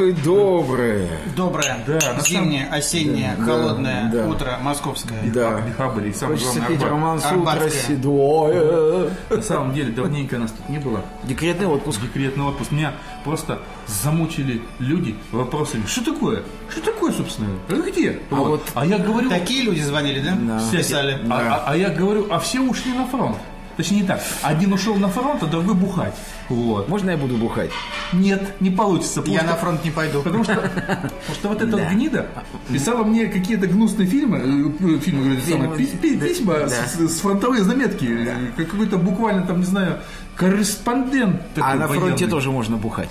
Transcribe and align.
И 0.00 0.12
доброе. 0.12 1.08
Доброе, 1.36 1.76
Да, 1.86 2.18
зимнее, 2.20 2.66
осеннее, 2.70 3.34
Да, 3.38 3.44
холодное 3.44 4.10
да. 4.10 4.26
утро 4.28 4.58
московское. 4.62 5.18
Да. 5.34 5.60
Биха 5.60 5.88
были, 5.90 6.08
и 6.08 6.12
самое 6.14 6.38
Хочется 6.38 6.58
главное, 6.60 6.68
петь 6.76 6.82
Арбат. 6.86 6.90
романс 6.90 7.24
«Утро 7.26 7.36
Арбатское. 7.52 7.70
седое». 7.86 9.10
На 9.30 9.42
самом 9.42 9.74
деле, 9.74 9.92
давненько 9.92 10.38
нас 10.38 10.52
тут 10.52 10.68
не 10.70 10.78
было. 10.78 11.02
Декретный 11.24 11.66
отпуск. 11.66 12.00
Декретный 12.00 12.44
отпуск. 12.44 12.70
Меня 12.72 12.94
просто 13.24 13.58
замучили 13.86 14.62
люди 14.78 15.14
вопросами. 15.32 15.84
Что 15.86 16.12
такое? 16.12 16.42
Что 16.70 16.80
такое, 16.80 17.12
собственно? 17.12 17.48
А 17.68 17.74
где? 17.74 18.18
А 18.30 18.34
вот 18.36 18.62
а 18.74 18.86
я 18.86 18.98
говорю... 18.98 19.28
Такие 19.28 19.64
люди 19.64 19.80
звонили, 19.80 20.20
да? 20.20 20.36
Да. 20.40 20.76
Писали. 20.78 21.18
А, 21.28 21.64
а- 21.66 21.72
а 21.72 21.76
я 21.76 21.90
говорю, 21.90 22.26
а 22.30 22.38
все 22.38 22.60
ушли 22.60 22.92
на 22.92 23.06
фронт. 23.06 23.36
Точнее 23.80 24.02
не 24.02 24.06
так. 24.06 24.20
Один 24.42 24.74
ушел 24.74 24.94
на 24.96 25.08
фронт, 25.08 25.42
а 25.42 25.46
другой 25.46 25.74
бухать. 25.74 26.14
Вот. 26.50 26.86
Можно 26.86 27.12
я 27.12 27.16
буду 27.16 27.38
бухать? 27.38 27.70
Нет, 28.12 28.60
не 28.60 28.68
получится. 28.70 29.22
Я 29.24 29.42
на 29.42 29.54
фронт 29.56 29.82
не 29.82 29.90
пойду. 29.90 30.20
Потому 30.20 30.44
что, 30.44 30.54
потому 30.56 31.34
что 31.34 31.48
вот 31.48 31.62
эта 31.62 31.76
вот 31.78 31.86
гнида 31.88 32.26
писала 32.70 33.04
мне 33.04 33.24
какие-то 33.28 33.66
гнусные 33.66 34.06
фильмы, 34.06 34.36
э, 34.38 34.98
фильмы, 34.98 35.40
самое, 35.40 35.70
пи- 35.78 35.86
пи- 35.86 36.18
письма 36.18 36.58
Да. 36.58 36.68
с, 36.68 36.94
с 36.98 37.20
фронтовые 37.20 37.62
заметки, 37.64 38.04
э, 38.04 38.52
как 38.54 38.68
какой-то 38.70 38.98
буквально 38.98 39.46
там, 39.46 39.60
не 39.60 39.64
знаю, 39.66 40.00
корреспондент. 40.36 41.40
А 41.58 41.74
на 41.74 41.86
фронте 41.88 42.02
военный. 42.10 42.28
тоже 42.30 42.50
можно 42.50 42.76
бухать. 42.76 43.08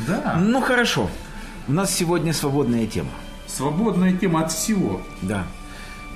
Да, 0.00 0.36
Ну 0.40 0.60
хорошо. 0.60 1.08
У 1.68 1.72
нас 1.72 1.94
сегодня 1.94 2.32
свободная 2.32 2.86
тема. 2.88 3.10
свободная 3.46 4.12
тема 4.12 4.40
от 4.40 4.50
всего. 4.50 5.00
Да. 5.22 5.44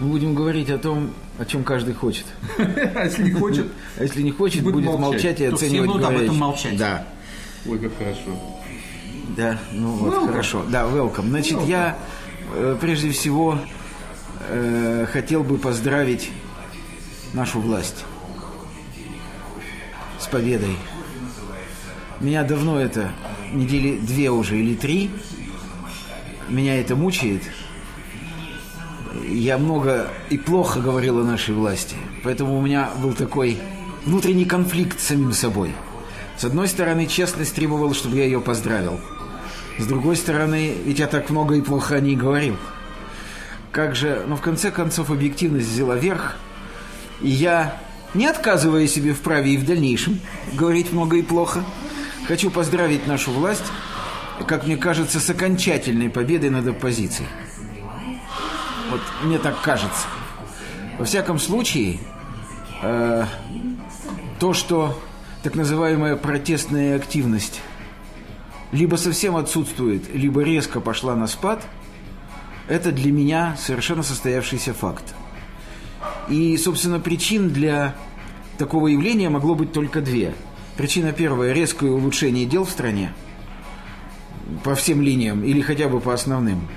Мы 0.00 0.08
будем 0.08 0.34
говорить 0.34 0.70
о 0.70 0.78
том, 0.78 1.10
о 1.38 1.44
чем 1.44 1.64
каждый 1.64 1.94
хочет. 1.94 2.26
А 2.58 3.04
если 3.04 3.24
не 3.24 3.32
хочет, 3.32 3.66
А 3.98 4.02
если 4.02 4.22
не 4.22 4.30
хочет, 4.30 4.62
Будет 4.62 4.74
будет, 4.74 4.86
молчать. 4.86 5.00
молчать 5.00 5.40
и 5.40 5.48
То 5.50 5.56
все 5.56 5.66
оценивать 5.66 5.88
будут 5.90 6.04
об 6.04 6.16
этом 6.16 6.36
молчать. 6.36 6.76
Да. 6.76 7.06
ой, 7.66 7.78
как 7.78 7.96
хорошо. 7.98 8.54
Да, 9.36 9.58
ну 9.72 9.88
вот, 9.92 10.26
хорошо. 10.26 10.64
Да, 10.68 10.84
welcome. 10.84 11.28
Значит, 11.28 11.58
я 11.66 11.98
э, 12.54 12.76
прежде 12.80 13.10
всего 13.10 13.58
э, 14.48 15.06
хотел 15.12 15.42
бы 15.42 15.58
поздравить 15.58 16.30
нашу 17.32 17.60
власть 17.60 18.04
с 20.20 20.26
победой. 20.26 20.76
Меня 22.20 22.44
давно 22.44 22.78
это, 22.80 23.10
недели 23.52 23.98
две 23.98 24.30
уже 24.30 24.56
или 24.58 24.74
три, 24.74 25.10
меня 26.48 26.78
это 26.80 26.94
мучает. 26.94 27.42
Я 29.28 29.58
много 29.58 30.08
и 30.30 30.38
плохо 30.38 30.80
говорил 30.80 31.20
о 31.20 31.24
нашей 31.24 31.54
власти, 31.54 31.96
поэтому 32.22 32.58
у 32.58 32.62
меня 32.62 32.90
был 33.02 33.14
такой 33.14 33.58
внутренний 34.04 34.44
конфликт 34.44 35.00
с 35.00 35.04
самим 35.04 35.32
собой. 35.32 35.72
С 36.36 36.44
одной 36.44 36.68
стороны, 36.68 37.06
честность 37.06 37.54
требовала, 37.54 37.94
чтобы 37.94 38.16
я 38.16 38.24
ее 38.24 38.40
поздравил. 38.40 39.00
С 39.78 39.86
другой 39.86 40.16
стороны, 40.16 40.74
ведь 40.84 40.98
я 40.98 41.06
так 41.06 41.30
много 41.30 41.54
и 41.54 41.60
плохо 41.60 41.96
о 41.96 42.00
ней 42.00 42.16
говорил. 42.16 42.56
Как 43.72 43.96
же, 43.96 44.24
но 44.26 44.36
в 44.36 44.40
конце 44.40 44.70
концов 44.70 45.10
объективность 45.10 45.68
взяла 45.68 45.96
верх, 45.96 46.36
и 47.20 47.28
я, 47.28 47.80
не 48.14 48.26
отказывая 48.26 48.86
себе 48.86 49.14
в 49.14 49.20
праве 49.20 49.54
и 49.54 49.56
в 49.56 49.64
дальнейшем 49.64 50.20
говорить 50.52 50.92
много 50.92 51.16
и 51.16 51.22
плохо, 51.22 51.64
хочу 52.28 52.50
поздравить 52.50 53.06
нашу 53.06 53.32
власть, 53.32 53.64
как 54.46 54.66
мне 54.66 54.76
кажется, 54.76 55.20
с 55.20 55.30
окончательной 55.30 56.10
победой 56.10 56.50
над 56.50 56.66
оппозицией. 56.66 57.28
Вот 58.94 59.02
мне 59.24 59.38
так 59.38 59.60
кажется. 59.60 60.06
Во 61.00 61.04
всяком 61.04 61.40
случае, 61.40 61.98
э, 62.80 63.24
то, 64.38 64.52
что 64.52 64.96
так 65.42 65.56
называемая 65.56 66.14
протестная 66.14 66.94
активность 66.94 67.60
либо 68.70 68.94
совсем 68.94 69.34
отсутствует, 69.34 70.14
либо 70.14 70.42
резко 70.42 70.78
пошла 70.78 71.16
на 71.16 71.26
спад, 71.26 71.66
это 72.68 72.92
для 72.92 73.10
меня 73.10 73.56
совершенно 73.58 74.04
состоявшийся 74.04 74.72
факт. 74.74 75.12
И, 76.28 76.56
собственно, 76.56 77.00
причин 77.00 77.48
для 77.48 77.96
такого 78.58 78.86
явления 78.86 79.28
могло 79.28 79.56
быть 79.56 79.72
только 79.72 80.02
две. 80.02 80.34
Причина 80.76 81.10
первая– 81.10 81.52
резкое 81.52 81.90
улучшение 81.90 82.46
дел 82.46 82.64
в 82.64 82.70
стране 82.70 83.12
по 84.62 84.76
всем 84.76 85.02
линиям 85.02 85.42
или 85.42 85.60
хотя 85.62 85.88
бы 85.88 85.98
по 85.98 86.14
основным. 86.14 86.68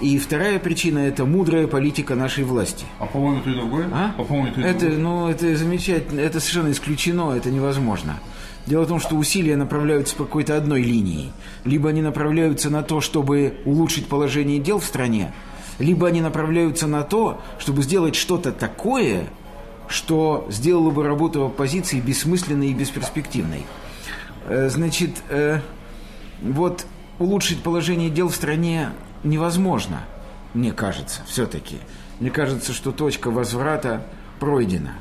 И 0.00 0.18
вторая 0.18 0.58
причина– 0.58 0.98
это 1.00 1.26
мудрая 1.26 1.66
политика 1.66 2.14
нашей 2.14 2.44
власти. 2.44 2.86
А 2.98 3.06
по-моему, 3.06 3.42
то 3.42 3.50
и 3.50 3.54
другое? 3.54 3.88
А? 3.92 4.14
По-моему, 4.16 4.54
то 4.54 4.60
и 4.60 4.64
это, 4.64 4.80
другое. 4.80 4.98
ну, 4.98 5.28
это 5.28 5.56
замечательно, 5.56 6.20
это 6.20 6.40
совершенно 6.40 6.72
исключено, 6.72 7.32
это 7.32 7.50
невозможно. 7.50 8.18
Дело 8.66 8.84
в 8.84 8.88
том, 8.88 8.98
что 9.00 9.16
усилия 9.16 9.56
направляются 9.56 10.16
по 10.16 10.24
какой-то 10.24 10.56
одной 10.56 10.82
линии. 10.82 11.32
Либо 11.64 11.90
они 11.90 12.00
направляются 12.02 12.70
на 12.70 12.82
то, 12.82 13.00
чтобы 13.00 13.58
улучшить 13.64 14.06
положение 14.06 14.58
дел 14.58 14.78
в 14.78 14.84
стране, 14.84 15.32
либо 15.78 16.08
они 16.08 16.20
направляются 16.22 16.86
на 16.86 17.02
то, 17.02 17.40
чтобы 17.58 17.82
сделать 17.82 18.14
что-то 18.14 18.52
такое, 18.52 19.28
что 19.88 20.46
сделало 20.50 20.90
бы 20.90 21.02
работу 21.04 21.44
оппозиции 21.44 22.00
бессмысленной 22.00 22.70
и 22.70 22.74
бесперспективной. 22.74 23.66
Э, 24.46 24.68
Значит, 24.70 25.10
э, 25.28 25.60
вот 26.40 26.86
улучшить 27.18 27.62
положение 27.62 28.08
дел 28.08 28.28
в 28.28 28.34
стране 28.34 28.90
невозможно, 29.24 30.00
мне 30.54 30.72
кажется, 30.72 31.22
все-таки. 31.26 31.78
Мне 32.18 32.30
кажется, 32.30 32.72
что 32.72 32.92
точка 32.92 33.30
возврата 33.30 34.06
пройдена. 34.38 34.94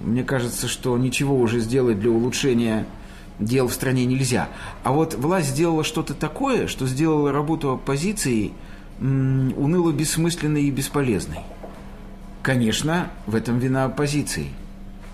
Мне 0.00 0.24
кажется, 0.24 0.68
что 0.68 0.96
ничего 0.98 1.38
уже 1.38 1.60
сделать 1.60 2.00
для 2.00 2.10
улучшения 2.10 2.86
дел 3.38 3.68
в 3.68 3.74
стране 3.74 4.04
нельзя. 4.06 4.48
А 4.82 4.92
вот 4.92 5.14
власть 5.14 5.48
сделала 5.48 5.84
что-то 5.84 6.14
такое, 6.14 6.66
что 6.66 6.86
сделало 6.86 7.32
работу 7.32 7.70
оппозиции 7.70 8.52
уныло 8.98 9.92
бессмысленной 9.92 10.64
и 10.64 10.70
бесполезной. 10.70 11.40
Конечно, 12.42 13.10
в 13.26 13.34
этом 13.34 13.58
вина 13.58 13.84
оппозиции, 13.84 14.48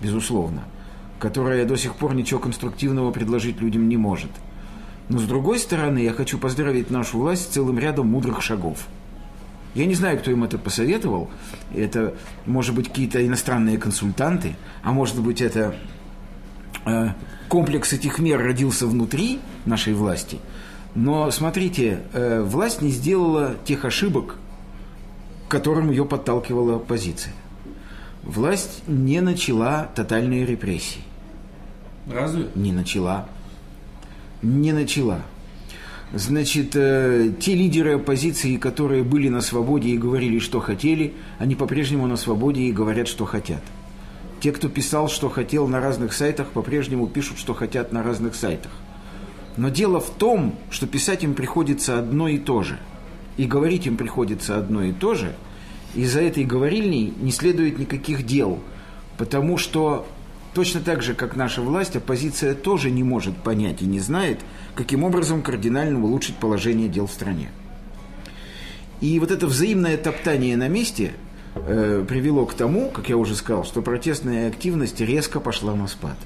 безусловно, 0.01 0.63
которая 1.19 1.65
до 1.65 1.75
сих 1.75 1.95
пор 1.95 2.13
ничего 2.13 2.39
конструктивного 2.39 3.11
предложить 3.11 3.59
людям 3.59 3.89
не 3.89 3.97
может. 3.97 4.29
Но 5.09 5.19
с 5.19 5.23
другой 5.23 5.59
стороны, 5.59 5.99
я 5.99 6.13
хочу 6.13 6.37
поздравить 6.37 6.89
нашу 6.89 7.19
власть 7.19 7.43
с 7.43 7.53
целым 7.53 7.77
рядом 7.77 8.07
мудрых 8.07 8.41
шагов. 8.41 8.87
Я 9.75 9.85
не 9.85 9.95
знаю, 9.95 10.19
кто 10.19 10.31
им 10.31 10.43
это 10.43 10.57
посоветовал. 10.57 11.29
Это, 11.75 12.13
может 12.45 12.75
быть, 12.75 12.89
какие-то 12.89 13.25
иностранные 13.25 13.77
консультанты, 13.77 14.55
а 14.83 14.91
может 14.91 15.19
быть, 15.19 15.41
это 15.41 15.75
э, 16.85 17.09
комплекс 17.49 17.91
этих 17.91 18.19
мер 18.19 18.41
родился 18.41 18.87
внутри 18.87 19.39
нашей 19.65 19.93
власти. 19.93 20.39
Но 20.95 21.31
смотрите, 21.31 22.03
э, 22.13 22.41
власть 22.41 22.81
не 22.81 22.91
сделала 22.91 23.55
тех 23.65 23.83
ошибок, 23.83 24.35
к 25.47 25.51
которым 25.51 25.89
ее 25.89 26.05
подталкивала 26.05 26.75
оппозиция. 26.75 27.33
Власть 28.21 28.83
не 28.87 29.21
начала 29.21 29.89
тотальные 29.95 30.45
репрессии. 30.45 31.01
Разве? 32.07 32.49
Не 32.55 32.71
начала. 32.71 33.27
Не 34.43 34.73
начала. 34.73 35.21
Значит, 36.13 36.75
э, 36.75 37.31
те 37.39 37.55
лидеры 37.55 37.95
оппозиции, 37.95 38.57
которые 38.57 39.03
были 39.03 39.29
на 39.29 39.41
свободе 39.41 39.89
и 39.89 39.97
говорили, 39.97 40.37
что 40.39 40.59
хотели, 40.59 41.13
они 41.39 41.55
по-прежнему 41.55 42.05
на 42.07 42.17
свободе 42.17 42.61
и 42.61 42.71
говорят, 42.71 43.07
что 43.07 43.25
хотят. 43.25 43.63
Те, 44.41 44.51
кто 44.51 44.67
писал, 44.67 45.07
что 45.07 45.29
хотел 45.29 45.67
на 45.67 45.79
разных 45.79 46.11
сайтах, 46.11 46.49
по-прежнему 46.49 47.07
пишут, 47.07 47.39
что 47.39 47.53
хотят 47.53 47.93
на 47.93 48.03
разных 48.03 48.35
сайтах. 48.35 48.71
Но 49.55 49.69
дело 49.69 50.01
в 50.01 50.09
том, 50.09 50.55
что 50.69 50.87
писать 50.87 51.23
им 51.23 51.35
приходится 51.35 51.97
одно 51.97 52.27
и 52.27 52.37
то 52.37 52.63
же. 52.63 52.77
И 53.37 53.45
говорить 53.45 53.87
им 53.87 53.95
приходится 53.95 54.57
одно 54.57 54.83
и 54.83 54.91
то 54.91 55.15
же. 55.15 55.33
И 55.95 56.05
за 56.05 56.21
этой 56.21 56.43
говорильней 56.43 57.13
не 57.17 57.31
следует 57.31 57.79
никаких 57.79 58.25
дел. 58.25 58.59
Потому 59.17 59.57
что 59.57 60.05
точно 60.53 60.81
так 60.81 61.01
же, 61.01 61.13
как 61.13 61.35
наша 61.35 61.61
власть, 61.61 61.95
оппозиция 61.95 62.53
тоже 62.55 62.91
не 62.91 63.03
может 63.03 63.35
понять 63.37 63.81
и 63.81 63.85
не 63.85 63.99
знает, 63.99 64.39
каким 64.75 65.03
образом 65.03 65.41
кардинально 65.41 66.03
улучшить 66.03 66.35
положение 66.35 66.89
дел 66.89 67.07
в 67.07 67.11
стране. 67.11 67.49
И 69.01 69.19
вот 69.19 69.31
это 69.31 69.47
взаимное 69.47 69.97
топтание 69.97 70.55
на 70.55 70.67
месте 70.67 71.13
э, 71.55 72.05
привело 72.07 72.45
к 72.45 72.53
тому, 72.53 72.89
как 72.89 73.09
я 73.09 73.17
уже 73.17 73.35
сказал, 73.35 73.65
что 73.65 73.81
протестная 73.81 74.47
активность 74.47 75.01
резко 75.01 75.39
пошла 75.39 75.75
на 75.75 75.87
спад. 75.87 76.17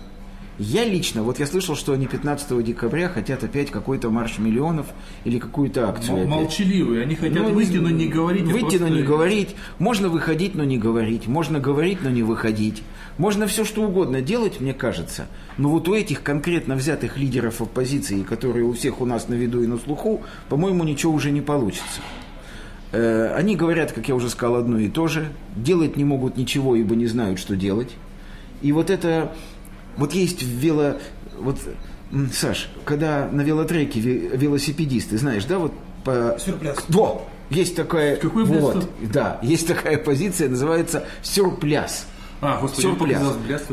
Я 0.60 0.86
лично, 0.86 1.22
вот 1.22 1.40
я 1.40 1.46
слышал, 1.46 1.76
что 1.76 1.94
они 1.94 2.08
15 2.08 2.64
декабря 2.64 3.10
хотят 3.10 3.44
опять 3.44 3.70
какой-то 3.70 4.10
марш 4.10 4.40
миллионов 4.40 4.88
или 5.24 5.38
какую-то 5.38 5.88
акцию. 5.88 6.16
Опять. 6.18 6.28
Молчаливые. 6.28 7.04
Они 7.04 7.16
хотят 7.16 7.44
Ну, 7.44 7.54
выйти, 7.54 7.78
но 7.78 7.90
не 7.92 8.08
говорить. 8.08 8.46
Выйти, 8.46 8.78
но 8.78 8.88
не 8.88 9.04
говорить. 9.04 9.56
Можно 9.78 10.10
выходить, 10.10 10.56
но 10.56 10.64
не 10.64 10.80
говорить. 10.80 11.28
Можно 11.28 11.60
говорить, 11.60 12.00
но 12.02 12.10
не 12.10 12.24
выходить. 12.24 12.82
Можно 13.20 13.46
все 13.46 13.66
что 13.66 13.84
угодно 13.84 14.22
делать, 14.22 14.60
мне 14.60 14.74
кажется. 14.74 15.28
Но 15.58 15.70
вот 15.70 15.88
у 15.88 15.94
этих 15.94 16.24
конкретно 16.24 16.76
взятых 16.76 17.18
лидеров 17.18 17.62
оппозиции, 17.62 18.24
которые 18.24 18.66
у 18.66 18.74
всех 18.74 19.00
у 19.00 19.06
нас 19.06 19.28
на 19.28 19.36
виду 19.36 19.62
и 19.62 19.68
на 19.68 19.78
слуху, 19.78 20.22
по-моему, 20.50 20.84
ничего 20.84 21.14
уже 21.14 21.30
не 21.30 21.42
получится. 21.42 22.02
Э, 22.92 23.34
Они 23.36 23.56
говорят, 23.56 23.92
как 23.92 24.08
я 24.08 24.16
уже 24.16 24.30
сказал, 24.30 24.56
одно 24.56 24.80
и 24.80 24.88
то 24.88 25.08
же. 25.08 25.28
Делать 25.56 25.98
не 25.98 26.04
могут 26.04 26.36
ничего, 26.36 26.76
ибо 26.76 26.96
не 26.96 27.06
знают, 27.06 27.38
что 27.40 27.56
делать. 27.56 27.92
И 28.64 28.72
вот 28.72 28.90
это... 28.90 29.34
Вот 29.98 30.14
есть 30.14 30.44
вело... 30.44 30.98
Вот 31.40 31.58
Саш, 32.34 32.70
когда 32.86 33.28
на 33.30 33.42
велотреке 33.42 34.00
ве- 34.00 34.38
велосипедисты, 34.38 35.18
знаешь, 35.18 35.44
да, 35.46 35.60
вот 35.60 35.74
по... 36.04 36.38
Сюрпляс. 36.40 36.86
Во! 36.88 37.28
Есть 37.50 37.76
такая... 37.76 38.16
Какой 38.18 38.46
вот, 38.46 38.76
бляс 38.76 38.88
да, 39.02 39.40
есть 39.42 39.68
такая 39.68 39.98
позиция, 39.98 40.50
называется 40.50 41.06
сюрпляс. 41.22 42.08
А, 42.40 42.60
господи, 42.62 42.82
Сюрпляс. 42.84 43.24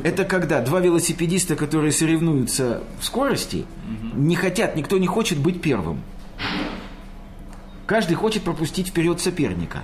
Это 0.02 0.24
когда 0.24 0.60
два 0.60 0.80
велосипедиста, 0.80 1.54
которые 1.54 1.92
соревнуются 1.92 2.82
в 2.98 3.04
скорости, 3.04 3.66
не 4.14 4.36
хотят, 4.36 4.74
никто 4.74 4.98
не 4.98 5.06
хочет 5.06 5.38
быть 5.38 5.60
первым. 5.60 6.00
Каждый 7.86 8.14
хочет 8.14 8.42
пропустить 8.42 8.88
вперед 8.88 9.20
соперника. 9.20 9.82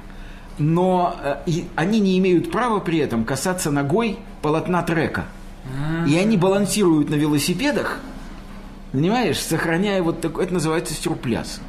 Но 0.58 1.16
э, 1.22 1.36
и 1.46 1.66
они 1.74 2.00
не 2.00 2.18
имеют 2.18 2.50
права 2.50 2.80
при 2.80 2.98
этом 2.98 3.24
касаться 3.24 3.70
ногой 3.70 4.18
полотна 4.42 4.82
трека. 4.82 5.26
И 6.06 6.16
они 6.16 6.36
балансируют 6.36 7.10
на 7.10 7.14
велосипедах, 7.14 8.00
понимаешь, 8.92 9.38
сохраняя 9.38 10.02
вот 10.02 10.20
такой, 10.20 10.44
это 10.44 10.54
называется 10.54 10.94
сюрпляс. 10.94 11.60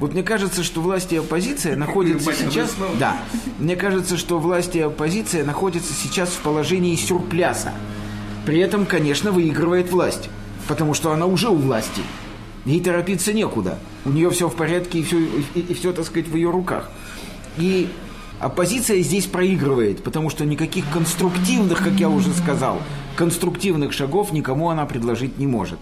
Вот 0.00 0.12
мне 0.12 0.22
кажется, 0.22 0.64
что 0.64 0.80
власть 0.80 1.12
и 1.12 1.16
оппозиция 1.16 1.76
находятся 1.76 2.32
сейчас... 2.32 2.74
Да. 2.98 3.16
Мне 3.58 3.76
кажется, 3.76 4.16
что 4.16 4.38
власть 4.38 4.74
и 4.74 4.80
оппозиция 4.80 5.44
находятся 5.44 5.92
сейчас 5.94 6.30
в 6.30 6.40
положении 6.40 6.96
сюрпляса. 6.96 7.72
При 8.44 8.58
этом, 8.58 8.86
конечно, 8.86 9.30
выигрывает 9.30 9.90
власть. 9.90 10.28
Потому 10.66 10.94
что 10.94 11.12
она 11.12 11.26
уже 11.26 11.48
у 11.48 11.56
власти. 11.56 12.02
Ей 12.64 12.80
торопиться 12.80 13.32
некуда. 13.32 13.78
У 14.04 14.10
нее 14.10 14.30
все 14.30 14.48
в 14.48 14.56
порядке 14.56 15.00
и 15.00 15.04
все, 15.04 15.18
и, 15.54 15.74
все, 15.74 15.92
так 15.92 16.06
сказать, 16.06 16.28
в 16.28 16.34
ее 16.34 16.50
руках. 16.50 16.90
И 17.58 17.88
оппозиция 18.44 19.00
здесь 19.00 19.26
проигрывает, 19.26 20.02
потому 20.02 20.28
что 20.28 20.44
никаких 20.44 20.84
конструктивных, 20.92 21.78
как 21.78 21.94
я 21.94 22.10
уже 22.10 22.32
сказал, 22.34 22.78
конструктивных 23.16 23.92
шагов 23.92 24.32
никому 24.32 24.68
она 24.68 24.84
предложить 24.84 25.38
не 25.38 25.46
может. 25.46 25.78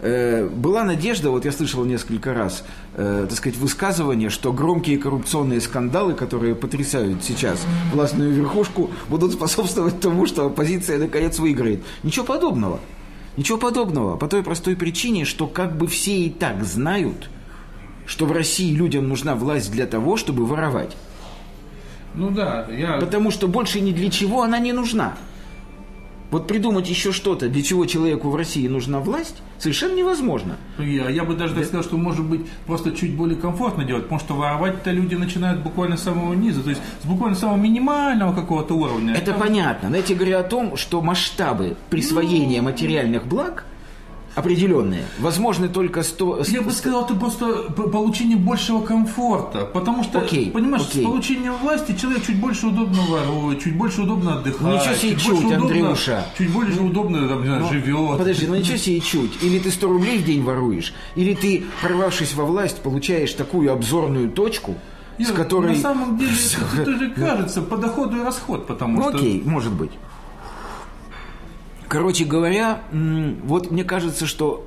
Э, 0.00 0.46
Была 0.46 0.84
надежда, 0.84 1.30
вот 1.30 1.46
я 1.46 1.52
слышал 1.52 1.82
несколько 1.84 2.34
раз, 2.34 2.64
э, 2.94 3.26
так 3.28 3.38
сказать, 3.38 3.58
высказывание, 3.58 4.28
что 4.28 4.52
громкие 4.52 4.98
коррупционные 4.98 5.62
скандалы, 5.62 6.12
которые 6.12 6.54
потрясают 6.54 7.24
сейчас 7.24 7.64
властную 7.92 8.32
верхушку, 8.32 8.90
будут 9.08 9.32
способствовать 9.32 10.00
тому, 10.00 10.26
что 10.26 10.46
оппозиция 10.46 10.98
наконец 10.98 11.38
выиграет. 11.38 11.82
Ничего 12.02 12.26
подобного. 12.26 12.80
Ничего 13.38 13.56
подобного. 13.56 14.16
По 14.18 14.28
той 14.28 14.42
простой 14.42 14.76
причине, 14.76 15.24
что 15.24 15.46
как 15.46 15.76
бы 15.78 15.86
все 15.86 16.26
и 16.26 16.30
так 16.30 16.64
знают, 16.64 17.30
что 18.06 18.26
в 18.26 18.32
России 18.32 18.74
людям 18.74 19.08
нужна 19.08 19.34
власть 19.34 19.72
для 19.72 19.86
того, 19.86 20.18
чтобы 20.18 20.44
воровать. 20.44 20.94
Ну 22.14 22.30
да, 22.30 22.66
я... 22.70 22.98
Потому 22.98 23.30
что 23.30 23.48
больше 23.48 23.80
ни 23.80 23.92
для 23.92 24.10
чего 24.10 24.42
она 24.42 24.58
не 24.58 24.72
нужна. 24.72 25.14
Вот 26.30 26.48
придумать 26.48 26.88
еще 26.88 27.12
что-то, 27.12 27.48
для 27.48 27.62
чего 27.62 27.86
человеку 27.86 28.28
в 28.28 28.34
России 28.34 28.66
нужна 28.66 28.98
власть, 28.98 29.36
совершенно 29.58 29.94
невозможно. 29.94 30.56
Я, 30.78 31.08
я 31.08 31.22
бы 31.22 31.36
даже 31.36 31.54
так 31.54 31.64
сказал, 31.64 31.84
что 31.84 31.96
может 31.96 32.24
быть 32.24 32.40
просто 32.66 32.90
чуть 32.90 33.14
более 33.14 33.36
комфортно 33.36 33.84
делать, 33.84 34.04
потому 34.04 34.20
что 34.20 34.34
воровать-то 34.34 34.90
люди 34.90 35.14
начинают 35.14 35.62
буквально 35.62 35.96
с 35.96 36.02
самого 36.02 36.34
низа, 36.34 36.64
то 36.64 36.70
есть 36.70 36.82
с 37.02 37.06
буквально 37.06 37.36
самого 37.36 37.56
минимального 37.56 38.34
какого-то 38.34 38.74
уровня. 38.74 39.14
Это 39.14 39.32
понятно. 39.32 39.90
Но 39.90 39.96
я 39.96 40.02
тебе 40.02 40.16
говорю 40.16 40.38
о 40.38 40.42
том, 40.42 40.76
что 40.76 41.00
масштабы 41.02 41.76
присвоения 41.90 42.62
материальных 42.62 43.26
благ 43.26 43.64
определенные 44.34 45.04
возможны 45.18 45.68
только 45.68 46.02
сто... 46.02 46.42
Я 46.46 46.62
бы 46.62 46.72
сказал, 46.72 47.04
это 47.04 47.14
просто 47.14 47.46
получение 47.72 48.36
большего 48.36 48.80
комфорта. 48.80 49.64
Потому 49.64 50.02
что, 50.04 50.20
Окей, 50.20 50.50
понимаешь, 50.50 50.86
окей. 50.88 51.02
с 51.02 51.06
получением 51.06 51.54
власти 51.62 51.96
человек 52.00 52.24
чуть 52.26 52.40
больше 52.40 52.66
удобно 52.66 53.00
ворует, 53.02 53.62
чуть 53.62 53.76
больше 53.76 54.02
удобно 54.02 54.38
отдыхает. 54.38 54.80
Ничего 54.80 54.94
себе 54.94 55.10
чуть 55.12 55.22
чуть, 55.22 55.44
удобно- 55.44 55.56
Андрюша. 55.56 56.26
Чуть 56.36 56.50
больше 56.52 56.80
удобно 56.80 57.28
там, 57.28 57.40
не 57.40 57.46
знаю, 57.46 57.62
Ну, 57.62 57.68
живет. 57.72 58.18
Подожди, 58.18 58.46
ну 58.46 58.56
ничего 58.56 58.76
себе 58.76 59.00
чуть. 59.00 59.42
Или 59.42 59.58
ты 59.58 59.70
100 59.70 59.88
рублей 59.88 60.18
в 60.18 60.24
день 60.24 60.42
воруешь, 60.42 60.92
или 61.14 61.34
ты, 61.34 61.64
прорвавшись 61.82 62.34
во 62.34 62.44
власть, 62.44 62.82
получаешь 62.82 63.32
такую 63.32 63.72
обзорную 63.72 64.30
точку, 64.30 64.74
с 65.16 65.20
Нет, 65.20 65.30
которой... 65.32 65.76
На 65.76 65.80
самом 65.80 66.18
деле, 66.18 66.32
это 66.74 66.84
тоже 66.84 67.10
кажется 67.10 67.62
по 67.62 67.76
доходу 67.76 68.16
и 68.16 68.22
расход, 68.22 68.66
потому 68.66 68.96
Ну 69.00 69.08
что... 69.10 69.18
окей, 69.18 69.42
может 69.44 69.72
быть. 69.72 69.92
Короче 71.88 72.24
говоря, 72.24 72.82
вот 73.44 73.70
мне 73.70 73.84
кажется, 73.84 74.26
что 74.26 74.66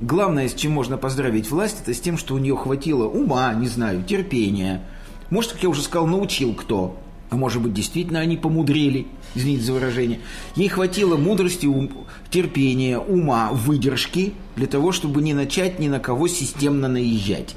главное, 0.00 0.48
с 0.48 0.54
чем 0.54 0.72
можно 0.72 0.96
поздравить 0.96 1.50
власть, 1.50 1.78
это 1.82 1.94
с 1.94 2.00
тем, 2.00 2.16
что 2.16 2.34
у 2.34 2.38
нее 2.38 2.56
хватило 2.56 3.04
ума, 3.04 3.52
не 3.54 3.68
знаю, 3.68 4.02
терпения. 4.02 4.82
Может, 5.30 5.52
как 5.52 5.62
я 5.62 5.68
уже 5.68 5.82
сказал, 5.82 6.06
научил 6.06 6.54
кто. 6.54 6.98
А 7.30 7.36
может 7.36 7.62
быть, 7.62 7.72
действительно 7.72 8.20
они 8.20 8.36
помудрели, 8.36 9.06
извините 9.34 9.64
за 9.64 9.72
выражение. 9.72 10.20
Ей 10.56 10.68
хватило 10.68 11.16
мудрости, 11.16 11.66
ум- 11.66 11.90
терпения, 12.30 12.98
ума, 12.98 13.50
выдержки 13.52 14.34
для 14.56 14.66
того, 14.66 14.92
чтобы 14.92 15.20
не 15.22 15.34
начать 15.34 15.78
ни 15.78 15.88
на 15.88 15.98
кого 16.00 16.28
системно 16.28 16.86
наезжать. 16.88 17.56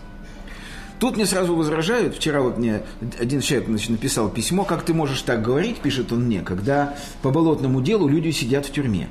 Тут 1.00 1.16
мне 1.16 1.28
сразу 1.28 1.56
возражают, 1.56 2.16
вчера 2.16 2.42
вот 2.42 2.58
мне 2.58 2.82
один 3.20 3.42
человек 3.42 3.68
значит, 3.68 3.90
написал 3.90 4.30
письмо, 4.30 4.64
как 4.64 4.84
ты 4.84 4.94
можешь 4.94 5.22
так 5.22 5.44
говорить, 5.44 5.78
пишет 5.78 6.12
он 6.12 6.26
мне, 6.26 6.42
когда 6.42 6.96
по 7.22 7.30
болотному 7.30 7.82
делу 7.82 8.08
люди 8.08 8.32
сидят 8.32 8.66
в 8.66 8.72
тюрьме. 8.72 9.08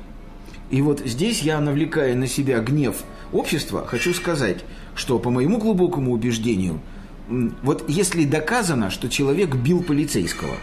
И 0.69 0.81
вот 0.81 0.99
здесь 0.99 1.41
я, 1.41 1.61
навлекая 1.61 2.13
на 2.13 2.27
себя 2.27 2.59
гнев 2.59 2.97
общества, 3.31 3.85
хочу 3.87 4.13
сказать, 4.13 4.65
что 4.95 5.17
по 5.17 5.29
моему 5.29 5.59
глубокому 5.59 6.11
убеждению, 6.11 6.81
вот 7.27 7.85
если 7.87 8.25
доказано, 8.25 8.89
что 8.89 9.09
человек 9.09 9.55
бил 9.55 9.83
полицейского, 9.83 10.55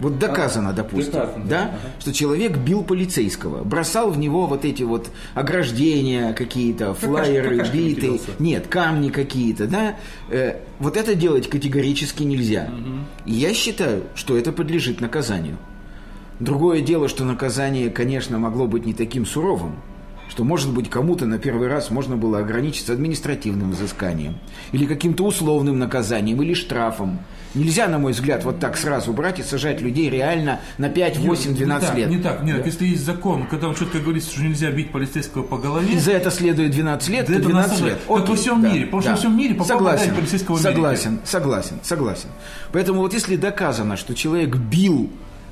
вот 0.00 0.18
доказано, 0.18 0.72
допустим, 0.72 1.12
доказано, 1.12 1.44
да, 1.46 1.64
да, 1.64 1.78
что 1.98 2.12
человек 2.12 2.58
бил 2.58 2.82
полицейского, 2.82 3.64
бросал 3.64 4.10
в 4.10 4.18
него 4.18 4.46
вот 4.46 4.64
эти 4.64 4.82
вот 4.82 5.10
ограждения 5.34 6.34
какие-то, 6.34 6.92
флайеры, 6.94 7.56
какашками 7.56 7.78
биты, 7.78 8.20
нет, 8.38 8.66
камни 8.66 9.08
какие-то, 9.08 9.66
да, 9.66 9.96
э, 10.28 10.60
вот 10.78 10.96
это 10.96 11.14
делать 11.14 11.48
категорически 11.48 12.22
нельзя. 12.22 12.68
И 13.24 13.32
я 13.32 13.54
считаю, 13.54 14.04
что 14.14 14.36
это 14.36 14.52
подлежит 14.52 15.00
наказанию. 15.00 15.56
Другое 16.38 16.80
дело, 16.80 17.08
что 17.08 17.24
наказание, 17.24 17.90
конечно, 17.90 18.38
могло 18.38 18.66
быть 18.66 18.86
не 18.86 18.94
таким 18.94 19.26
суровым, 19.26 19.76
что, 20.30 20.44
может 20.44 20.72
быть, 20.72 20.88
кому-то 20.88 21.26
на 21.26 21.38
первый 21.38 21.66
раз 21.68 21.90
можно 21.90 22.16
было 22.16 22.38
ограничиться 22.38 22.92
административным 22.92 23.72
взысканием 23.72 24.38
или 24.72 24.86
каким-то 24.86 25.24
условным 25.24 25.78
наказанием 25.78 26.40
или 26.40 26.54
штрафом. 26.54 27.18
Нельзя, 27.52 27.88
на 27.88 27.98
мой 27.98 28.12
взгляд, 28.12 28.44
вот 28.44 28.60
так 28.60 28.76
сразу 28.76 29.12
брать 29.12 29.40
и 29.40 29.42
сажать 29.42 29.80
людей 29.80 30.08
реально 30.08 30.60
на 30.78 30.88
5, 30.88 31.18
8, 31.18 31.54
12 31.56 31.58
не 31.58 31.88
так, 31.88 31.96
лет. 31.98 32.08
Не 32.10 32.18
так, 32.18 32.42
нет, 32.44 32.64
если 32.64 32.86
есть 32.86 33.04
закон, 33.04 33.44
когда 33.48 33.66
он 33.66 33.74
четко 33.74 33.98
говорится, 33.98 34.30
что 34.30 34.42
нельзя 34.42 34.70
бить 34.70 34.92
полицейского 34.92 35.42
по 35.42 35.58
голове, 35.58 35.92
И 35.92 35.98
за 35.98 36.12
это 36.12 36.30
следует 36.30 36.70
12 36.70 37.08
лет, 37.08 37.26
Да 37.26 37.32
то 37.34 37.38
это 37.40 37.48
12 37.48 37.70
на 37.72 37.76
самом 37.76 37.88
лет. 37.88 37.98
деле- 37.98 38.06
как 38.06 38.08
во 38.18 38.22
Окей, 38.24 38.36
всем 38.36 38.62
мире, 38.62 38.84
потому 38.86 39.02
что 39.02 39.10
во 39.10 39.16
всем 39.16 39.36
мире 39.36 39.64
согласен, 39.64 40.14
полицейского. 40.14 40.56
Согласен, 40.58 41.20
согласен, 41.24 41.76
согласен. 41.82 42.28
Поэтому 42.72 43.00
вот 43.00 43.14
если 43.14 43.34
доказано, 43.34 43.96
что 43.96 44.14
человек 44.14 44.54
бил 44.54 45.10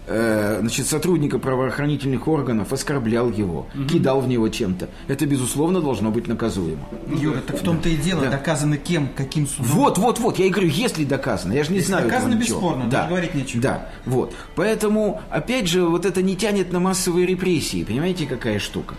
э, 0.09 0.59
значит, 0.61 0.87
сотрудника 0.87 1.39
правоохранительных 1.39 2.27
органов, 2.29 2.73
оскорблял 2.73 3.31
его, 3.31 3.67
кидал 3.89 4.21
в 4.21 4.29
него 4.29 4.49
чем-то, 4.49 4.89
это, 5.07 5.27
безусловно, 5.27 5.81
должно 5.81 6.11
быть 6.11 6.27
наказуемо. 6.27 6.89
Юра, 7.09 7.39
так 7.39 7.61
в 7.61 7.63
том-то 7.63 7.89
и 7.89 7.97
дело, 7.97 8.27
доказано 8.27 8.77
кем, 8.77 9.09
каким 9.15 9.47
судом. 9.47 9.67
Вот, 9.67 9.99
вот, 9.99 10.19
вот, 10.19 10.39
я 10.39 10.47
и 10.47 10.51
говорю, 10.51 10.69
если 10.69 11.05
доказано, 11.05 11.53
я 11.53 11.65
же 11.65 11.71
не 11.71 11.77
Если 11.77 11.91
знаю. 11.91 12.09
доказано, 12.09 12.35
бесспорно, 12.35 12.85
да, 12.85 12.99
даже 12.99 13.09
говорить 13.11 13.35
нечего. 13.35 13.63
Да, 13.63 13.89
вот. 14.07 14.35
Поэтому, 14.55 15.21
опять 15.31 15.69
же, 15.69 15.85
вот 15.85 16.05
это 16.07 16.23
не 16.23 16.37
тянет 16.37 16.73
на 16.73 16.81
массовые 16.81 17.27
репрессии, 17.27 17.85
понимаете, 17.85 18.27
какая 18.27 18.59
штука? 18.59 18.95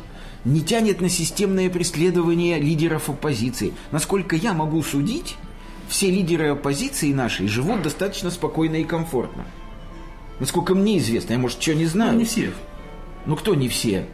Не 0.45 0.61
тянет 0.61 1.01
на 1.01 1.09
системное 1.09 1.69
преследование 1.69 2.59
лидеров 2.59 3.09
оппозиции. 3.09 3.73
Насколько 3.91 4.37
я 4.37 4.53
могу 4.53 4.81
судить, 4.83 5.35
все 5.89 6.09
лидеры 6.09 6.49
оппозиции 6.49 7.11
нашей 7.11 7.47
живут 7.47 7.81
достаточно 7.81 8.29
спокойно 8.29 8.77
и 8.77 8.83
комфортно. 8.83 9.43
Насколько 10.39 10.75
мне 10.75 10.97
известно, 10.97 11.33
я, 11.33 11.39
может, 11.39 11.61
что 11.61 11.75
не 11.75 11.85
знаю. 11.85 12.13
ну, 12.13 12.19
не 12.19 12.25
все. 12.25 12.51
Ну, 13.25 13.35
кто 13.35 13.55
не 13.55 13.67
все? 13.67 14.05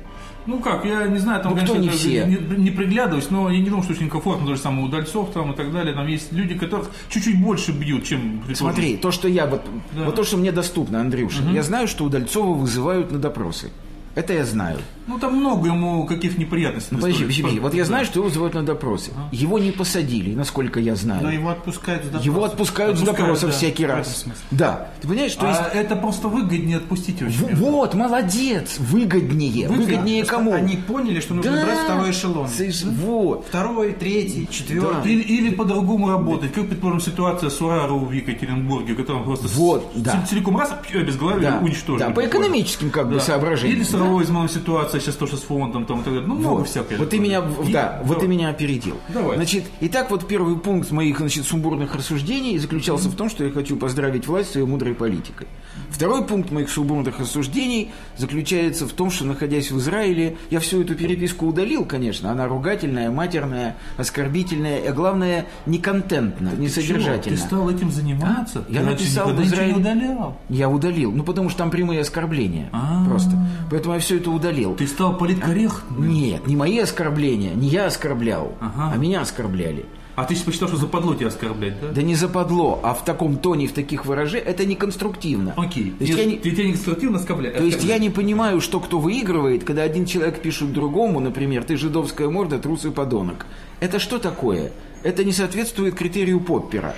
Ну 0.47 0.59
как, 0.59 0.85
я 0.85 1.07
не 1.07 1.17
знаю, 1.17 1.41
там, 1.41 1.55
Ну, 1.55 1.57
кто 1.63 1.73
конечно, 1.73 1.81
не 1.81 1.87
это 1.87 1.97
все? 1.97 2.25
Не, 2.55 2.63
не 2.63 2.69
приглядываюсь, 2.69 3.31
но 3.31 3.49
я 3.49 3.59
не 3.59 3.65
думаю, 3.67 3.83
что 3.83 3.93
очень 3.93 4.09
комфортно, 4.09 4.45
даже 4.47 4.61
самое 4.61 4.85
удальцов 4.85 5.31
там 5.33 5.53
и 5.53 5.55
так 5.55 5.71
далее. 5.71 5.95
Там 5.95 6.05
есть 6.07 6.31
люди, 6.31 6.55
которых 6.55 6.91
чуть-чуть 7.09 7.41
больше 7.41 7.71
бьют, 7.71 8.03
чем 8.03 8.41
предположим. 8.45 8.75
Смотри, 8.75 8.97
то, 8.97 9.09
что 9.11 9.27
я 9.27 9.47
вот, 9.47 9.63
Да. 9.93 10.03
вот 10.05 10.15
то, 10.15 10.23
что 10.23 10.37
мне 10.37 10.51
доступно, 10.51 11.01
Андрюша, 11.01 11.41
я 11.51 11.63
знаю, 11.63 11.87
что 11.87 12.03
Удальцова 12.03 12.53
вызывают 12.53 13.11
на 13.11 13.17
допросы. 13.17 13.71
Это 14.15 14.33
я 14.33 14.45
знаю. 14.45 14.79
Ну 15.07 15.19
там 15.19 15.35
много 15.35 15.67
ему 15.67 16.05
каких 16.05 16.37
неприятностей. 16.37 16.89
Ну, 16.91 16.99
подожди, 16.99 17.23
подожди, 17.23 17.41
подожди. 17.43 17.59
Вот 17.59 17.73
я 17.75 17.83
Да. 17.83 17.87
знаю, 17.87 18.05
что 18.05 18.19
его 18.19 18.27
вызывают 18.29 18.55
на 18.55 18.63
допросы. 18.63 19.11
Его 19.31 19.59
не 19.59 19.71
посадили, 19.71 20.33
насколько 20.33 20.79
я 20.79 20.95
знаю. 20.95 21.21
Но 21.21 21.29
его 21.29 21.49
отпускают 21.49 22.03
с 22.03 22.05
допроса. 22.07 22.25
Его 22.25 22.43
отпускают 22.45 22.97
с 22.97 23.01
Отпускают, 23.01 23.17
допросов 23.27 23.49
да, 23.51 23.55
всякий 23.57 23.85
в 23.85 23.89
раз. 23.89 24.25
Да. 24.51 24.87
Ты 25.01 25.07
понимаешь, 25.07 25.35
то 25.35 25.47
есть... 25.47 25.59
А 25.59 25.67
это 25.77 25.95
просто 25.95 26.27
выгоднее 26.27 26.77
отпустить 26.77 27.21
очень. 27.21 27.55
В- 27.55 27.59
вот, 27.59 27.93
молодец, 27.93 28.77
выгоднее. 28.79 29.67
Выгоднее 29.67 30.23
Просто 30.23 30.35
кому? 30.37 30.53
Они 30.53 30.77
поняли, 30.77 31.19
что 31.19 31.33
нужно 31.35 31.51
брать 31.51 31.77
второй 31.83 32.09
эшелон. 32.11 32.47
Соверш- 32.47 32.89
Вот. 33.05 33.45
Второй, 33.47 33.93
третий, 33.93 34.47
четвертый. 34.49 35.11
Или, 35.11 35.21
или 35.21 35.49
по-другому 35.53 36.09
работать. 36.09 36.51
Как, 36.53 36.67
предположим, 36.67 37.01
ситуация 37.01 37.49
с 37.51 37.61
Урару 37.61 37.99
в 37.99 38.11
Екатеринбурге, 38.11 38.95
которым 38.95 39.23
просто 39.25 39.47
с- 39.49 39.55
Вот, 39.55 39.93
ц- 39.93 39.99
да. 39.99 40.25
целиком 40.27 40.57
раз, 40.57 40.73
без 40.93 41.15
головы 41.15 41.41
Да, 41.41 41.59
уничтожили. 41.61 42.07
да, 42.07 42.09
по 42.11 42.25
экономическим 42.25 42.89
как 42.89 43.07
бы 43.09 43.15
Да. 43.15 43.19
соображениям. 43.19 43.77
Или 43.77 43.83
Да. 44.05 44.11
Ройзманом 44.11 44.49
ситуация, 44.49 44.99
сейчас 45.01 45.15
тоже 45.15 45.37
с 45.37 45.41
фондом, 45.41 45.85
там, 45.85 46.01
и 46.01 46.03
так 46.03 46.13
далее. 46.13 46.27
Ну, 46.27 46.35
много 46.35 46.59
Вот, 46.59 46.67
всякое. 46.69 46.97
вот 46.97 47.09
ты 47.09 47.19
меня, 47.19 47.43
И- 47.67 47.71
да, 47.71 48.01
вот 48.03 48.19
ты 48.19 48.27
меня 48.27 48.49
опередил. 48.49 48.97
Давай. 49.09 49.35
Значит, 49.37 49.65
итак, 49.81 50.11
вот 50.11 50.27
первый 50.27 50.55
пункт 50.57 50.91
моих, 50.91 51.17
значит, 51.19 51.45
сумбурных 51.45 51.95
рассуждений 51.95 52.57
заключался 52.57 53.09
в 53.09 53.15
том, 53.15 53.29
что 53.29 53.43
я 53.43 53.51
хочу 53.51 53.75
поздравить 53.77 54.27
власть 54.27 54.51
с 54.51 54.55
ее 54.55 54.65
мудрой 54.65 54.93
политикой. 54.95 55.47
Второй 55.89 56.25
пункт 56.25 56.51
моих 56.51 56.69
сумбурных 56.69 57.19
рассуждений 57.19 57.91
заключается 58.17 58.85
в 58.87 58.91
том, 58.91 59.11
что, 59.11 59.25
находясь 59.25 59.71
в 59.71 59.77
Израиле, 59.79 60.37
я 60.49 60.59
всю 60.59 60.81
эту 60.81 60.95
переписку 60.95 61.47
удалил, 61.47 61.85
конечно. 61.85 62.31
Она 62.31 62.47
ругательная, 62.47 63.11
матерная, 63.11 63.75
оскорбительная, 63.97 64.79
и, 64.79 64.91
главное, 64.91 65.45
неконтентна, 65.65 66.51
Чего? 66.51 66.61
несодержательна. 66.63 67.37
Ты 67.37 67.41
стал 67.43 67.69
этим 67.69 67.91
заниматься? 67.91 68.65
Я 68.69 68.81
Ты 68.81 68.85
раньше 68.87 69.03
написал 69.03 69.29
в 69.29 69.39
не 69.39 69.45
Израиль- 69.45 69.75
удалял. 69.75 70.37
Я 70.49 70.69
удалил. 70.69 71.11
Ну, 71.11 71.23
потому 71.23 71.49
что 71.49 71.59
там 71.59 71.71
прямые 71.71 72.01
оскорбления. 72.01 72.69
А. 72.71 73.05
Просто. 73.07 73.31
Поэтому 73.69 73.94
я 73.95 73.99
все 73.99 74.17
это 74.17 74.31
удалил. 74.31 74.75
Ты 74.75 74.87
стал 74.87 75.17
политкорректным. 75.17 76.07
Нет, 76.07 76.47
не 76.47 76.55
мои 76.55 76.79
оскорбления, 76.79 77.53
не 77.53 77.67
я 77.67 77.87
оскорблял, 77.87 78.53
Ага. 78.61 78.91
а 78.93 78.97
меня 78.97 79.21
оскорбляли. 79.21 79.85
А 80.15 80.23
ты 80.23 80.33
посчитал, 80.37 80.69
что 80.69 80.77
западло 80.77 81.13
тебя 81.13 81.27
оскорблять, 81.27 81.81
да? 81.81 81.89
Да 81.89 82.01
не 82.01 82.15
западло, 82.15 82.79
а 82.83 82.93
в 82.93 83.03
таком 83.03 83.35
тоне, 83.35 83.67
в 83.67 83.73
таких 83.73 84.05
выражениях, 84.05 84.47
это 84.47 84.63
не 84.63 84.75
конструктивно. 84.75 85.53
Окей. 85.57 85.91
То 85.91 86.05
есть, 86.05 86.17
я 86.17 86.23
не, 86.23 86.37
Ты 86.37 86.51
тебя 86.51 86.63
не 86.67 86.71
конструктивно 86.71 87.17
оскорбляешь? 87.19 87.57
то 87.57 87.63
есть 87.65 87.83
я 87.83 87.97
не 87.97 88.09
понимаю, 88.09 88.61
что 88.61 88.79
кто 88.79 88.99
выигрывает, 88.99 89.65
когда 89.65 89.83
один 89.83 90.05
человек 90.05 90.41
пишет 90.41 90.71
другому, 90.71 91.19
например, 91.19 91.65
ты 91.65 91.75
жидовская 91.75 92.29
морда, 92.29 92.59
трус 92.59 92.85
и 92.85 92.91
подонок. 92.91 93.45
Это 93.81 93.99
что 93.99 94.17
такое? 94.17 94.71
Это 95.03 95.25
не 95.25 95.33
соответствует 95.33 95.95
критерию 95.95 96.39
Поппера. 96.39 96.95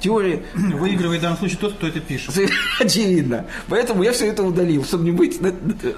Теория 0.00 0.42
Выигрывает 0.54 1.20
в 1.20 1.22
данном 1.22 1.38
случае 1.38 1.58
тот, 1.58 1.74
кто 1.74 1.86
это 1.86 2.00
пишет. 2.00 2.34
очевидно. 2.80 3.44
Поэтому 3.68 4.02
я 4.02 4.12
все 4.12 4.26
это 4.26 4.42
удалил, 4.42 4.84
чтобы 4.84 5.04
не 5.04 5.12
быть... 5.12 5.38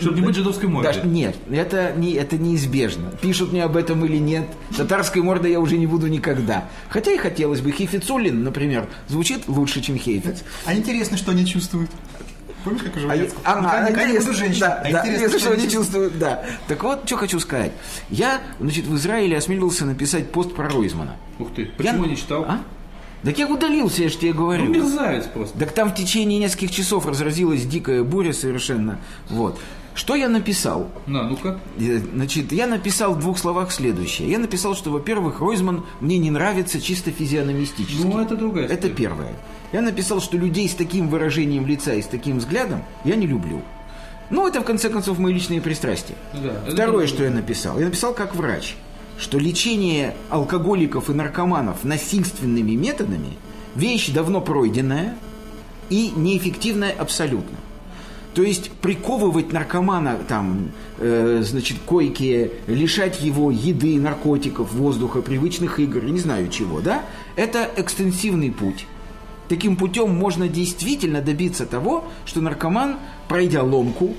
Чтобы 0.00 0.16
не 0.16 0.26
быть 0.26 0.34
жидовской 0.36 0.68
мордой. 0.68 0.92
Даже- 0.92 1.06
нет, 1.06 1.36
это, 1.50 1.92
не, 1.96 2.12
это 2.14 2.36
неизбежно. 2.36 3.10
Пишут 3.20 3.52
мне 3.52 3.62
об 3.64 3.76
этом 3.76 4.04
или 4.04 4.16
нет. 4.18 4.46
Татарской 4.76 5.22
мордой 5.22 5.52
я 5.52 5.60
уже 5.60 5.78
не 5.78 5.86
буду 5.86 6.08
никогда. 6.08 6.68
Хотя 6.88 7.12
и 7.12 7.16
хотелось 7.16 7.60
бы. 7.60 7.70
Хейфицулин, 7.72 8.42
например, 8.44 8.88
звучит 9.08 9.48
лучше, 9.48 9.80
чем 9.80 9.96
Хейфиц. 9.96 10.42
А 10.66 10.74
интересно, 10.74 11.16
что 11.16 11.30
они 11.30 11.46
чувствуют. 11.46 11.90
Помнишь, 12.64 12.82
как 12.82 12.96
уже 12.96 13.08
А, 13.08 13.12
а, 13.44 13.86
а, 13.86 13.90
не 13.90 13.90
интересно, 13.90 14.20
буду 14.26 14.34
женщиной. 14.38 14.60
да, 14.60 14.74
А 14.74 14.82
да, 14.82 14.88
интересно, 14.88 15.08
интересно, 15.10 15.38
что 15.40 15.50
они 15.52 15.62
чувствуют. 15.64 15.72
чувствуют, 16.12 16.18
да. 16.18 16.44
Так 16.68 16.82
вот, 16.84 17.02
что 17.06 17.16
хочу 17.16 17.40
сказать. 17.40 17.72
Я, 18.08 18.40
значит, 18.60 18.84
в 18.86 18.94
Израиле 18.96 19.36
осмелился 19.36 19.84
написать 19.84 20.30
пост 20.30 20.54
про 20.54 20.68
Ройзмана. 20.68 21.16
Ух 21.40 21.48
ты, 21.56 21.66
почему 21.76 22.04
Я- 22.04 22.10
не 22.10 22.16
читал? 22.16 22.44
А? 22.48 22.60
Так 23.22 23.38
я 23.38 23.46
удалился, 23.46 24.02
я 24.02 24.08
же 24.08 24.16
тебе 24.18 24.32
говорю. 24.32 24.64
Ну, 24.64 24.70
мерзавец 24.70 25.26
просто. 25.26 25.58
Так 25.58 25.72
там 25.72 25.90
в 25.90 25.94
течение 25.94 26.38
нескольких 26.40 26.72
часов 26.72 27.06
разразилась 27.06 27.64
дикая 27.64 28.02
буря 28.02 28.32
совершенно. 28.32 28.98
Вот. 29.30 29.58
Что 29.94 30.14
я 30.14 30.28
написал? 30.28 30.88
На, 31.06 31.22
ну-ка. 31.28 31.60
Э, 31.78 31.98
Значит, 32.14 32.50
я 32.50 32.66
написал 32.66 33.12
в 33.14 33.20
двух 33.20 33.38
словах 33.38 33.70
следующее. 33.72 34.30
Я 34.30 34.38
написал, 34.38 34.74
что, 34.74 34.90
во-первых, 34.90 35.40
Ройзман 35.40 35.84
мне 36.00 36.16
не 36.18 36.30
нравится 36.30 36.80
чисто 36.80 37.10
физиономистически. 37.10 38.02
Ну, 38.06 38.20
это 38.20 38.34
другая 38.34 38.64
Это 38.64 38.74
история. 38.74 38.94
первое. 38.94 39.34
Я 39.72 39.82
написал, 39.82 40.20
что 40.20 40.36
людей 40.38 40.68
с 40.68 40.74
таким 40.74 41.08
выражением 41.08 41.66
лица 41.66 41.92
и 41.94 42.02
с 42.02 42.06
таким 42.06 42.38
взглядом 42.38 42.82
я 43.04 43.16
не 43.16 43.26
люблю. 43.26 43.60
Ну, 44.30 44.48
это, 44.48 44.62
в 44.62 44.64
конце 44.64 44.88
концов, 44.88 45.18
мои 45.18 45.34
личные 45.34 45.60
пристрастия. 45.60 46.14
Да, 46.32 46.52
это 46.66 46.72
Второе, 46.72 47.06
что 47.06 47.22
я 47.22 47.30
написал. 47.30 47.78
Я 47.78 47.84
написал 47.84 48.14
как 48.14 48.34
врач, 48.34 48.76
что 49.18 49.38
лечение 49.38 50.14
алкоголиков 50.30 51.10
и 51.10 51.14
наркоманов 51.14 51.84
насильственными 51.84 52.72
методами– 52.72 53.36
вещь 53.74 54.10
давно 54.10 54.40
пройденная 54.40 55.16
и 55.88 56.12
неэффективная 56.14 56.92
абсолютно. 56.92 57.56
То 58.34 58.42
есть 58.42 58.70
приковывать 58.70 59.52
наркомана 59.52 60.16
там, 60.26 60.70
э, 60.98 61.42
значит, 61.44 61.78
к 61.80 61.82
койке, 61.82 62.52
лишать 62.66 63.20
его 63.20 63.50
еды, 63.50 64.00
наркотиков, 64.00 64.72
воздуха, 64.72 65.20
привычных 65.20 65.78
игр, 65.78 66.02
не 66.04 66.18
знаю 66.18 66.48
чего, 66.48 66.80
да, 66.80 67.02
это 67.36 67.70
экстенсивный 67.76 68.50
путь. 68.50 68.86
Таким 69.48 69.76
путем 69.76 70.10
можно 70.16 70.48
действительно 70.48 71.20
добиться 71.20 71.66
того, 71.66 72.04
что 72.24 72.40
наркоман, 72.40 72.96
пройдя 73.28 73.62
ломку 73.62 74.14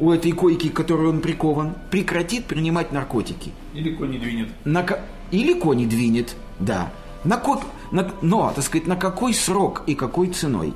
у 0.00 0.10
этой 0.12 0.32
койки, 0.32 0.68
к 0.68 0.74
которой 0.74 1.08
он 1.08 1.20
прикован, 1.20 1.74
прекратит 1.90 2.44
принимать 2.46 2.92
наркотики. 2.92 3.52
Или 3.74 3.94
конь 3.94 4.10
не 4.10 4.18
двинет. 4.18 4.48
На 4.64 4.86
Или 5.30 5.52
кони 5.54 5.84
двинет, 5.86 6.34
да. 6.58 6.90
На 7.24 7.36
ко- 7.36 7.60
на- 7.90 8.12
Но, 8.22 8.52
так 8.54 8.64
сказать, 8.64 8.86
на 8.86 8.96
какой 8.96 9.34
срок 9.34 9.82
и 9.86 9.94
какой 9.94 10.28
ценой? 10.28 10.72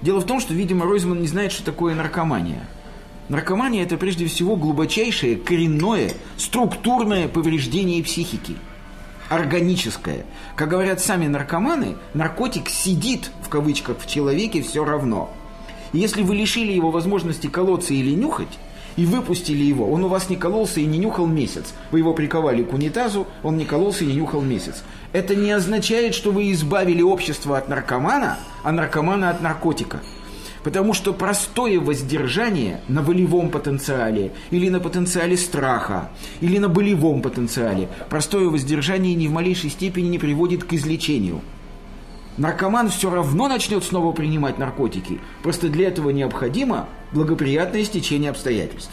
Дело 0.00 0.20
в 0.20 0.24
том, 0.26 0.40
что, 0.40 0.54
видимо, 0.54 0.84
Ройзман 0.86 1.20
не 1.20 1.26
знает, 1.28 1.52
что 1.52 1.64
такое 1.64 1.94
наркомания. 1.94 2.66
Наркомания– 3.28 3.82
это 3.84 3.96
прежде 3.96 4.26
всего 4.26 4.56
глубочайшее, 4.56 5.36
коренное, 5.36 6.12
структурное 6.36 7.28
повреждение 7.28 8.02
психики. 8.02 8.56
Органическое. 9.28 10.26
Как 10.56 10.68
говорят 10.68 11.00
сами 11.00 11.26
наркоманы, 11.26 11.96
наркотик 12.14 12.68
сидит, 12.68 13.30
в 13.42 13.48
кавычках, 13.48 13.98
в 13.98 14.06
человеке 14.06 14.60
все 14.62 14.84
равно. 14.84 15.32
Если 15.92 16.22
вы 16.22 16.34
лишили 16.34 16.72
его 16.72 16.90
возможности 16.90 17.48
колоться 17.48 17.92
или 17.92 18.12
нюхать, 18.14 18.58
и 18.96 19.06
выпустили 19.06 19.62
его, 19.62 19.90
он 19.90 20.04
у 20.04 20.08
вас 20.08 20.28
не 20.28 20.36
кололся 20.36 20.80
и 20.80 20.86
не 20.86 20.98
нюхал 20.98 21.26
месяц. 21.26 21.72
Вы 21.90 22.00
его 22.00 22.14
приковали 22.14 22.62
к 22.62 22.72
унитазу, 22.72 23.26
он 23.42 23.56
не 23.56 23.64
кололся 23.64 24.04
и 24.04 24.08
не 24.08 24.14
нюхал 24.14 24.42
месяц. 24.42 24.82
Это 25.12 25.34
не 25.34 25.50
означает, 25.50 26.14
что 26.14 26.30
вы 26.30 26.52
избавили 26.52 27.02
общество 27.02 27.58
от 27.58 27.68
наркомана, 27.68 28.38
а 28.62 28.72
наркомана 28.72 29.30
от 29.30 29.40
наркотика. 29.40 30.00
Потому 30.62 30.94
что 30.94 31.12
простое 31.12 31.80
воздержание 31.80 32.80
на 32.86 33.02
волевом 33.02 33.50
потенциале, 33.50 34.32
или 34.50 34.68
на 34.68 34.78
потенциале 34.78 35.36
страха, 35.36 36.10
или 36.40 36.58
на 36.58 36.68
болевом 36.68 37.20
потенциале, 37.20 37.88
простое 38.08 38.48
воздержание 38.48 39.14
ни 39.14 39.26
в 39.26 39.32
малейшей 39.32 39.70
степени 39.70 40.08
не 40.08 40.18
приводит 40.18 40.64
к 40.64 40.72
излечению. 40.72 41.40
Наркоман 42.38 42.88
все 42.88 43.10
равно 43.10 43.48
начнет 43.48 43.84
снова 43.84 44.12
принимать 44.12 44.58
наркотики. 44.58 45.20
Просто 45.42 45.68
для 45.68 45.88
этого 45.88 46.10
необходимо 46.10 46.88
благоприятное 47.12 47.84
стечение 47.84 48.30
обстоятельств. 48.30 48.92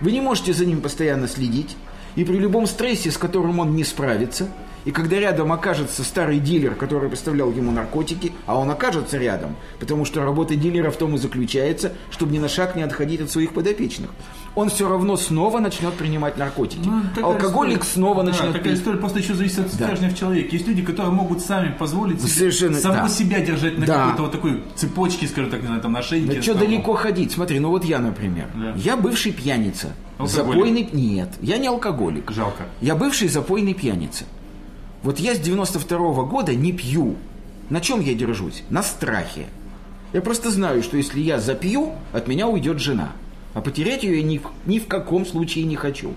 Вы 0.00 0.12
не 0.12 0.20
можете 0.20 0.52
за 0.52 0.66
ним 0.66 0.80
постоянно 0.80 1.28
следить, 1.28 1.76
и 2.14 2.24
при 2.24 2.36
любом 2.36 2.66
стрессе, 2.66 3.10
с 3.10 3.16
которым 3.16 3.58
он 3.58 3.74
не 3.74 3.84
справится, 3.84 4.48
и 4.84 4.90
когда 4.90 5.18
рядом 5.18 5.52
окажется 5.52 6.02
старый 6.04 6.38
дилер, 6.38 6.74
который 6.74 7.08
поставлял 7.08 7.50
ему 7.52 7.70
наркотики, 7.70 8.32
а 8.46 8.58
он 8.58 8.70
окажется 8.70 9.18
рядом, 9.18 9.56
потому 9.78 10.04
что 10.04 10.22
работа 10.24 10.56
дилера 10.56 10.90
в 10.90 10.96
том 10.96 11.14
и 11.14 11.18
заключается, 11.18 11.92
чтобы 12.10 12.32
ни 12.32 12.38
на 12.38 12.48
шаг 12.48 12.76
не 12.76 12.82
отходить 12.82 13.20
от 13.20 13.30
своих 13.30 13.52
подопечных, 13.52 14.10
он 14.54 14.68
все 14.68 14.88
равно 14.88 15.16
снова 15.16 15.60
начнет 15.60 15.94
принимать 15.94 16.36
наркотики. 16.36 16.86
Ну, 16.86 17.02
Алкоголик 17.24 17.78
история- 17.84 17.92
снова 17.94 18.22
да, 18.24 18.30
начнет 18.30 18.52
такая 18.52 18.72
пить. 18.72 18.80
история 18.80 18.98
просто 18.98 19.18
еще 19.20 19.34
зависит 19.34 19.60
от 19.60 19.76
Да. 19.78 19.86
стержня 19.86 20.10
в 20.10 20.18
человеке. 20.18 20.48
Есть 20.56 20.68
люди, 20.68 20.82
которые 20.82 21.12
могут 21.12 21.40
сами 21.40 21.72
позволить 21.78 22.20
себе 22.20 22.28
Совершенно, 22.30 22.78
самого 22.78 23.02
да. 23.02 23.08
себя 23.08 23.40
держать 23.40 23.78
на 23.78 23.86
Да. 23.86 23.94
какой-то 24.04 24.22
вот 24.22 24.32
такой 24.32 24.62
цепочке, 24.74 25.26
скажем 25.26 25.50
так, 25.50 25.62
знаю, 25.62 25.80
там 25.80 25.92
на. 25.92 26.26
Да 26.26 26.42
что 26.42 26.54
далеко 26.54 26.94
ходить? 26.94 27.32
Смотри, 27.32 27.60
ну 27.60 27.70
вот 27.70 27.84
я, 27.84 27.98
например. 27.98 28.46
Да. 28.54 28.72
Я 28.76 28.96
бывший 28.96 29.32
пьяница. 29.32 29.92
Алкоголик. 30.18 30.54
Запойный... 30.54 30.88
Нет, 30.92 31.30
я 31.40 31.56
не 31.58 31.68
алкоголик. 31.68 32.30
Жалко. 32.30 32.64
Я 32.80 32.94
бывший 32.94 33.28
запойный 33.28 33.74
пьяница. 33.74 34.24
Вот 35.02 35.18
я 35.18 35.34
с 35.34 35.38
92 35.38 36.24
года 36.24 36.54
не 36.54 36.72
пью. 36.72 37.16
На 37.70 37.80
чем 37.80 38.00
я 38.00 38.14
держусь? 38.14 38.62
На 38.70 38.82
страхе. 38.82 39.46
Я 40.12 40.20
просто 40.20 40.50
знаю, 40.50 40.82
что 40.82 40.96
если 40.96 41.20
я 41.20 41.40
запью, 41.40 41.92
от 42.12 42.28
меня 42.28 42.46
уйдет 42.46 42.78
жена. 42.78 43.12
А 43.54 43.60
потерять 43.60 44.02
ее 44.04 44.18
я 44.18 44.22
ни, 44.22 44.38
в- 44.38 44.50
ни 44.66 44.78
в 44.78 44.86
каком 44.86 45.26
случае 45.26 45.64
не 45.64 45.76
хочу. 45.76 46.14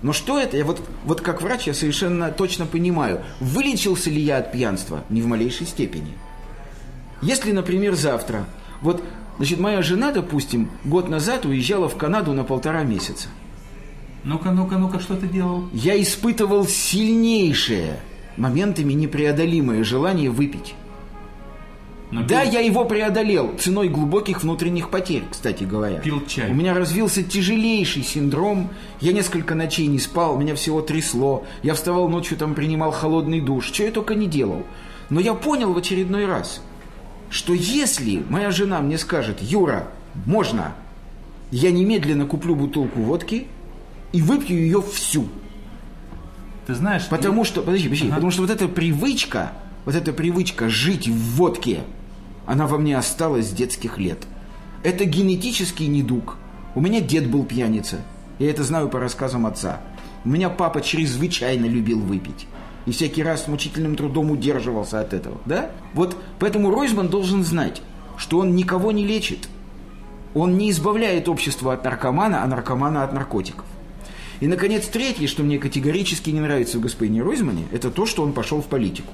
Но 0.00 0.12
что 0.12 0.38
это? 0.38 0.56
Я 0.56 0.64
вот, 0.64 0.80
вот 1.04 1.20
как 1.20 1.42
врач 1.42 1.66
я 1.66 1.74
совершенно 1.74 2.30
точно 2.30 2.66
понимаю, 2.66 3.22
вылечился 3.40 4.10
ли 4.10 4.20
я 4.20 4.38
от 4.38 4.50
пьянства? 4.52 5.04
Ни 5.10 5.20
в 5.22 5.26
малейшей 5.26 5.66
степени. 5.66 6.12
Если, 7.20 7.52
например, 7.52 7.94
завтра, 7.94 8.46
вот, 8.80 9.02
значит, 9.36 9.60
моя 9.60 9.80
жена, 9.82 10.10
допустим, 10.10 10.70
год 10.84 11.08
назад 11.08 11.44
уезжала 11.44 11.88
в 11.88 11.96
Канаду 11.96 12.32
на 12.32 12.42
полтора 12.42 12.82
месяца. 12.82 13.28
Ну-ка, 14.24 14.50
ну-ка, 14.50 14.76
ну-ка, 14.78 14.98
что 14.98 15.16
ты 15.16 15.28
делал? 15.28 15.68
Я 15.72 16.00
испытывал 16.00 16.66
сильнейшее, 16.66 18.00
моментами 18.36 18.92
непреодолимое 18.92 19.84
желание 19.84 20.30
выпить. 20.30 20.74
Напил- 22.10 22.28
Да, 22.28 22.42
я 22.42 22.60
его 22.60 22.84
преодолел 22.84 23.54
ценой 23.58 23.88
глубоких 23.88 24.42
внутренних 24.42 24.90
потерь, 24.90 25.22
кстати 25.30 25.64
говоря. 25.64 25.98
Пил 25.98 26.22
чай. 26.26 26.50
У 26.50 26.54
меня 26.54 26.74
развился 26.74 27.22
тяжелейший 27.22 28.02
синдром. 28.02 28.68
Я 29.00 29.12
несколько 29.12 29.54
ночей 29.54 29.86
не 29.86 29.98
спал, 29.98 30.38
меня 30.38 30.54
всего 30.54 30.82
трясло. 30.82 31.44
Я 31.62 31.72
вставал 31.72 32.08
ночью, 32.10 32.36
там 32.36 32.54
принимал 32.54 32.90
холодный 32.90 33.40
душ. 33.40 33.66
Что 33.68 33.84
я 33.84 33.90
только 33.92 34.14
не 34.14 34.26
делал. 34.26 34.64
Но 35.08 35.20
я 35.20 35.32
понял 35.32 35.72
в 35.72 35.78
очередной 35.78 36.26
раз, 36.26 36.60
что 37.30 37.54
если 37.54 38.22
моя 38.28 38.50
жена 38.50 38.80
мне 38.80 38.98
скажет, 38.98 39.40
Юра, 39.40 39.88
можно, 40.26 40.74
я 41.50 41.70
немедленно 41.70 42.26
куплю 42.26 42.54
бутылку 42.54 43.00
водки 43.00 43.46
и 44.12 44.20
выпью 44.20 44.58
ее 44.58 44.82
всю. 44.82 45.28
Ты 46.66 46.74
знаешь, 46.74 47.08
Потому 47.08 47.44
что, 47.44 47.62
подожди, 47.62 47.88
подожди, 47.88 48.06
Ага. 48.06 48.14
потому 48.14 48.30
что 48.30 48.42
вот 48.42 48.50
эта 48.50 48.68
привычка, 48.68 49.52
вот 49.84 49.94
эта 49.94 50.12
привычка 50.12 50.68
жить 50.68 51.08
в 51.08 51.36
водке, 51.36 51.80
она 52.46 52.66
во 52.66 52.78
мне 52.78 52.96
осталась 52.96 53.48
с 53.48 53.52
детских 53.52 53.98
лет. 53.98 54.18
Это 54.84 55.04
генетический 55.04 55.86
недуг. 55.86 56.36
У 56.74 56.80
меня 56.80 57.00
дед 57.00 57.28
был 57.30 57.44
пьяница. 57.44 57.98
Я 58.38 58.50
это 58.50 58.62
знаю 58.64 58.88
по 58.88 58.98
рассказам 58.98 59.46
отца. 59.46 59.80
У 60.24 60.28
меня 60.28 60.48
папа 60.50 60.80
чрезвычайно 60.80 61.66
любил 61.66 62.00
выпить. 62.00 62.46
И 62.86 62.90
всякий 62.92 63.22
раз 63.22 63.44
с 63.44 63.48
мучительным 63.48 63.94
трудом 63.94 64.30
удерживался 64.30 65.00
от 65.00 65.12
этого. 65.14 65.38
Да? 65.46 65.70
Вот 65.94 66.16
поэтому 66.40 66.70
Ройзман 66.70 67.08
должен 67.08 67.44
знать, 67.44 67.82
что 68.16 68.38
он 68.38 68.56
никого 68.56 68.90
не 68.92 69.06
лечит. 69.06 69.48
Он 70.34 70.56
не 70.58 70.70
избавляет 70.70 71.28
общество 71.28 71.74
от 71.74 71.84
наркомана, 71.84 72.42
а 72.42 72.46
наркомана 72.46 73.04
от 73.04 73.12
наркотиков. 73.12 73.64
И, 74.42 74.48
наконец, 74.48 74.86
третье, 74.88 75.28
что 75.28 75.44
мне 75.44 75.56
категорически 75.56 76.30
не 76.30 76.40
нравится 76.40 76.78
в 76.78 76.80
господине 76.80 77.22
Ройзмане, 77.22 77.64
это 77.70 77.92
то, 77.92 78.06
что 78.06 78.24
он 78.24 78.32
пошел 78.32 78.60
в 78.60 78.66
политику. 78.66 79.12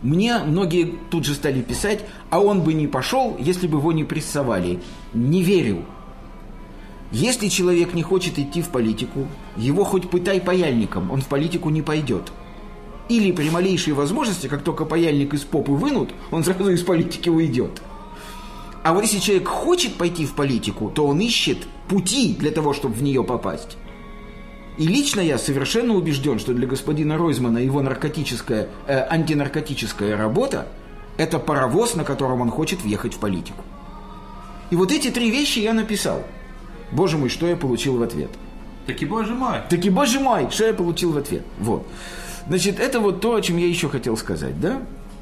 Мне 0.00 0.38
многие 0.38 0.94
тут 1.10 1.26
же 1.26 1.34
стали 1.34 1.60
писать, 1.60 2.00
а 2.30 2.40
он 2.40 2.62
бы 2.62 2.72
не 2.72 2.86
пошел, 2.86 3.36
если 3.38 3.66
бы 3.66 3.76
его 3.76 3.92
не 3.92 4.04
прессовали. 4.04 4.80
Не 5.12 5.42
верю. 5.42 5.84
Если 7.12 7.48
человек 7.48 7.92
не 7.92 8.02
хочет 8.02 8.38
идти 8.38 8.62
в 8.62 8.70
политику, 8.70 9.26
его 9.54 9.84
хоть 9.84 10.08
пытай 10.08 10.40
паяльником, 10.40 11.10
он 11.10 11.20
в 11.20 11.26
политику 11.26 11.68
не 11.68 11.82
пойдет. 11.82 12.32
Или 13.10 13.32
при 13.32 13.50
малейшей 13.50 13.92
возможности, 13.92 14.46
как 14.46 14.62
только 14.62 14.86
паяльник 14.86 15.34
из 15.34 15.42
попы 15.42 15.72
вынут, 15.72 16.14
он 16.30 16.42
сразу 16.42 16.70
из 16.70 16.82
политики 16.82 17.28
уйдет. 17.28 17.82
А 18.82 18.94
вот 18.94 19.02
если 19.02 19.18
человек 19.18 19.46
хочет 19.46 19.96
пойти 19.96 20.24
в 20.24 20.32
политику, 20.32 20.88
то 20.88 21.06
он 21.06 21.20
ищет 21.20 21.58
пути 21.86 22.34
для 22.34 22.50
того, 22.50 22.72
чтобы 22.72 22.94
в 22.94 23.02
нее 23.02 23.22
попасть. 23.22 23.76
И 24.80 24.86
лично 24.86 25.20
я 25.20 25.36
совершенно 25.36 25.92
убежден, 25.92 26.38
что 26.38 26.54
для 26.54 26.66
господина 26.66 27.18
Ройзмана 27.18 27.58
его 27.58 27.82
наркотическая, 27.82 28.66
э, 28.86 29.06
антинаркотическая 29.10 30.16
работа– 30.16 30.68
это 31.18 31.38
паровоз, 31.38 31.96
на 31.96 32.04
котором 32.04 32.40
он 32.40 32.50
хочет 32.50 32.80
въехать 32.80 33.12
в 33.12 33.18
политику. 33.18 33.62
И 34.70 34.76
вот 34.76 34.90
эти 34.90 35.10
три 35.10 35.30
вещи 35.30 35.58
я 35.58 35.74
написал. 35.74 36.22
Боже 36.92 37.18
мой, 37.18 37.28
что 37.28 37.46
я 37.46 37.56
получил 37.56 37.98
в 37.98 38.02
ответ? 38.02 38.30
Таки 38.86 39.04
боже 39.04 39.34
мой. 39.34 39.58
Таки, 39.68 39.90
боже 39.90 40.18
мой, 40.18 40.48
что 40.50 40.68
я 40.68 40.72
получил 40.72 41.12
в 41.12 41.18
ответ? 41.18 41.42
Вот. 41.58 41.86
Значит, 42.48 42.80
это 42.80 43.00
вот 43.00 43.20
то, 43.20 43.34
о 43.34 43.42
чем 43.42 43.58
я 43.58 43.66
еще 43.66 43.90
хотел 43.90 44.16
сказать, 44.16 44.58
да? 44.62 44.80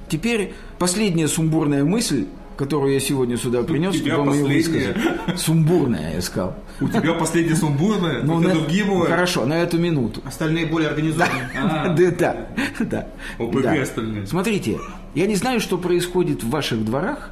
Теперь 0.09 0.55
последняя 0.79 1.27
сумбурная 1.27 1.83
мысль, 1.83 2.27
которую 2.59 2.93
я 2.93 3.01
сегодня 3.01 3.37
сюда 3.37 3.63
принес, 3.63 3.95
чтобы 3.95 4.17
вам 4.17 4.33
ее 4.33 4.45
высказать. 4.45 4.97
Сумбурная, 5.37 6.15
я 6.17 6.21
сказал. 6.21 6.57
У 6.81 6.89
тебя 6.89 7.15
последняя 7.15 7.55
сумбурная, 7.55 8.23
Ну, 8.23 8.41
на- 8.41 8.51
другие 8.53 8.85
бывают. 8.85 9.09
Хорошо, 9.09 9.47
на 9.47 9.55
эту 9.55 9.79
минуту. 9.79 10.21
Остальные 10.27 10.67
более 10.67 10.89
организованные. 10.91 11.49
Да, 11.55 11.95
да, 12.19 12.37
да. 12.81 13.07
ОПГ 13.39 13.67
остальные. 13.81 14.27
Смотрите, 14.27 14.79
я 15.15 15.27
не 15.27 15.37
знаю, 15.37 15.61
что 15.61 15.79
происходит 15.79 16.43
в 16.43 16.51
ваших 16.51 16.85
дворах. 16.85 17.31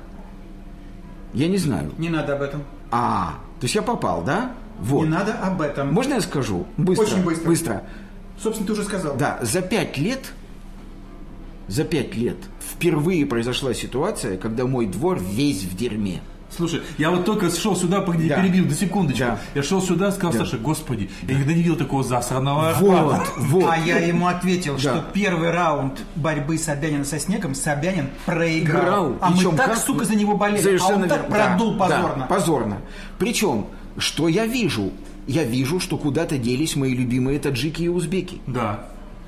Я 1.34 1.48
не 1.48 1.58
знаю. 1.58 1.92
Не 1.98 2.08
надо 2.08 2.36
об 2.36 2.42
этом. 2.42 2.62
А, 2.90 3.34
то 3.60 3.64
есть 3.64 3.74
я 3.74 3.82
попал, 3.82 4.22
да? 4.24 4.52
Вот. 4.80 5.02
Не 5.04 5.10
надо 5.10 5.32
об 5.34 5.60
этом. 5.60 5.92
Можно 5.92 6.14
я 6.14 6.20
скажу? 6.20 6.66
Быстро. 6.76 7.04
Очень 7.04 7.24
быстро. 7.24 7.46
Быстро. 7.48 7.82
Собственно, 8.40 8.66
ты 8.66 8.72
уже 8.74 8.84
сказал. 8.84 9.16
Да, 9.16 9.38
за 9.42 9.60
пять 9.60 9.98
лет, 9.98 10.32
за 11.68 11.84
пять 11.84 12.14
лет 12.14 12.36
впервые 12.60 13.26
произошла 13.26 13.74
ситуация, 13.74 14.36
когда 14.36 14.66
мой 14.66 14.86
двор 14.86 15.18
весь 15.20 15.62
в 15.64 15.76
дерьме. 15.76 16.20
Слушай, 16.48 16.82
я 16.96 17.10
вот 17.10 17.24
только 17.24 17.50
шел 17.50 17.76
сюда, 17.76 18.00
погоди, 18.00 18.28
Да. 18.28 18.40
перебил, 18.40 18.64
до 18.66 18.74
секундочку. 18.74 19.18
Да. 19.24 19.40
Я 19.54 19.62
шел 19.62 19.82
сюда, 19.82 20.12
сказал, 20.12 20.32
Да. 20.32 20.38
Саша, 20.38 20.56
господи, 20.58 21.10
я 21.22 21.34
никогда 21.34 21.52
не 21.52 21.58
видел 21.62 21.76
такого 21.76 22.02
засранного 22.04 22.72
Вот, 22.78 23.20
вот. 23.36 23.68
А 23.68 23.76
я 23.76 23.98
ему 23.98 24.28
ответил, 24.28 24.78
что 24.78 24.94
Да. 24.94 25.04
первый 25.12 25.50
раунд 25.50 26.00
борьбы 26.14 26.56
Собянина 26.56 27.04
со 27.04 27.18
снегом 27.18 27.54
Собянин 27.54 28.08
проиграл. 28.24 28.80
Играл. 29.12 29.16
А 29.20 29.32
Причем 29.32 29.50
мы 29.50 29.56
так, 29.56 29.66
как- 29.70 29.78
сука, 29.78 30.04
за 30.04 30.14
него 30.14 30.36
болели. 30.36 30.62
Совершенно 30.62 31.00
а 31.00 31.02
он 31.02 31.08
так 31.08 31.22
верно. 31.28 31.36
продул 31.36 31.72
Да, 31.74 31.78
позорно. 31.78 32.16
да, 32.20 32.26
позорно. 32.26 32.78
Причем, 33.18 33.66
что 33.98 34.28
я 34.28 34.46
вижу? 34.46 34.92
Я 35.26 35.42
вижу, 35.42 35.80
что 35.80 35.98
куда-то 35.98 36.38
делись 36.38 36.76
мои 36.76 36.94
любимые 36.94 37.40
таджики 37.40 37.82
и 37.82 37.88
узбеки. 37.88 38.40
Да. 38.46 38.86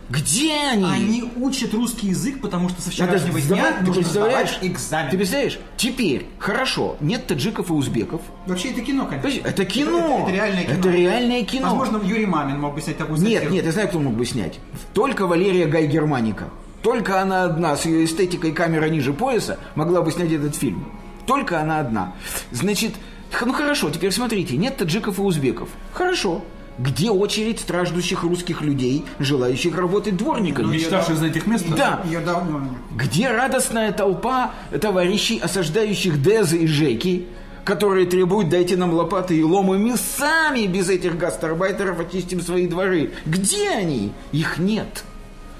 Где 0.08 0.54
они? 0.54 0.84
Они 0.84 1.32
учат 1.36 1.74
русский 1.74 2.08
язык, 2.08 2.40
потому 2.40 2.70
что 2.70 2.80
со 2.80 2.88
Надо 2.88 3.18
вчерашнего 3.18 3.40
сдавать, 3.40 3.76
дня 3.76 3.86
нужно 3.86 4.02
сдавать 4.02 4.58
экзамен. 4.62 5.10
Ты 5.10 5.16
представляешь? 5.18 5.58
Теперь, 5.76 6.26
хорошо, 6.38 6.96
нет 7.00 7.26
таджиков 7.26 7.68
и 7.68 7.72
узбеков. 7.74 8.22
Вообще 8.46 8.70
это 8.70 8.80
кино, 8.80 9.06
конечно. 9.06 9.46
Это 9.46 9.64
кино. 9.66 10.20
Это, 10.20 10.22
это 10.22 10.32
реальное 10.32 10.64
кино. 10.64 10.78
Это 10.78 10.90
реальное 10.90 11.44
кино. 11.44 11.76
Возможно, 11.76 12.06
Юрий 12.06 12.26
Мамин 12.26 12.58
мог 12.58 12.74
бы 12.74 12.80
снять 12.80 12.96
такую 12.96 13.18
Нет, 13.20 13.34
сатиру. 13.34 13.52
нет, 13.52 13.64
я 13.66 13.72
знаю, 13.72 13.88
кто 13.88 13.98
мог 13.98 14.14
бы 14.14 14.24
снять. 14.24 14.58
Только 14.94 15.26
Валерия 15.26 15.66
Гай 15.66 15.86
Германика. 15.86 16.48
Только 16.82 17.20
она 17.20 17.44
одна 17.44 17.76
с 17.76 17.84
ее 17.84 18.04
эстетикой 18.04 18.52
камера 18.52 18.86
ниже 18.86 19.12
пояса 19.12 19.58
могла 19.74 20.00
бы 20.00 20.10
снять 20.10 20.32
этот 20.32 20.54
фильм. 20.54 20.90
Только 21.26 21.60
она 21.60 21.80
одна. 21.80 22.14
Значит, 22.50 22.94
ну 23.42 23.52
хорошо, 23.52 23.90
теперь 23.90 24.12
смотрите, 24.12 24.56
нет 24.56 24.78
таджиков 24.78 25.18
и 25.18 25.22
узбеков. 25.22 25.68
Хорошо. 25.92 26.42
Где 26.78 27.10
очередь 27.10 27.58
страждущих 27.60 28.22
русских 28.22 28.60
людей, 28.62 29.04
желающих 29.18 29.76
работать 29.76 30.16
дворниками? 30.16 30.74
Мечтавших 30.74 31.16
за 31.16 31.26
этих 31.26 31.46
мест? 31.46 31.66
Да. 31.76 32.02
Ее 32.04 32.20
давно. 32.20 32.68
Где 32.94 33.30
радостная 33.30 33.90
толпа 33.92 34.52
товарищей, 34.80 35.38
осаждающих 35.38 36.22
Дезы 36.22 36.58
и 36.58 36.66
Жеки, 36.68 37.26
которые 37.64 38.06
требуют 38.06 38.48
«дайте 38.48 38.76
нам 38.76 38.94
лопаты 38.94 39.36
и 39.36 39.42
ломы, 39.42 39.78
мы 39.78 39.96
сами 39.96 40.66
без 40.66 40.88
этих 40.88 41.18
гастарбайтеров 41.18 41.98
очистим 42.00 42.40
свои 42.40 42.66
дворы». 42.68 43.10
Где 43.26 43.70
они? 43.70 44.12
Их 44.32 44.58
нет. 44.58 45.04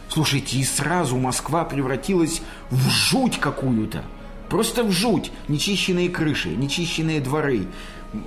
Слушайте, 0.09 0.59
и 0.59 0.65
сразу 0.65 1.17
Москва 1.17 1.65
превратилась 1.65 2.43
в 2.71 2.89
жуть 2.89 3.39
какую-то. 3.39 4.05
Просто 4.49 4.85
в 4.85 4.91
жуть. 4.91 5.33
Нечищенные 5.49 6.09
крыши, 6.09 6.49
нечищенные 6.49 7.21
дворы. 7.21 7.67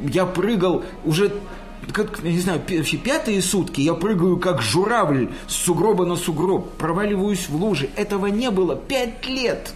Я 0.03 0.25
прыгал 0.25 0.83
уже, 1.05 1.31
как, 1.93 2.23
не 2.23 2.39
знаю, 2.39 2.61
вообще 2.69 2.97
пятые 2.97 3.41
сутки, 3.41 3.81
я 3.81 3.93
прыгаю 3.93 4.37
как 4.37 4.61
журавль 4.61 5.29
с 5.47 5.55
сугроба 5.55 6.05
на 6.05 6.15
сугроб, 6.15 6.71
проваливаюсь 6.77 7.49
в 7.49 7.55
лужи. 7.55 7.89
Этого 7.95 8.27
не 8.27 8.51
было 8.51 8.75
пять 8.75 9.27
лет. 9.27 9.73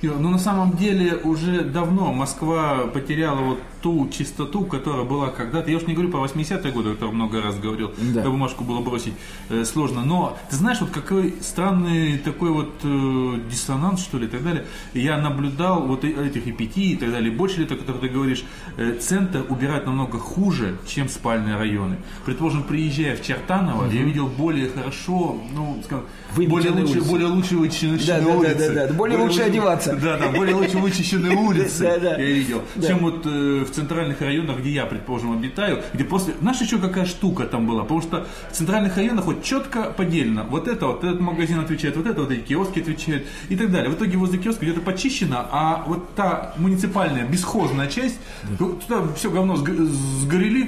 Юра, 0.00 0.16
Ну, 0.18 0.30
на 0.30 0.38
самом 0.38 0.76
деле, 0.76 1.16
уже 1.24 1.62
давно 1.62 2.12
Москва 2.12 2.86
потеряла 2.92 3.40
вот 3.40 3.58
ту 3.82 4.08
чистоту, 4.08 4.64
которая 4.64 5.04
была 5.04 5.28
когда-то. 5.28 5.70
Я 5.70 5.76
уж 5.76 5.84
не 5.86 5.94
говорю 5.94 6.10
про 6.10 6.20
80-е 6.24 6.72
годы, 6.72 6.90
о 6.90 6.94
котором 6.94 7.14
много 7.16 7.40
раз 7.42 7.58
говорил. 7.58 7.92
Да. 7.98 8.22
Да. 8.22 8.30
бумажку 8.30 8.64
было 8.64 8.80
бросить 8.80 9.14
э, 9.50 9.64
сложно. 9.64 10.04
Но 10.04 10.36
ты 10.50 10.56
знаешь, 10.56 10.80
вот 10.80 10.90
какой 10.90 11.34
странный 11.40 12.18
такой 12.18 12.50
вот 12.50 12.72
э, 12.82 13.40
диссонанс, 13.50 14.00
что 14.02 14.18
ли, 14.18 14.26
и 14.26 14.28
так 14.28 14.42
далее. 14.42 14.64
Я 14.94 15.18
наблюдал 15.18 15.82
вот 15.82 16.04
этих 16.04 16.46
и 16.46 16.52
пяти 16.52 16.92
и 16.92 16.96
так 16.96 17.10
далее. 17.10 17.30
Больше 17.30 17.60
лет, 17.60 17.72
о 17.72 17.76
которых 17.76 18.00
ты 18.00 18.08
говоришь, 18.08 18.44
э, 18.76 18.96
центр 19.00 19.44
убирать 19.48 19.86
намного 19.86 20.18
хуже, 20.18 20.76
чем 20.86 21.08
спальные 21.08 21.56
районы. 21.56 21.96
Предположим, 22.24 22.62
приезжая 22.62 23.16
в 23.16 23.22
Чертаново, 23.22 23.90
я 23.90 24.02
видел 24.02 24.26
более 24.26 24.68
хорошо, 24.68 25.38
ну, 25.54 25.80
скажем, 25.84 26.04
более 26.36 26.70
лучше, 26.72 26.94
улицы. 26.98 27.08
более 27.10 27.26
лучше 27.28 27.56
вычищенные 27.56 27.98
Да, 28.06 28.18
да, 28.20 28.24
да, 28.24 28.36
улицы. 28.36 28.74
да, 28.74 28.86
да. 28.86 28.92
Более 28.94 29.18
лучше 29.18 29.40
одеваться. 29.42 29.96
Да, 29.96 30.16
да, 30.18 30.28
более 30.30 30.54
лучше 30.54 30.78
вычищенные 30.78 31.36
улицы, 31.36 31.82
Да, 31.82 31.98
да. 31.98 32.10
я 32.18 32.26
видел, 32.26 32.62
Да. 32.76 32.86
чем 32.88 32.98
вот 32.98 33.22
э, 33.24 33.64
в 33.68 33.72
центральных 33.72 34.20
районах, 34.20 34.58
где 34.58 34.70
я, 34.70 34.86
предположим, 34.86 35.32
обитаю, 35.32 35.82
где 35.94 36.04
после... 36.04 36.34
Знаешь, 36.40 36.60
еще 36.60 36.78
какая 36.78 37.04
штука 37.06 37.44
там 37.44 37.66
была? 37.66 37.82
Потому 37.82 38.02
что 38.02 38.26
в 38.50 38.54
центральных 38.54 38.96
районах 38.96 39.24
вот 39.26 39.42
четко 39.42 39.84
поделено. 39.90 40.44
Вот 40.48 40.68
это 40.68 40.86
вот, 40.86 41.04
этот 41.04 41.20
магазин 41.20 41.60
отвечает, 41.60 41.96
вот 41.96 42.06
это 42.06 42.20
вот 42.22 42.30
эти 42.30 42.40
киоски 42.40 42.80
отвечают 42.80 43.26
и 43.48 43.56
так 43.56 43.70
далее. 43.70 43.90
В 43.90 43.94
итоге 43.94 44.16
возле 44.18 44.38
киоска 44.38 44.64
где-то 44.64 44.80
почищено, 44.80 45.46
а 45.50 45.84
вот 45.86 46.14
та 46.14 46.54
муниципальная 46.58 47.26
бесхозная 47.26 47.86
часть, 47.88 48.18
ну, 48.58 48.74
туда 48.74 49.02
все 49.16 49.30
говно 49.30 49.54
сг- 49.54 49.84
сгорели, 50.22 50.58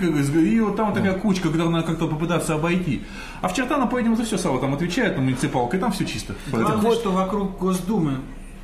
и 0.49 0.61
вот 0.61 0.77
там 0.77 0.87
вот 0.87 0.95
такая 0.95 1.15
кучка, 1.19 1.49
которую 1.49 1.71
надо 1.71 1.87
как-то 1.87 2.07
попытаться 2.07 2.55
обойти. 2.55 3.03
А 3.43 3.49
в 3.49 3.55
Чертаново, 3.55 3.89
по-видимому, 3.89 4.17
за 4.17 4.25
все 4.25 4.39
Сава 4.39 4.61
там 4.61 4.75
отвечает 4.75 5.17
на 5.17 5.23
муниципалку, 5.23 5.77
и 5.77 5.79
там 5.79 5.93
все 5.93 6.05
чисто. 6.05 6.35
Главное, 6.51 6.77
вот- 6.77 6.99
что 6.99 7.11
вокруг 7.11 7.59
Госдумы 7.59 8.19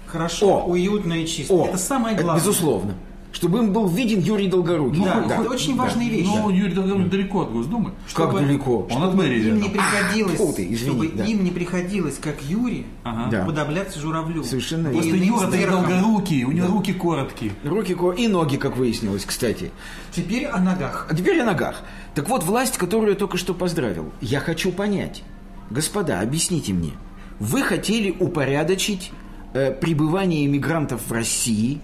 хорошо, 0.07 0.47
О! 0.65 0.65
уютно 0.67 1.15
и 1.15 1.27
чисто. 1.27 1.53
О, 1.55 1.67
это 1.67 1.79
самое 1.79 2.15
это 2.15 2.25
главное. 2.25 2.43
безусловно. 2.43 2.95
Чтобы 3.37 3.59
им 3.59 3.71
был 3.71 3.87
виден 3.87 4.21
Юрий 4.21 4.49
Долгорукий. 4.49 5.05
Да, 5.05 5.17
Ну, 5.21 5.43
это 5.43 5.51
очень 5.51 5.77
важные 5.77 6.09
вещи. 6.09 6.27
Ну, 6.27 6.49
Юрий 6.49 6.73
Долгорукий 6.73 7.11
далеко 7.11 7.43
от 7.43 7.53
Госдумы. 7.53 7.91
Как 8.15 8.29
чтобы- 8.31 8.41
далеко? 8.41 8.89
Он 8.91 9.03
от 9.03 9.15
мэрии. 9.15 9.49
Им 9.49 9.61
не 9.61 9.69
приходилось, 9.69 10.39
Фу 10.39 10.55
ты, 10.57 10.63
извини, 10.73 10.79
чтобы 10.79 11.09
да. 11.09 11.25
им 11.27 11.45
не 11.45 11.51
приходилось, 11.51 12.17
как 12.19 12.43
Юре, 12.43 12.85
Ага. 13.05 13.29
Да. 13.31 13.45
подобляться 13.45 14.01
журавлю. 14.01 14.43
Совершенно. 14.43 14.89
Просто 14.89 15.15
Юра 15.17 15.51
сверхам. 15.51 15.83
долгорукий, 15.87 16.45
у 16.45 16.53
него 16.53 16.69
руки 16.69 16.95
короткие. 16.95 17.53
Руки 17.63 17.95
ко- 17.95 18.13
и 18.13 18.27
ноги, 18.27 18.57
как 18.57 18.79
выяснилось, 18.79 19.27
кстати. 19.27 19.71
Теперь 20.13 20.47
о 20.47 20.59
ногах. 20.59 21.07
А 21.11 21.15
теперь 21.15 21.39
о 21.43 21.45
ногах. 21.45 21.83
Так 22.15 22.31
вот, 22.31 22.43
власть, 22.43 22.79
которую 22.79 23.11
я 23.11 23.17
только 23.17 23.37
что 23.37 23.53
поздравил, 23.53 24.13
я 24.23 24.41
хочу 24.41 24.73
понять. 24.73 25.23
Господа, 25.69 26.21
объясните 26.21 26.73
мне. 26.73 26.93
Вы 27.39 27.63
хотели 27.63 28.17
упорядочить 28.19 29.11
э, 29.53 29.73
пребывание 29.73 30.47
иммигрантов 30.47 31.03
в 31.07 31.13
России. 31.13 31.81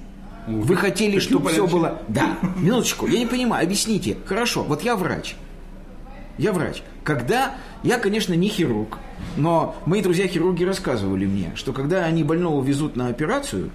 Вы 0.46 0.76
хотели, 0.76 1.18
чтобы 1.18 1.50
все 1.50 1.66
было... 1.66 2.02
Да, 2.09 2.38
минуточку, 2.57 3.07
я 3.07 3.18
не 3.18 3.26
понимаю, 3.26 3.64
объясните. 3.64 4.16
Хорошо, 4.26 4.62
вот 4.62 4.83
я 4.83 4.96
врач. 4.96 5.37
Я 6.38 6.52
врач. 6.52 6.83
Когда... 7.05 7.55
Я, 7.83 7.98
конечно, 7.98 8.33
не 8.35 8.46
хирург, 8.46 8.98
но 9.37 9.74
мои 9.87 10.02
друзья-хирурги 10.02 10.62
рассказывали 10.62 11.26
мне, 11.26 11.50
что 11.57 11.72
когда 11.72 12.05
они 12.05 12.22
больного 12.22 12.62
везут 12.62 12.94
на 12.94 13.09
операцию, 13.09 13.70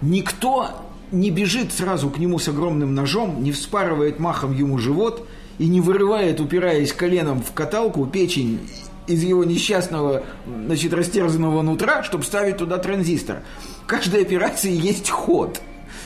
никто 0.00 0.70
не 1.12 1.30
бежит 1.30 1.70
сразу 1.72 2.08
к 2.08 2.18
нему 2.18 2.38
с 2.38 2.48
огромным 2.48 2.94
ножом, 2.94 3.42
не 3.42 3.52
вспарывает 3.52 4.18
махом 4.18 4.54
ему 4.54 4.78
живот 4.78 5.28
и 5.58 5.68
не 5.68 5.82
вырывает, 5.82 6.40
упираясь 6.40 6.94
коленом 6.94 7.42
в 7.42 7.52
каталку, 7.52 8.06
печень 8.06 8.60
из 9.06 9.22
его 9.22 9.44
несчастного, 9.44 10.22
значит, 10.46 10.94
растерзанного 10.94 11.62
нутра, 11.62 12.02
чтобы 12.02 12.24
ставить 12.24 12.56
туда 12.56 12.78
транзистор. 12.78 13.42
В 13.82 13.86
каждой 13.86 14.22
операции 14.22 14.74
есть 14.74 15.10
ход. 15.10 15.60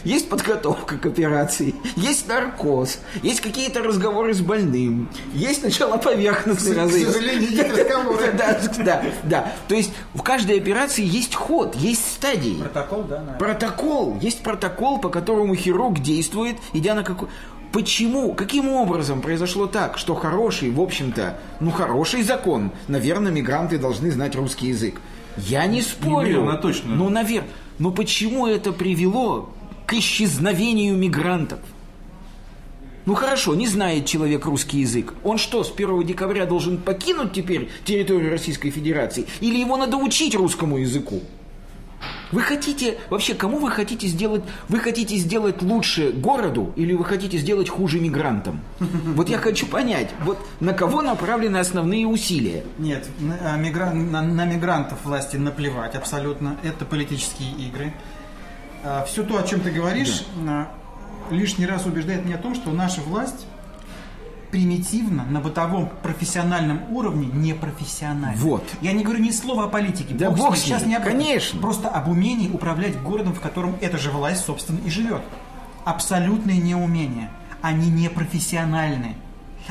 Есть 0.04 0.28
подготовка 0.28 0.96
к 0.98 1.06
операции, 1.06 1.74
есть 1.96 2.28
наркоз, 2.28 2.98
есть 3.22 3.40
какие-то 3.40 3.82
разговоры 3.82 4.34
с 4.34 4.40
больным, 4.40 5.08
есть 5.34 5.60
сначала 5.60 5.96
поверхностный 5.96 6.74
К 6.74 6.78
разрез. 6.78 7.12
сожалению, 7.12 7.50
есть 7.50 7.78
разговоры. 7.78 8.32
Да, 8.36 8.60
да, 8.78 9.02
да. 9.24 9.52
То 9.66 9.74
есть 9.74 9.92
в 10.14 10.22
каждой 10.22 10.58
операции 10.58 11.04
есть 11.04 11.34
ход, 11.34 11.74
есть 11.74 12.04
стадии. 12.12 12.60
Протокол, 12.60 13.02
да, 13.04 13.36
Протокол. 13.38 14.18
Есть 14.20 14.42
протокол, 14.42 14.98
по 14.98 15.08
которому 15.08 15.54
хирург 15.54 15.98
действует, 16.00 16.56
идя 16.72 16.94
на 16.94 17.02
какой... 17.02 17.28
Почему, 17.72 18.32
каким 18.32 18.70
образом 18.70 19.20
произошло 19.20 19.66
так, 19.66 19.98
что 19.98 20.14
хороший, 20.14 20.70
в 20.70 20.80
общем-то, 20.80 21.36
ну 21.60 21.70
хороший 21.70 22.22
закон, 22.22 22.72
наверное, 22.86 23.30
мигранты 23.30 23.76
должны 23.76 24.10
знать 24.10 24.34
русский 24.36 24.68
язык. 24.68 25.00
Я 25.36 25.66
не 25.66 25.82
спорю. 25.82 26.40
Наверно, 26.40 26.56
точно. 26.56 26.94
Ну, 26.94 27.08
наверное. 27.10 27.50
Но 27.78 27.90
почему 27.92 28.46
это 28.46 28.72
привело 28.72 29.50
к 29.88 29.94
исчезновению 29.94 30.96
мигрантов? 30.98 31.60
Ну 33.06 33.14
хорошо, 33.14 33.54
не 33.54 33.66
знает 33.66 34.04
человек 34.04 34.44
русский 34.44 34.80
язык. 34.80 35.14
Он 35.24 35.38
что, 35.38 35.64
с 35.64 35.72
1 35.72 36.04
декабря 36.04 36.44
должен 36.44 36.76
покинуть 36.76 37.32
теперь 37.32 37.70
территорию 37.86 38.30
Российской 38.30 38.68
Федерации? 38.70 39.24
Или 39.40 39.58
его 39.58 39.78
надо 39.78 39.96
учить 39.96 40.34
русскому 40.34 40.76
языку? 40.76 41.22
Вы 42.32 42.42
хотите, 42.42 42.98
вообще, 43.08 43.32
кому 43.34 43.58
вы 43.58 43.70
хотите 43.70 44.06
сделать, 44.08 44.42
вы 44.68 44.78
хотите 44.78 45.16
сделать 45.16 45.62
лучше 45.62 46.12
городу 46.12 46.74
или 46.76 46.92
вы 46.92 47.02
хотите 47.06 47.38
сделать 47.38 47.70
хуже 47.70 47.98
мигрантам? 47.98 48.60
Вот 49.14 49.30
я 49.30 49.38
хочу 49.38 49.66
понять, 49.66 50.10
вот 50.22 50.38
на 50.60 50.74
кого 50.74 51.00
направлены 51.00 51.56
основные 51.56 52.06
усилия? 52.06 52.62
Нет, 52.78 53.08
на, 53.18 53.54
а, 53.54 53.56
на- 53.56 54.22
на 54.22 54.44
мигрантов 54.44 54.98
власти 55.04 55.36
наплевать 55.38 55.94
абсолютно. 55.94 56.58
Это 56.62 56.84
политические 56.84 57.52
игры. 57.52 57.94
Все 59.06 59.22
то, 59.24 59.38
о 59.38 59.42
чем 59.42 59.60
ты 59.60 59.70
говоришь, 59.70 60.24
а, 60.46 60.68
лишний 61.30 61.66
раз 61.66 61.86
убеждает 61.86 62.24
меня 62.24 62.38
в 62.38 62.42
том, 62.42 62.54
что 62.54 62.70
наша 62.70 63.00
власть 63.00 63.46
примитивно, 64.50 65.24
на 65.24 65.40
бытовом 65.40 65.90
профессиональном 66.02 66.80
уровне 66.90 67.28
непрофессиональна. 67.32 68.40
Вот. 68.40 68.64
Я 68.80 68.92
не 68.92 69.04
говорю 69.04 69.20
ни 69.20 69.30
слова 69.30 69.64
о 69.64 69.68
политике. 69.68 70.14
Да 70.14 70.30
бог 70.30 70.50
ним, 70.50 70.56
с 70.56 70.60
сейчас 70.60 70.86
не 70.86 70.94
об 70.94 71.02
этом. 71.02 71.18
конечно. 71.18 71.60
Просто 71.60 71.88
об 71.88 72.08
умении 72.08 72.48
управлять 72.48 73.00
городом, 73.02 73.34
в 73.34 73.40
котором 73.40 73.76
эта 73.80 73.98
же 73.98 74.10
власть, 74.10 74.44
собственно, 74.44 74.78
и 74.84 74.90
живет. 74.90 75.22
Абсолютное 75.84 76.56
неумение. 76.56 77.30
Они 77.60 77.90
непрофессиональны. 77.90 79.16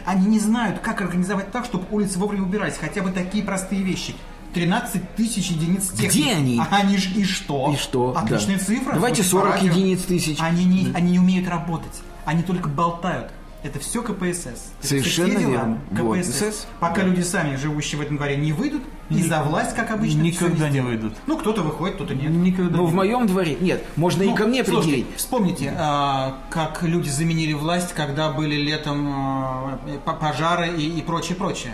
Они 0.05 0.27
не 0.27 0.39
знают, 0.39 0.79
как 0.79 1.01
организовать 1.01 1.51
так, 1.51 1.65
чтобы 1.65 1.85
улицы 1.89 2.19
вовремя 2.19 2.43
убирались. 2.43 2.75
Хотя 2.79 3.01
бы 3.01 3.11
такие 3.11 3.43
простые 3.43 3.81
вещи. 3.81 4.15
13 4.53 5.15
тысяч 5.15 5.49
единиц 5.49 5.89
техники. 5.89 6.07
Где 6.23 6.31
они? 6.33 6.59
А 6.59 6.77
они 6.77 6.97
ж 6.97 7.07
и 7.15 7.23
что? 7.23 7.71
И 7.73 7.77
что? 7.77 8.13
Отличная 8.17 8.57
Да. 8.57 8.63
цифра. 8.65 8.93
Давайте 8.93 9.23
Слушай, 9.23 9.31
40 9.31 9.45
по 9.51 9.55
радио. 9.57 9.71
единиц 9.71 10.01
тысяч. 10.03 10.37
Они 10.39 10.65
не, 10.65 10.91
они 10.93 11.11
не 11.13 11.19
умеют 11.19 11.47
работать. 11.47 12.01
Они 12.25 12.43
только 12.43 12.67
болтают. 12.69 13.31
Это 13.63 13.79
все 13.79 14.01
КПСС. 14.03 14.45
Это 14.79 14.87
Совершенно 14.87 15.29
все 15.29 15.35
те 15.39 15.41
дела 15.45 15.51
верно. 15.51 15.79
Вот, 15.91 16.17
КПСС. 16.19 16.37
СС. 16.39 16.67
Пока 16.79 17.01
люди 17.03 17.21
сами, 17.21 17.55
живущие 17.55 17.99
в 17.99 18.01
этом 18.03 18.15
дворе, 18.17 18.37
не 18.37 18.53
выйдут, 18.53 18.83
и 19.09 19.21
за 19.23 19.41
власть, 19.43 19.75
как 19.75 19.89
обычно, 19.91 20.21
Никогда 20.21 20.69
не 20.69 20.79
выйдут. 20.79 21.13
Ну, 21.25 21.37
кто-то 21.37 21.63
выходит, 21.63 21.95
кто-то 21.95 22.13
нет. 22.13 22.29
Никогда 22.29 22.77
Ну, 22.77 22.85
не 22.85 22.91
в 22.91 22.93
моем 22.93 23.25
дворе, 23.25 23.57
нет, 23.59 23.83
можно 23.95 24.21
и 24.23 24.27
Ну, 24.27 24.35
ко 24.35 24.45
мне 24.45 24.63
слушайте, 24.63 24.89
определить. 25.01 25.17
Вспомните, 25.17 25.73
а, 25.77 26.37
как 26.51 26.83
люди 26.83 27.09
заменили 27.09 27.53
власть, 27.53 27.93
когда 27.93 28.31
были 28.31 28.55
летом 28.55 29.07
а, 29.11 29.79
по- 30.05 30.13
пожары 30.13 30.75
и, 30.77 30.99
и 30.99 31.01
прочее, 31.01 31.35
прочее. 31.35 31.73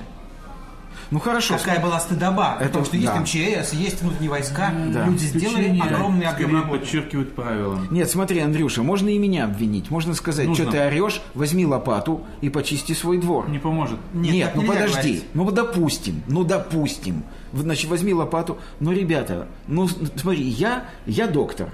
Ну 1.14 1.20
хорошо, 1.20 1.60
Какая 1.60 1.80
была 1.80 2.00
стыдоба. 2.00 2.58
Это- 2.60 2.70
потому 2.70 2.86
что 2.86 2.98
есть 2.98 3.14
да. 3.14 3.20
МЧС, 3.20 3.74
есть 3.74 4.02
внутренние 4.02 4.32
войска. 4.32 4.74
Да. 4.92 5.06
Люди 5.06 5.24
сделали 5.26 5.80
огромный 5.80 6.26
объем 6.26 6.56
работы. 6.56 6.80
подчеркивают 6.80 7.36
правила. 7.36 7.80
Нет, 7.92 8.10
смотри, 8.10 8.40
Андрюша, 8.40 8.82
можно 8.82 9.10
и 9.10 9.20
меня 9.20 9.44
обвинить. 9.44 9.92
Можно 9.92 10.16
сказать, 10.16 10.48
Нужно. 10.48 10.64
что 10.64 10.72
ты 10.72 10.80
орешь, 10.80 11.22
возьми 11.36 11.68
лопату 11.68 12.26
и 12.42 12.50
почисти 12.50 12.94
свой 12.94 13.20
двор. 13.20 13.48
Не 13.48 13.60
поможет. 13.60 14.00
Нет, 14.12 14.54
так 14.54 14.56
ну 14.56 14.68
подожди, 14.68 14.96
говорить. 14.96 15.26
ну 15.36 15.52
допустим, 15.52 16.24
ну 16.28 16.44
допустим. 16.44 17.24
Значит, 17.54 17.92
возьми 17.92 18.12
лопату. 18.16 18.58
Ну, 18.80 18.92
ребята, 18.92 19.48
ну 19.68 19.88
смотри, 20.16 20.42
я, 20.42 20.86
я 21.06 21.28
доктор. 21.28 21.70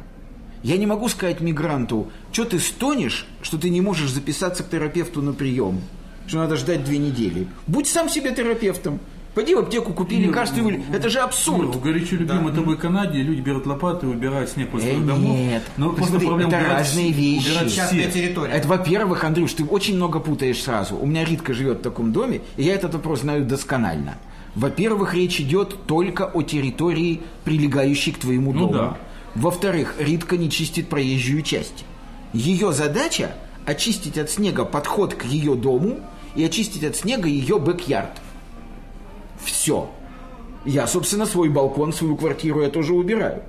Я 0.63 0.75
не 0.75 0.85
могу 0.85 1.07
сказать 1.07 1.39
мигранту, 1.39 2.11
что 2.33 2.43
ты 2.43 2.59
стонешь, 2.59 3.25
что 3.41 3.57
ты 3.57 3.69
не 3.69 3.79
можешь 3.79 4.11
записаться 4.11 4.63
к 4.65 4.69
терапевту 4.69 5.21
на 5.21 5.31
прием, 5.31 5.79
что 6.27 6.39
надо 6.39 6.57
ждать 6.57 6.83
две 6.83 6.97
недели. 6.97 7.47
Будь 7.67 7.87
сам 7.87 8.09
себе 8.09 8.35
терапевтом. 8.35 8.99
Пойди 9.35 9.53
в 9.55 9.59
аптеку, 9.59 9.93
купи 9.93 10.15
Юр, 10.15 10.29
лекарство 10.29 10.59
и 10.59 10.61
вылечи. 10.61 10.83
Это 10.91 11.07
же 11.09 11.19
Ну, 11.19 11.25
абсурд. 11.25 11.75
в 11.75 11.81
горячо 11.81 12.15
любимой 12.15 12.51
тобой 12.51 12.77
Канаде 12.77 13.21
люди 13.21 13.41
берут 13.41 13.67
лопаты 13.67 14.07
и 14.07 14.09
убирают 14.09 14.49
снег 14.49 14.69
после 14.71 14.93
Э, 14.93 14.99
домов. 14.99 15.37
нет. 15.37 15.63
Но 15.77 15.91
просто 15.93 16.19
проблема 16.19 16.49
это 16.49 16.57
убирать 16.57 16.77
разные 16.79 17.11
вещи. 17.11 17.47
убирать 17.49 17.73
Частная 17.75 18.09
все. 18.09 18.11
территория. 18.11 18.53
Это, 18.53 18.67
во-первых, 18.67 19.23
Андрюш, 19.23 19.53
ты 19.53 19.63
очень 19.63 19.95
много 19.95 20.19
путаешь 20.19 20.61
сразу. 20.61 20.95
У 20.97 21.05
меня 21.05 21.23
Ритка 21.25 21.53
живет 21.53 21.79
в 21.79 21.81
таком 21.83 22.11
доме, 22.11 22.41
и 22.57 22.63
я 22.63 22.73
этот 22.73 22.95
вопрос 22.95 23.21
знаю 23.21 23.45
досконально. 23.45 24.17
Во-первых, 24.55 25.13
речь 25.13 25.39
идет 25.39 25.85
только 25.85 26.25
о 26.25 26.41
территории, 26.41 27.21
прилегающей 27.43 28.11
к 28.11 28.17
твоему 28.17 28.51
Ну 28.51 28.59
дому. 28.61 28.73
да. 28.73 28.97
Во-вторых, 29.35 29.93
Ритка 29.99 30.37
не 30.37 30.49
чистит 30.49 30.89
проезжую 30.89 31.43
часть. 31.43 31.85
Ее 32.33 32.73
задача– 32.73 33.31
очистить 33.67 34.17
от 34.17 34.31
снега 34.31 34.65
подход 34.65 35.13
к 35.13 35.23
ее 35.25 35.53
дому 35.55 35.99
и 36.35 36.43
очистить 36.43 36.83
от 36.83 36.95
снега 36.95 37.27
ее 37.27 37.59
бэк-ярд. 37.59 38.17
Все. 39.43 39.89
Я, 40.65 40.87
собственно, 40.87 41.25
свой 41.25 41.49
балкон, 41.49 41.93
свою 41.93 42.15
квартиру 42.15 42.61
я 42.61 42.69
тоже 42.69 42.93
убираю. 42.93 43.41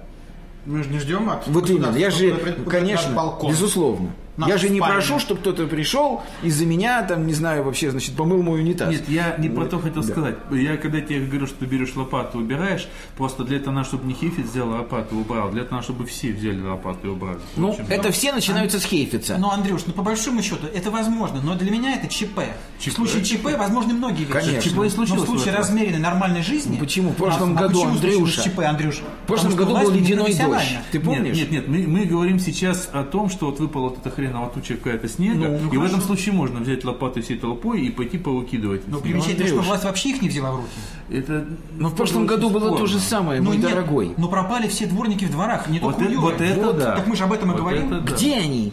Мы 0.67 0.83
же 0.83 0.91
не 0.91 0.99
ждем 0.99 1.29
от 1.31 1.47
Вот 1.49 1.69
именно, 1.71 1.97
я 1.97 2.11
же, 2.11 2.37
конечно, 2.69 3.15
балкон. 3.15 3.51
безусловно. 3.51 4.11
Наш 4.41 4.49
я 4.49 4.59
же 4.59 4.69
не 4.71 4.79
спальня. 4.79 4.95
прошу, 4.97 5.19
чтобы 5.19 5.41
кто-то 5.41 5.67
пришел 5.67 6.23
и 6.43 6.49
за 6.51 6.65
меня, 6.65 7.03
там, 7.03 7.27
не 7.27 7.35
знаю, 7.35 7.63
вообще, 7.65 7.91
значит, 7.91 8.17
помыл 8.17 8.43
мой 8.43 8.61
унитаз. 8.61 8.89
Нет, 8.91 9.09
я 9.09 9.37
не 9.37 9.49
про 9.51 9.67
то 9.67 9.79
хотел 9.79 10.03
Да. 10.03 10.09
сказать. 10.09 10.37
Я 10.51 10.77
когда 10.79 11.01
тебе 11.01 11.21
говорю, 11.27 11.47
что 11.47 11.57
ты 11.57 11.67
берешь 11.67 11.95
лопату 11.95 12.39
убираешь, 12.39 12.89
просто 13.17 13.45
для 13.45 13.59
этого 13.59 13.75
надо, 13.75 13.87
чтобы 13.89 14.07
не 14.07 14.15
Хифиц 14.15 14.47
взял 14.47 14.69
лопату 14.69 15.17
и 15.17 15.19
убрал, 15.19 15.51
для 15.51 15.63
этого 15.63 15.75
надо, 15.77 15.85
чтобы 15.85 16.07
все 16.07 16.33
взяли 16.33 16.61
лопату 16.63 17.07
и 17.09 17.11
убрали. 17.11 17.39
Ну, 17.57 17.71
общем, 17.71 17.85
это 17.91 18.11
все 18.13 18.33
начинаются 18.33 18.81
с 18.81 18.85
хейфица. 18.85 19.37
Ну, 19.39 19.51
Андрюш, 19.51 19.83
ну 19.87 19.93
по 19.93 20.03
большому 20.03 20.43
счету 20.43 20.67
это 20.75 20.91
возможно, 20.91 21.41
но 21.43 21.55
для 21.55 21.71
меня 21.71 21.97
это 21.97 22.09
ЧП. 22.09 22.41
ЧП? 22.79 22.91
В 22.91 22.93
случае 22.93 23.23
ЧП 23.25 23.45
возможны 23.59 23.93
многие 23.95 24.25
вещи. 24.25 24.33
Конечно. 24.33 24.71
ЧП 24.71 24.85
и 24.87 24.89
случилось 24.89 25.11
Но 25.11 25.25
в 25.25 25.27
случае 25.27 25.45
в 25.45 25.49
этом. 25.49 25.57
размеренной 25.59 25.99
нормальной 25.99 26.43
жизни... 26.43 26.79
Почему? 26.79 27.11
В 27.11 27.17
прошлом 27.17 27.57
А- 27.57 27.61
а 27.61 27.63
году, 27.69 27.81
случилось 27.83 27.97
Андрюша, 28.05 28.43
ЧП, 28.51 28.59
Андрюш? 28.61 29.01
В 29.25 29.27
прошлом 29.27 29.55
году 29.57 29.77
был 29.79 29.91
ледяной 29.91 30.35
дождь. 30.35 30.79
Ты 30.93 31.01
помнишь? 31.01 31.37
Нет, 31.37 31.51
нет, 31.51 31.69
нет, 31.69 31.69
мы, 31.69 31.87
мы 32.01 32.07
говорим 32.07 32.39
сейчас 32.39 32.89
о 32.93 33.03
том, 33.05 33.29
что 33.29 33.47
вот 33.47 33.61
выпала 33.61 33.89
вот 33.91 33.99
эта 33.99 34.11
хреновая 34.31 34.51
туча 34.51 34.75
какая-то 34.77 35.09
снега, 35.09 35.49
Ну, 35.49 35.49
ну, 35.51 35.57
и 35.57 35.61
в 35.61 35.71
хорошо. 35.71 35.87
этом 35.87 36.01
случае 36.01 36.35
можно 36.35 36.61
взять 36.61 36.85
лопату 36.85 37.21
всей 37.23 37.37
толпой 37.37 37.83
и 37.83 37.91
пойти 37.91 38.17
повыкидывать. 38.19 38.87
Но 38.87 39.01
примечательно, 39.01 39.47
что 39.49 39.61
власть 39.61 39.85
вообще 39.85 40.11
их 40.11 40.23
не 40.23 40.29
взяла 40.29 40.53
в 40.53 40.57
руки. 40.57 40.69
Это 41.11 41.47
Но 41.77 41.89
в 41.89 41.95
прошлом 41.97 42.27
году 42.27 42.51
было 42.51 42.77
то 42.79 42.87
же 42.87 42.99
самое, 43.01 43.41
Ну, 43.41 43.49
мой 43.49 43.57
нет, 43.59 43.71
дорогой. 43.71 44.13
Но 44.17 44.29
пропали 44.29 44.69
все 44.69 44.87
дворники 44.87 45.25
в 45.25 45.31
дворах, 45.33 45.69
не 45.69 45.81
Вот 45.81 45.97
только 45.99 46.13
это- 46.13 46.21
вот 46.21 46.41
это 46.41 46.73
да. 46.73 46.97
Так 46.97 47.07
мы 47.07 47.17
же 47.17 47.25
об 47.25 47.33
этом 47.33 47.49
и 47.51 47.53
Вот 47.53 47.61
говорим. 47.61 47.93
это 47.93 48.01
да. 48.01 48.15
Где 48.15 48.37
они? 48.37 48.73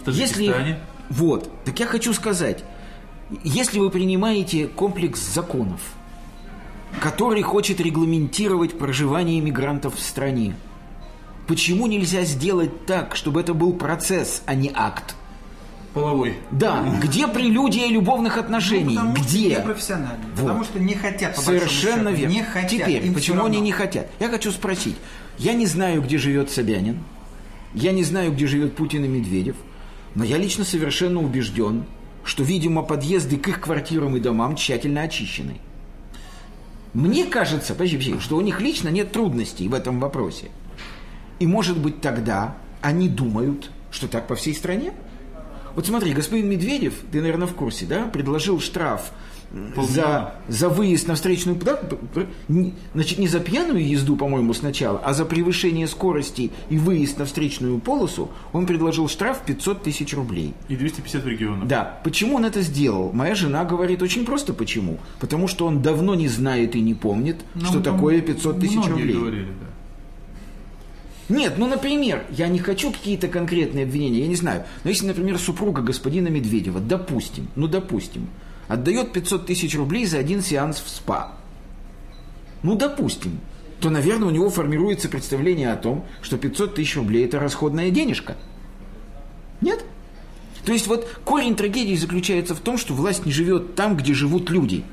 В 0.00 0.04
Таджикистане. 0.04 0.78
Вот. 1.08 1.50
Так 1.64 1.78
я 1.80 1.86
хочу 1.86 2.12
сказать, 2.12 2.62
если 3.42 3.78
вы 3.78 3.90
принимаете 3.90 4.66
комплекс 4.68 5.20
законов, 5.34 5.80
который 7.00 7.42
хочет 7.42 7.80
регламентировать 7.80 8.78
проживание 8.78 9.40
мигрантов 9.40 9.96
в 9.96 10.00
стране, 10.00 10.54
почему 11.46 11.86
нельзя 11.86 12.22
сделать 12.24 12.86
так, 12.86 13.16
чтобы 13.16 13.40
это 13.40 13.54
был 13.54 13.72
процесс, 13.72 14.42
а 14.46 14.54
не 14.54 14.70
акт? 14.74 15.14
Половой. 15.92 16.36
Да, 16.50 16.84
где 17.00 17.28
прелюдия 17.28 17.86
любовных 17.86 18.36
отношений? 18.36 18.94
Ну, 18.96 19.00
Потому 19.00 19.16
что 19.16 19.24
где? 19.24 19.48
непрофессионально. 19.56 20.24
Вот. 20.34 20.40
Потому 20.40 20.64
что 20.64 20.80
не 20.80 20.94
хотят, 20.94 21.36
по 21.36 21.40
Совершенно 21.40 22.10
счету. 22.10 22.20
верно. 22.22 22.32
Не 22.32 22.42
хотят. 22.42 22.70
Теперь, 22.70 23.06
им 23.06 23.14
почему 23.14 23.44
они 23.44 23.60
не 23.60 23.70
хотят? 23.70 24.10
Я 24.18 24.28
хочу 24.28 24.50
спросить. 24.50 24.96
Я 25.38 25.52
не 25.52 25.66
знаю, 25.66 26.02
где 26.02 26.18
живет 26.18 26.50
Собянин. 26.50 26.98
Я 27.74 27.92
не 27.92 28.02
знаю, 28.02 28.32
где 28.32 28.46
живет 28.48 28.74
Путин 28.74 29.04
и 29.04 29.08
Медведев. 29.08 29.54
Но 30.16 30.24
я 30.24 30.36
лично 30.36 30.64
совершенно 30.64 31.20
убежден, 31.20 31.84
что, 32.24 32.42
видимо, 32.42 32.82
подъезды 32.82 33.36
к 33.36 33.46
их 33.48 33.60
квартирам 33.60 34.16
и 34.16 34.20
домам 34.20 34.56
тщательно 34.56 35.02
очищены. 35.02 35.60
Мне 36.92 37.24
кажется, 37.24 37.74
подожди, 37.74 37.96
подожди, 37.96 38.20
что 38.20 38.36
у 38.36 38.40
них 38.40 38.60
лично 38.60 38.88
нет 38.88 39.12
трудностей 39.12 39.68
в 39.68 39.74
этом 39.74 39.98
вопросе. 40.00 40.50
И, 41.38 41.46
может 41.46 41.78
быть, 41.78 42.00
тогда 42.00 42.56
они 42.80 43.08
думают, 43.08 43.70
что 43.90 44.08
так 44.08 44.26
по 44.26 44.34
всей 44.34 44.54
стране? 44.54 44.92
Вот 45.74 45.86
смотри, 45.86 46.12
господин 46.12 46.48
Медведев, 46.48 46.94
ты, 47.10 47.20
наверное, 47.20 47.48
в 47.48 47.54
курсе, 47.54 47.86
да, 47.86 48.04
предложил 48.06 48.60
штраф 48.60 49.12
за, 49.76 50.34
за 50.48 50.68
выезд 50.68 51.06
на 51.08 51.14
встречную... 51.14 51.56
Да, 51.58 51.76
п- 51.76 51.96
п- 51.96 52.26
не- 52.48 52.74
значит, 52.92 53.18
не 53.18 53.28
за 53.28 53.40
пьяную 53.40 53.86
езду, 53.86 54.16
по-моему, 54.16 54.52
сначала, 54.52 54.98
а 54.98 55.12
за 55.14 55.24
превышение 55.24 55.86
скорости 55.86 56.50
и 56.70 56.78
выезд 56.78 57.18
на 57.18 57.24
встречную 57.24 57.78
полосу 57.78 58.30
он 58.52 58.66
предложил 58.66 59.08
штраф 59.08 59.42
500 59.46 59.82
тысяч 59.82 60.14
рублей. 60.14 60.54
И 60.68 60.76
250 60.76 61.22
в 61.22 61.28
регионах. 61.28 61.68
Да. 61.68 62.00
Почему 62.04 62.36
он 62.36 62.44
это 62.44 62.62
сделал? 62.62 63.12
Моя 63.12 63.34
жена 63.34 63.64
говорит 63.64 64.02
очень 64.02 64.24
просто 64.24 64.54
почему. 64.54 64.98
Потому 65.20 65.46
что 65.48 65.66
он 65.66 65.82
давно 65.82 66.14
не 66.14 66.28
знает 66.28 66.74
и 66.74 66.80
не 66.80 66.94
помнит, 66.94 67.36
Ну, 67.54 67.64
что 67.66 67.80
там 67.80 67.94
такое 67.94 68.20
500 68.20 68.58
тысяч 68.60 68.84
рублей. 68.88 69.14
говорили, 69.14 69.46
да. 69.60 69.66
Нет, 71.28 71.54
ну, 71.56 71.66
например, 71.66 72.26
я 72.30 72.48
не 72.48 72.58
хочу 72.58 72.92
какие-то 72.92 73.28
конкретные 73.28 73.84
обвинения, 73.84 74.20
я 74.20 74.26
не 74.26 74.36
знаю. 74.36 74.64
Но 74.84 74.90
если, 74.90 75.06
например, 75.06 75.38
супруга 75.38 75.80
господина 75.80 76.28
Медведева, 76.28 76.80
допустим, 76.80 77.48
ну, 77.56 77.66
допустим, 77.66 78.28
отдает 78.68 79.12
500 79.12 79.46
тысяч 79.46 79.74
рублей 79.74 80.04
за 80.04 80.18
один 80.18 80.42
сеанс 80.42 80.82
в 80.84 80.88
СПА, 80.88 81.32
ну, 82.62 82.76
допустим, 82.76 83.40
то, 83.80 83.90
наверное, 83.90 84.28
у 84.28 84.30
него 84.30 84.50
формируется 84.50 85.08
представление 85.08 85.72
о 85.72 85.76
том, 85.76 86.04
что 86.22 86.36
500 86.36 86.74
тысяч 86.74 86.96
рублей– 86.96 87.24
это 87.26 87.38
расходная 87.38 87.90
денежка. 87.90 88.36
Нет? 89.60 89.84
То 90.64 90.72
есть 90.72 90.86
вот 90.86 91.06
корень 91.24 91.56
трагедии 91.56 91.94
заключается 91.94 92.54
в 92.54 92.60
том, 92.60 92.78
что 92.78 92.94
власть 92.94 93.26
не 93.26 93.32
живет 93.32 93.74
там, 93.74 93.96
где 93.96 94.14
живут 94.14 94.50
люди. 94.50 94.84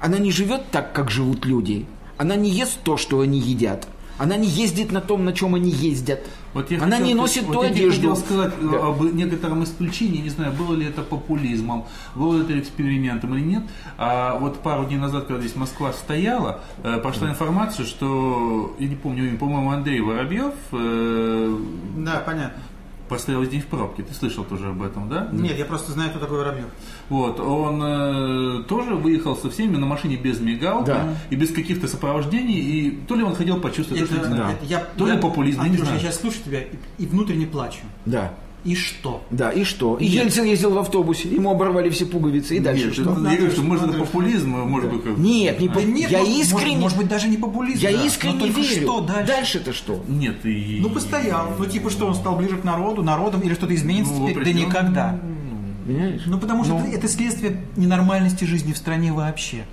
Она 0.00 0.18
не 0.18 0.30
живет 0.30 0.62
так, 0.70 0.92
как 0.92 1.10
живут 1.10 1.44
люди. 1.44 1.86
Она 2.16 2.34
не 2.34 2.50
ест 2.50 2.78
то, 2.82 2.96
что 2.96 3.20
они 3.20 3.38
едят. 3.38 3.86
Она 4.18 4.36
не 4.36 4.48
ездит 4.48 4.92
на 4.92 5.00
том, 5.00 5.24
на 5.24 5.32
чем 5.32 5.54
они 5.54 5.70
ездят. 5.70 6.20
Вот 6.54 6.70
я 6.70 6.78
Она 6.78 6.92
хотел 6.92 7.06
не 7.06 7.14
носит 7.14 7.44
вот 7.44 7.52
ту 7.54 7.62
я 7.64 7.68
одежду. 7.68 7.96
хотел 7.96 8.16
сказать 8.16 8.54
э, 8.60 8.68
Да. 8.72 8.86
об 8.88 9.02
некотором 9.14 9.62
исключении, 9.64 10.22
не 10.22 10.30
знаю, 10.30 10.52
было 10.52 10.74
ли 10.74 10.86
это 10.86 11.02
популизмом, 11.02 11.84
было 12.14 12.36
ли 12.38 12.42
это 12.44 12.58
экспериментом 12.58 13.34
или 13.34 13.42
нет. 13.44 13.62
А 13.98 14.38
вот 14.38 14.60
пару 14.60 14.84
дней 14.86 14.96
назад, 14.98 15.26
когда 15.26 15.40
здесь 15.42 15.54
Москва 15.56 15.92
стояла, 15.92 16.60
э, 16.82 16.98
пошла 16.98 17.28
информация, 17.28 17.84
что, 17.84 18.74
я 18.78 18.88
не 18.88 18.96
помню 18.96 19.36
по-моему, 19.38 19.70
Андрей 19.70 20.00
Воробьев 20.00 20.54
э, 20.72 21.58
Да, 21.98 22.22
понятно. 22.24 22.62
Простоял 23.08 23.44
здесь 23.44 23.62
в 23.62 23.66
пробке. 23.66 24.02
Ты 24.02 24.14
слышал 24.14 24.44
тоже 24.44 24.68
об 24.68 24.82
этом, 24.82 25.08
да? 25.08 25.28
Нет, 25.32 25.56
я 25.58 25.64
просто 25.64 25.92
знаю, 25.92 26.10
кто 26.10 26.18
такой 26.18 26.38
Воробьев. 26.38 26.66
Вот, 27.08 27.38
он 27.40 27.82
э, 27.82 28.62
тоже 28.68 28.94
выехал 28.94 29.36
со 29.36 29.50
всеми 29.50 29.76
на 29.76 29.86
машине 29.86 30.16
без 30.16 30.40
мигалки 30.40 30.86
Да. 30.88 31.14
и 31.30 31.36
без 31.36 31.50
каких-то 31.52 31.88
сопровождений, 31.88 32.58
и 32.58 32.90
то 33.06 33.14
ли 33.14 33.22
он 33.22 33.34
хотел 33.34 33.60
почувствовать, 33.60 34.08
то, 34.08 34.14
Это- 34.14 34.24
что 34.24 34.28
не 34.30 34.34
знаю. 34.36 34.56
это 34.56 34.64
я, 34.66 34.80
то 34.80 35.06
ли 35.06 35.12
я- 35.12 35.18
популизм, 35.18 35.62
я 35.62 35.68
не 35.68 35.76
знаю. 35.76 35.94
я 35.94 36.00
сейчас 36.00 36.20
слушаю 36.20 36.42
тебя 36.44 36.60
и, 36.62 36.68
и 36.98 37.06
внутренне 37.06 37.46
плачу. 37.46 37.80
Да. 38.04 38.32
И 38.66 38.74
что? 38.74 39.22
Да, 39.30 39.50
и 39.50 39.62
что? 39.62 39.96
И 39.96 40.04
Нет. 40.08 40.24
Ельцин 40.24 40.44
ездил 40.44 40.70
в 40.74 40.78
автобусе, 40.78 41.28
ему 41.28 41.50
оборвали 41.52 41.88
все 41.88 42.04
пуговицы, 42.04 42.56
и 42.56 42.58
дальше 42.60 42.86
Нет, 42.86 42.94
что? 42.94 43.02
это- 43.12 43.20
я 43.30 43.36
говорю, 43.36 43.50
что 43.52 43.62
может 43.62 43.88
это 43.88 43.98
популизм, 44.00 44.50
может 44.50 44.90
быть, 44.92 45.04
как... 45.04 45.16
Нет, 45.18 45.60
не 45.60 45.68
по- 45.68 45.78
нет, 45.78 46.10
я 46.10 46.20
искренне, 46.22 46.72
Может, 46.78 46.80
может 46.82 46.98
быть, 46.98 47.08
даже 47.08 47.28
не 47.28 47.36
популизм. 47.36 47.78
я 47.80 47.92
да. 47.92 48.04
искренне 48.04 48.40
Но 48.40 48.46
верю. 48.46 48.64
что 48.82 49.00
дальше? 49.02 49.26
Дальше-то 49.32 49.72
что? 49.72 50.04
Нет, 50.08 50.44
и... 50.44 50.80
Ну, 50.82 50.90
постоял. 50.90 51.46
Ну, 51.56 51.64
типа, 51.66 51.90
что, 51.90 52.06
он 52.08 52.14
стал 52.16 52.36
ближе 52.36 52.56
к 52.56 52.64
народу, 52.64 53.02
народом, 53.04 53.40
или 53.42 53.54
что-то 53.54 53.72
изменится 53.74 54.12
Ну, 54.12 54.28
теперь? 54.28 54.44
Да 54.44 54.52
никогда. 54.52 55.20
Понимаешь? 55.86 56.22
Ну, 56.26 56.38
потому 56.38 56.64
что 56.64 56.76
это, 56.78 56.88
это 56.88 57.08
следствие 57.08 57.62
ненормальности 57.76 58.44
жизни 58.44 58.72
в 58.72 58.76
стране 58.78 59.12
вообще. 59.12 59.64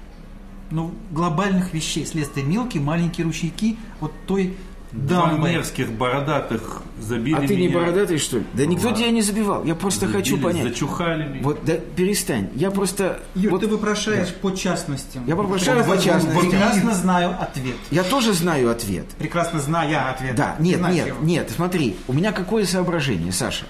Ну, 0.70 0.92
глобальных 1.12 1.74
вещей, 1.74 2.06
следствие 2.06 2.46
мелкие, 2.46 2.82
маленькие 2.84 3.26
ручейки 3.26 3.78
вот 4.00 4.12
той 4.28 4.54
Два 4.94 5.28
дамбы. 5.32 5.50
мерзких, 5.50 5.92
бородатых 5.92 6.84
забили 7.02 7.34
А 7.36 7.42
ты 7.48 7.56
не 7.56 7.68
меня. 7.68 7.80
бородатый, 7.80 8.20
что 8.20 8.38
ли? 8.38 8.44
Да 8.54 8.66
никто 8.66 8.90
Ладно. 8.90 9.02
тебя 9.02 9.12
не 9.12 9.22
забивал. 9.24 9.64
Я 9.66 9.74
просто 9.74 10.06
хочу 10.08 10.36
Забили, 10.38 10.44
понять. 10.44 10.64
Зачухали 10.70 11.28
меня. 11.28 11.44
Вот, 11.44 11.66
да 11.66 11.74
перестань. 11.96 12.50
Я 12.56 12.70
просто... 12.70 13.20
Юр, 13.34 13.54
вот 13.54 13.62
ты 13.62 13.68
вопрошаешь 13.68 14.32
по 14.36 14.52
частности. 14.52 15.20
Я 15.26 15.36
вопрошаю 15.36 15.84
по 15.84 15.98
частности. 15.98 16.40
Прекрасно 16.40 16.94
знаю 16.94 17.36
ответ. 17.42 17.76
Я 17.90 18.04
тоже 18.04 18.34
знаю 18.34 18.70
ответ. 18.70 19.06
Прекрасно 19.18 19.60
зная 19.60 20.12
ответ. 20.12 20.36
Да, 20.36 20.56
нет, 20.60 20.78
Знаешь 20.78 20.96
нет, 20.96 21.08
его. 21.08 21.18
нет, 21.24 21.52
смотри, 21.56 21.96
у 22.08 22.14
меня 22.14 22.32
какое 22.32 22.66
соображение, 22.66 23.32
Саша. 23.32 23.66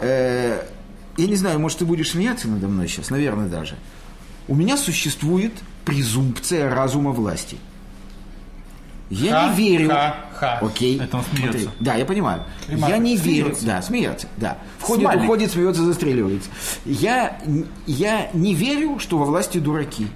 Э, 0.00 0.62
я 1.18 1.26
не 1.26 1.36
знаю, 1.36 1.58
может, 1.60 1.78
ты 1.80 1.84
будешь 1.84 2.10
смеяться 2.10 2.48
надо 2.48 2.68
мной 2.68 2.88
сейчас, 2.88 3.10
наверное, 3.10 3.48
даже. 3.48 3.74
У 4.46 4.54
меня 4.54 4.78
существует 4.78 5.52
презумпция 5.84 6.74
разума 6.74 7.10
власти. 7.10 7.58
Я 9.10 9.32
Ха, 9.40 9.48
не 9.48 9.56
верю. 9.56 9.88
ха, 9.88 10.16
ха. 10.34 10.58
Окей. 10.60 11.00
Это 11.00 11.16
он 11.16 11.24
смеется. 11.24 11.58
Смотри. 11.60 11.76
Да, 11.80 11.94
я 11.94 12.04
понимаю. 12.04 12.42
Ремарка. 12.68 12.94
Я 12.94 12.98
не 13.00 13.16
верю. 13.16 13.44
Смеется. 13.46 13.66
Да, 13.66 13.82
смеется. 13.82 14.26
Да. 14.36 14.58
Входит, 14.78 15.02
Смайлик. 15.04 15.24
уходит, 15.24 15.50
смеется, 15.50 15.82
застреливается. 15.84 16.50
Я, 16.84 17.38
я 17.86 18.28
не 18.34 18.54
верю, 18.54 18.98
что 18.98 19.16
во 19.18 19.24
власти 19.24 19.58
дураки. 19.58 20.08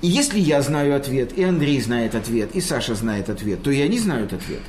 И 0.00 0.08
если 0.08 0.40
я 0.40 0.60
знаю 0.62 0.96
ответ, 0.96 1.32
и 1.38 1.44
Андрей 1.44 1.80
знает 1.80 2.16
ответ, 2.16 2.56
и 2.56 2.60
Саша 2.60 2.96
знает 2.96 3.30
ответ, 3.30 3.62
то 3.62 3.70
и 3.70 3.80
они 3.80 3.98
знают 4.00 4.32
ответ. 4.32 4.62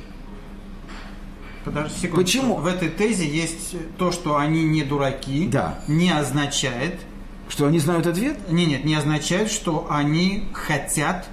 Подожди 1.64 1.94
секунду. 2.02 2.16
Почему? 2.22 2.54
В 2.56 2.66
этой 2.66 2.88
тезе 2.90 3.26
есть 3.26 3.74
то, 3.98 4.12
что 4.12 4.36
они 4.36 4.62
не 4.62 4.82
дураки, 4.84 5.48
Да. 5.48 5.78
не 5.88 6.10
означает, 6.10 7.00
Что 7.48 7.66
они 7.66 7.78
знают 7.80 8.06
ответ? 8.06 8.36
не, 8.50 8.64
нет, 8.66 8.84
не 8.84 8.94
означает, 8.94 9.50
что 9.50 9.86
они 9.90 10.44
хотят, 10.52 11.26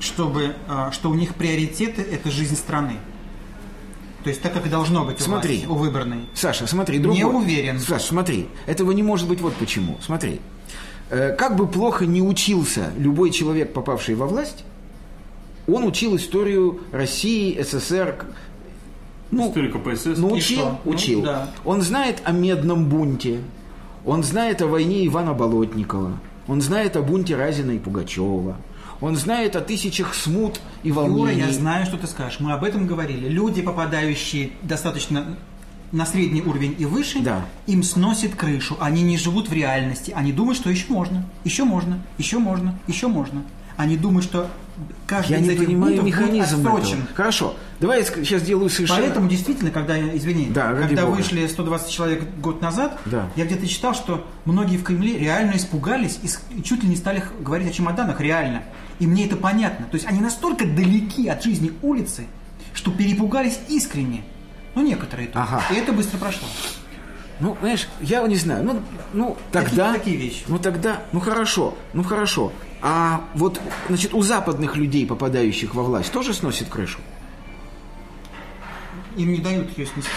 чтобы, 0.00 0.54
а, 0.68 0.90
что 0.92 1.10
у 1.10 1.14
них 1.14 1.34
приоритеты– 1.34 2.02
это 2.12 2.30
жизнь 2.30 2.56
страны. 2.56 2.96
То 4.22 4.30
есть 4.30 4.40
так, 4.40 4.54
как 4.54 4.66
и 4.66 4.68
должно 4.70 5.04
быть 5.04 5.20
у 5.20 5.24
Смотри. 5.24 5.56
власти, 5.56 5.68
у 5.70 5.74
выборной. 5.74 6.26
Саша, 6.34 6.66
смотри, 6.66 6.98
другой. 6.98 7.18
Не 7.18 7.24
уверен. 7.24 7.78
Саша, 7.78 8.06
смотри, 8.06 8.48
этого 8.66 8.92
не 8.92 9.02
может 9.02 9.28
быть 9.28 9.40
вот 9.40 9.54
почему. 9.54 9.98
Смотри, 10.00 10.40
Э, 11.10 11.32
как 11.36 11.56
бы 11.56 11.66
плохо 11.66 12.06
не 12.06 12.22
учился 12.22 12.92
любой 12.98 13.30
человек, 13.30 13.72
попавший 13.72 14.14
во 14.14 14.26
власть, 14.26 14.64
он 15.66 15.84
учил 15.84 16.16
историю 16.16 16.80
России, 16.92 17.60
СССР. 17.60 18.26
Ну, 19.30 19.48
История 19.48 19.68
КПСС. 19.70 20.18
ну, 20.18 20.32
учил, 20.32 20.58
что? 20.58 20.80
Ну, 20.84 20.90
учил. 20.90 21.22
да. 21.22 21.50
Он 21.64 21.82
знает 21.82 22.20
о 22.24 22.32
медном 22.32 22.88
бунте, 22.88 23.40
он 24.04 24.22
знает 24.22 24.62
о 24.62 24.66
войне 24.66 25.06
Ивана 25.06 25.34
Болотникова, 25.34 26.18
он 26.46 26.60
знает 26.60 26.96
о 26.96 27.02
бунте 27.02 27.36
Разина 27.36 27.72
и 27.72 27.78
Пугачева, 27.78 28.56
он 29.00 29.16
знает 29.16 29.56
о 29.56 29.60
тысячах 29.60 30.14
смут 30.14 30.60
и 30.82 30.88
Юра, 30.88 31.00
волнений. 31.00 31.40
я 31.42 31.52
знаю, 31.52 31.86
что 31.86 31.96
ты 31.96 32.06
скажешь. 32.06 32.40
Мы 32.40 32.52
об 32.52 32.64
этом 32.64 32.86
говорили. 32.86 33.28
Люди, 33.28 33.62
попадающие 33.62 34.50
достаточно 34.62 35.36
на 35.92 36.06
средний 36.06 36.42
уровень 36.42 36.74
и 36.78 36.84
выше, 36.86 37.20
Да. 37.20 37.44
им 37.66 37.82
сносит 37.82 38.34
крышу. 38.34 38.76
Они 38.80 39.02
не 39.02 39.16
живут 39.16 39.48
в 39.48 39.52
реальности. 39.52 40.12
Они 40.16 40.32
думают, 40.32 40.56
что 40.58 40.70
еще 40.70 40.86
можно, 40.92 41.24
еще 41.44 41.64
можно, 41.64 42.00
еще 42.18 42.38
можно, 42.38 42.74
еще 42.88 43.06
можно. 43.08 43.42
Они 43.76 43.96
думают, 43.96 44.24
что 44.24 44.48
каждый 45.06 45.32
Я 45.32 45.38
из 45.38 45.42
не 45.48 45.54
этих 45.54 45.66
понимаю 45.66 45.94
будет 45.94 46.04
механизм 46.06 46.56
отсрочен. 46.66 46.98
этого. 47.02 47.14
Хорошо, 47.16 47.56
давай 47.80 48.00
я 48.00 48.04
сейчас 48.04 48.42
сделаю 48.42 48.70
совершенно... 48.70 49.00
Поэтому 49.02 49.28
действительно, 49.28 49.70
когда, 49.72 49.98
извини, 50.16 50.46
Да, 50.50 50.72
когда 50.74 51.06
бога. 51.06 51.16
вышли 51.16 51.44
120 51.46 51.90
человек 51.90 52.22
год 52.40 52.60
назад, 52.62 53.00
Да. 53.04 53.28
я 53.34 53.44
где-то 53.44 53.66
читал, 53.66 53.94
что 53.94 54.24
многие 54.44 54.76
в 54.76 54.84
Кремле 54.84 55.18
реально 55.18 55.56
испугались 55.56 56.18
и, 56.22 56.62
чуть 56.62 56.82
ли 56.84 56.88
не 56.88 56.94
стали 56.96 57.22
говорить 57.40 57.68
о 57.68 57.72
чемоданах, 57.72 58.20
реально. 58.20 58.62
И 58.98 59.06
мне 59.06 59.26
это 59.26 59.36
понятно. 59.36 59.86
То 59.86 59.96
есть 59.96 60.06
они 60.06 60.20
настолько 60.20 60.64
далеки 60.66 61.28
от 61.28 61.42
жизни 61.42 61.72
улицы, 61.82 62.26
что 62.72 62.90
перепугались 62.90 63.58
искренне. 63.68 64.24
Ну, 64.74 64.82
некоторые 64.82 65.28
только. 65.28 65.42
Ага. 65.42 65.62
И 65.70 65.74
это 65.74 65.92
быстро 65.92 66.18
прошло. 66.18 66.46
Ну, 67.40 67.56
знаешь, 67.60 67.88
я 68.00 68.26
не 68.26 68.36
знаю, 68.36 68.64
ну, 68.64 68.82
ну 69.12 69.36
тогда... 69.50 69.92
такие 69.94 70.16
вещи. 70.16 70.44
Ну 70.46 70.58
тогда, 70.58 71.02
ну 71.12 71.18
хорошо, 71.18 71.76
ну 71.92 72.04
хорошо. 72.04 72.52
А 72.80 73.24
вот, 73.34 73.60
значит, 73.88 74.14
у 74.14 74.22
западных 74.22 74.76
людей, 74.76 75.06
попадающих 75.06 75.74
во 75.74 75.82
власть, 75.82 76.12
тоже 76.12 76.32
сносит 76.32 76.68
крышу? 76.68 76.98
Им 79.16 79.32
не 79.32 79.38
дают 79.38 79.76
ее 79.76 79.86
снести. 79.86 80.10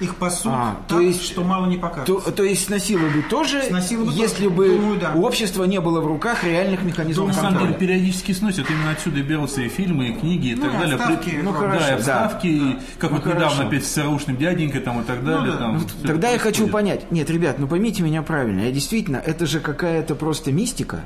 Их 0.00 0.16
пасут 0.16 0.52
А, 0.54 0.76
так, 0.88 0.98
то 0.98 1.00
есть- 1.00 1.22
что 1.22 1.44
мало 1.44 1.66
не 1.66 1.76
покажется. 1.76 2.14
То, 2.14 2.30
то 2.30 2.42
есть 2.42 2.64
сносило 2.66 3.06
бы 3.08 3.22
тоже, 3.28 3.62
Сносило 3.62 4.04
бы 4.06 4.12
если 4.12 4.44
тоже. 4.44 4.50
бы 4.56 4.68
Думаю, 4.68 4.98
да. 5.00 5.12
у 5.14 5.24
общества 5.26 5.64
не 5.64 5.78
было 5.80 6.00
в 6.00 6.06
руках 6.06 6.42
реальных 6.42 6.82
механизмов 6.82 7.28
На 7.28 7.34
самом 7.34 7.52
деле 7.52 7.64
контроля. 7.72 7.78
периодически 7.78 8.32
сносят, 8.32 8.70
именно 8.70 8.90
отсюда 8.92 9.18
и 9.18 9.22
берутся 9.22 9.60
и 9.60 9.68
фильмы, 9.68 10.08
и 10.08 10.12
книги, 10.14 10.48
и 10.48 10.54
Ну, 10.54 10.62
так 10.62 10.74
и 10.74 10.78
далее. 10.78 10.94
отставки, 10.96 11.28
При- 11.30 11.42
ну, 11.42 11.52
да, 11.52 11.58
хорошо, 11.58 11.94
и 11.94 11.98
вставки, 12.00 12.46
и 12.46 12.76
как 12.98 13.10
Ну, 13.10 13.16
вот 13.18 13.26
недавно 13.26 13.48
хорошо. 13.50 13.68
опять 13.68 13.84
с 13.84 13.88
ЦРУшным 13.88 14.36
дяденькой 14.38 14.80
там 14.80 15.00
и 15.02 15.04
так 15.04 15.24
далее. 15.24 15.52
да. 15.52 15.58
там, 15.58 15.78
Ну, 15.78 16.06
Тогда 16.06 16.28
я 16.28 16.34
это 16.36 16.42
хочу 16.44 16.62
происходит. 16.66 16.72
понять. 16.72 17.12
Нет, 17.12 17.28
ребят, 17.30 17.58
ну 17.58 17.66
поймите 17.66 18.02
меня 18.02 18.22
правильно. 18.22 18.60
Я 18.62 18.72
действительно, 18.72 19.18
это 19.18 19.44
же 19.46 19.60
какая-то 19.60 20.14
просто 20.14 20.50
мистика. 20.50 21.00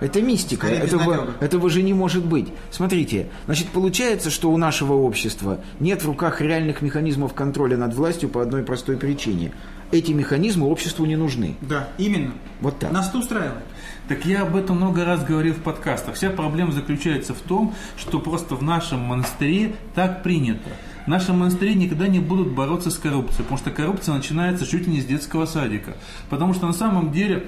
Это 0.00 0.20
мистика. 0.22 0.66
Скорее 0.66 0.82
Этого, 0.82 1.28
этого 1.40 1.70
же 1.70 1.82
не 1.82 1.94
может 1.94 2.24
быть. 2.24 2.48
Смотрите, 2.70 3.28
значит, 3.46 3.68
получается, 3.68 4.30
что 4.30 4.50
у 4.50 4.56
нашего 4.56 4.94
общества 4.94 5.60
нет 5.80 6.02
в 6.02 6.06
руках 6.06 6.40
реальных 6.40 6.82
механизмов 6.82 7.34
контроля 7.34 7.76
над 7.76 7.94
властью 7.94 8.28
по 8.28 8.42
одной 8.42 8.62
простой 8.62 8.96
причине. 8.96 9.52
Эти 9.92 10.10
механизмы 10.12 10.66
обществу 10.68 11.06
не 11.06 11.16
нужны. 11.16 11.56
Да, 11.60 11.88
именно. 11.96 12.32
Вот 12.60 12.78
так. 12.78 12.90
Нас 12.90 13.08
это 13.08 13.18
устраивает. 13.18 13.62
Так 14.08 14.24
я 14.26 14.42
об 14.42 14.56
этом 14.56 14.76
много 14.76 15.04
раз 15.04 15.24
говорил 15.24 15.54
в 15.54 15.58
подкастах. 15.62 16.14
Вся 16.16 16.30
проблема 16.30 16.72
заключается 16.72 17.34
в 17.34 17.40
том, 17.40 17.74
что 17.96 18.18
просто 18.18 18.56
в 18.56 18.62
нашем 18.62 19.00
монастыре 19.00 19.76
так 19.94 20.22
принято. 20.22 20.70
наши 21.06 21.32
монастыри 21.32 21.74
никогда 21.74 22.08
не 22.08 22.18
будут 22.18 22.48
бороться 22.48 22.90
с 22.90 22.98
коррупцией, 22.98 23.42
потому 23.42 23.58
что 23.58 23.70
коррупция 23.70 24.14
начинается 24.14 24.66
чуть 24.66 24.86
ли 24.86 24.94
не 24.94 25.00
с 25.00 25.04
детского 25.04 25.46
садика. 25.46 25.96
Потому 26.30 26.52
что 26.52 26.66
на 26.66 26.72
самом 26.72 27.12
деле 27.12 27.46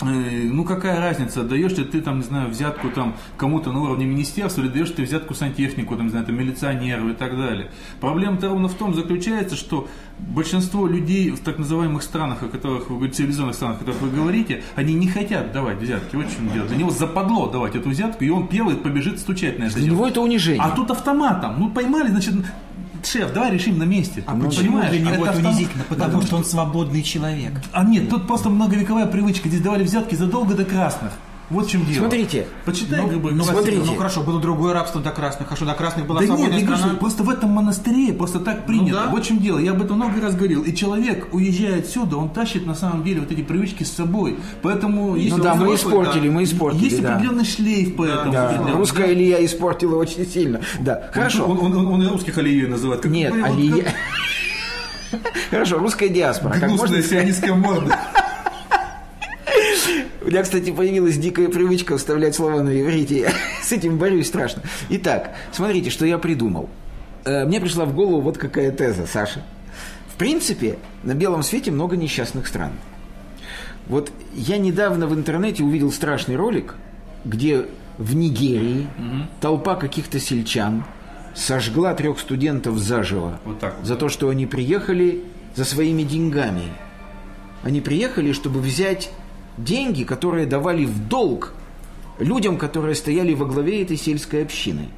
ну 0.00 0.64
какая 0.64 1.00
разница, 1.00 1.42
даешь 1.42 1.72
ли 1.72 1.84
ты 1.84 2.00
там, 2.00 2.18
не 2.18 2.24
знаю, 2.24 2.48
взятку 2.48 2.90
там 2.90 3.16
кому-то 3.36 3.72
на 3.72 3.80
уровне 3.80 4.06
министерства, 4.06 4.60
или 4.60 4.68
даешь 4.68 4.90
ты 4.90 5.02
взятку 5.02 5.34
сантехнику, 5.34 5.96
там, 5.96 6.06
не 6.06 6.10
знаю, 6.10 6.26
там, 6.26 6.36
милиционеру 6.36 7.10
и 7.10 7.14
так 7.14 7.36
далее. 7.36 7.70
Проблема-то 8.00 8.48
ровно 8.48 8.68
в 8.68 8.74
том 8.74 8.94
заключается, 8.94 9.56
что 9.56 9.88
большинство 10.18 10.86
людей 10.86 11.30
в 11.30 11.40
так 11.40 11.58
называемых 11.58 12.02
странах, 12.02 12.42
о 12.42 12.48
которых 12.48 12.90
вы 12.90 13.08
цивилизованных 13.08 13.56
странах, 13.56 13.76
о 13.76 13.78
которых 13.80 14.00
вы 14.00 14.10
говорите, 14.10 14.62
они 14.76 14.94
не 14.94 15.08
хотят 15.08 15.52
давать 15.52 15.78
взятки. 15.78 16.16
Вот 16.16 16.26
в 16.26 16.36
чем 16.36 16.52
дело. 16.52 16.66
Для 16.68 16.76
него 16.76 16.90
западло 16.90 17.48
давать 17.48 17.74
эту 17.74 17.88
взятку, 17.88 18.24
и 18.24 18.28
он 18.28 18.46
первый 18.46 18.76
побежит 18.76 19.18
стучать 19.18 19.58
на 19.58 19.64
это 19.64 19.76
Для 19.76 19.90
него 19.90 20.06
это 20.06 20.20
унижение. 20.20 20.62
А 20.62 20.70
тут 20.70 20.90
автоматом. 20.90 21.56
Ну 21.58 21.70
поймали, 21.70 22.08
значит, 22.08 22.34
шеф, 23.04 23.32
давай 23.32 23.52
решим 23.52 23.78
на 23.78 23.84
месте. 23.84 24.22
А 24.26 24.34
ну, 24.34 24.46
почему 24.46 24.80
для 24.80 25.00
него 25.00 25.26
это 25.26 25.38
унизительно? 25.38 25.84
Потому 25.88 26.22
что 26.22 26.36
он 26.36 26.44
свободный 26.44 27.02
человек. 27.02 27.52
А 27.72 27.84
нет, 27.84 28.08
тут 28.08 28.26
просто 28.26 28.48
многовековая 28.50 29.06
привычка. 29.06 29.48
Здесь 29.48 29.60
давали 29.60 29.84
взятки 29.84 30.14
задолго 30.14 30.54
до 30.54 30.64
красных. 30.64 31.12
Вот 31.50 31.66
в 31.66 31.70
чем 31.70 31.86
дело. 31.86 32.00
Смотрите, 32.02 32.46
Почитай, 32.66 33.00
Ну, 33.00 33.08
как 33.08 33.18
бы, 33.20 33.32
ну, 33.32 33.42
смотрите. 33.42 33.82
ну 33.86 33.94
хорошо, 33.96 34.20
было 34.22 34.38
другое 34.38 34.74
рабство 34.74 35.00
до 35.00 35.10
красных, 35.10 35.50
а 35.50 35.56
что 35.56 35.64
до 35.64 35.72
красных 35.74 36.06
была 36.06 36.20
Да 36.20 36.26
нет, 36.26 36.34
свободная 36.36 36.60
говорю, 36.60 36.76
страна? 36.76 36.92
что 36.92 37.00
просто 37.00 37.22
в 37.22 37.30
этом 37.30 37.50
монастыре 37.50 38.12
просто 38.12 38.40
так 38.40 38.66
принято. 38.66 38.96
да. 38.96 39.06
Вот 39.10 39.24
в 39.24 39.26
чем 39.26 39.38
дело. 39.38 39.58
Я 39.58 39.70
об 39.72 39.82
этом 39.82 39.96
много 39.96 40.20
раз 40.20 40.34
говорил. 40.34 40.62
И 40.62 40.74
человек, 40.74 41.28
уезжая 41.32 41.78
отсюда, 41.78 42.18
он 42.18 42.28
тащит 42.28 42.66
на 42.66 42.74
самом 42.74 43.02
деле 43.02 43.20
вот 43.20 43.32
эти 43.32 43.42
привычки 43.42 43.82
с 43.84 43.92
собой. 43.92 44.38
Поэтому 44.60 45.16
Ну 45.16 45.38
да, 45.38 45.54
мы 45.54 45.74
взрослый, 45.74 45.76
испортили, 45.76 46.28
да. 46.28 46.34
мы 46.34 46.42
испортили, 46.44 46.84
есть 46.84 47.00
да. 47.02 47.14
определенный 47.14 47.44
шлейф 47.46 47.96
по 47.96 48.04
этому. 48.04 48.32
Да, 48.32 48.52
Для- 48.62 48.72
русская 48.74 49.12
Илья 49.14 49.42
испортила 49.44 49.96
очень 49.96 50.26
сильно. 50.26 50.60
Да, 50.80 51.08
хорошо. 51.12 51.46
Он, 51.46 51.58
он, 51.60 51.74
он, 51.76 51.86
он 51.86 52.02
и 52.02 52.06
русских 52.08 52.36
алией 52.36 52.66
называет. 52.66 53.00
Как, 53.00 53.10
Нет, 53.10 53.32
как 53.34 53.46
Алия... 53.46 53.86
Хорошо, 55.50 55.78
русская 55.78 56.08
диаспора. 56.10 56.52
Как 56.52 56.68
Гнусная 56.68 56.88
можно 56.98 57.02
сионистская 57.02 57.54
морда. 57.54 57.98
У 60.28 60.30
меня, 60.30 60.42
кстати, 60.42 60.70
появилась 60.70 61.16
дикая 61.16 61.48
привычка 61.48 61.96
вставлять 61.96 62.34
слова 62.34 62.62
на 62.62 62.78
иврите. 62.78 63.20
Я 63.20 63.32
С 63.62 63.72
этим 63.72 63.96
борюсь 63.96 64.26
страшно. 64.26 64.60
Итак, 64.90 65.34
смотрите, 65.52 65.88
что 65.88 66.04
я 66.04 66.18
придумал. 66.18 66.68
Э, 67.24 67.46
Мне 67.46 67.62
пришла 67.62 67.86
в 67.86 67.94
голову 67.94 68.20
вот 68.20 68.36
какая 68.36 68.70
теза, 68.70 69.06
Саша. 69.06 69.42
В 70.12 70.16
принципе, 70.18 70.78
на 71.02 71.14
белом 71.14 71.42
свете 71.42 71.70
много 71.70 71.96
несчастных 71.96 72.46
стран. 72.46 72.72
Вот 73.86 74.12
я 74.34 74.58
недавно 74.58 75.06
в 75.06 75.14
интернете 75.14 75.64
увидел 75.64 75.90
страшный 75.90 76.36
ролик, 76.36 76.74
где 77.24 77.64
в 77.96 78.14
Нигерии 78.14 78.86
толпа 79.40 79.76
каких-то 79.76 80.20
сельчан 80.20 80.84
сожгла 81.34 81.94
трех 81.94 82.18
студентов 82.20 82.76
заживо 82.76 83.40
Вот 83.46 83.60
так 83.60 83.76
вот. 83.78 83.86
за 83.86 83.96
то, 83.96 84.10
что 84.10 84.28
они 84.28 84.44
приехали 84.44 85.24
за 85.54 85.64
своими 85.64 86.02
деньгами. 86.02 86.64
Они 87.62 87.80
приехали, 87.80 88.32
чтобы 88.32 88.60
взять 88.60 89.10
деньги, 89.58 90.04
которые 90.04 90.46
давали 90.46 90.84
в 90.84 91.08
долг 91.08 91.54
людям, 92.18 92.56
которые 92.58 92.94
стояли 92.94 93.34
во 93.34 93.46
главе 93.46 93.82
этой 93.82 93.96
сельской 93.96 94.42
общины. 94.42 94.88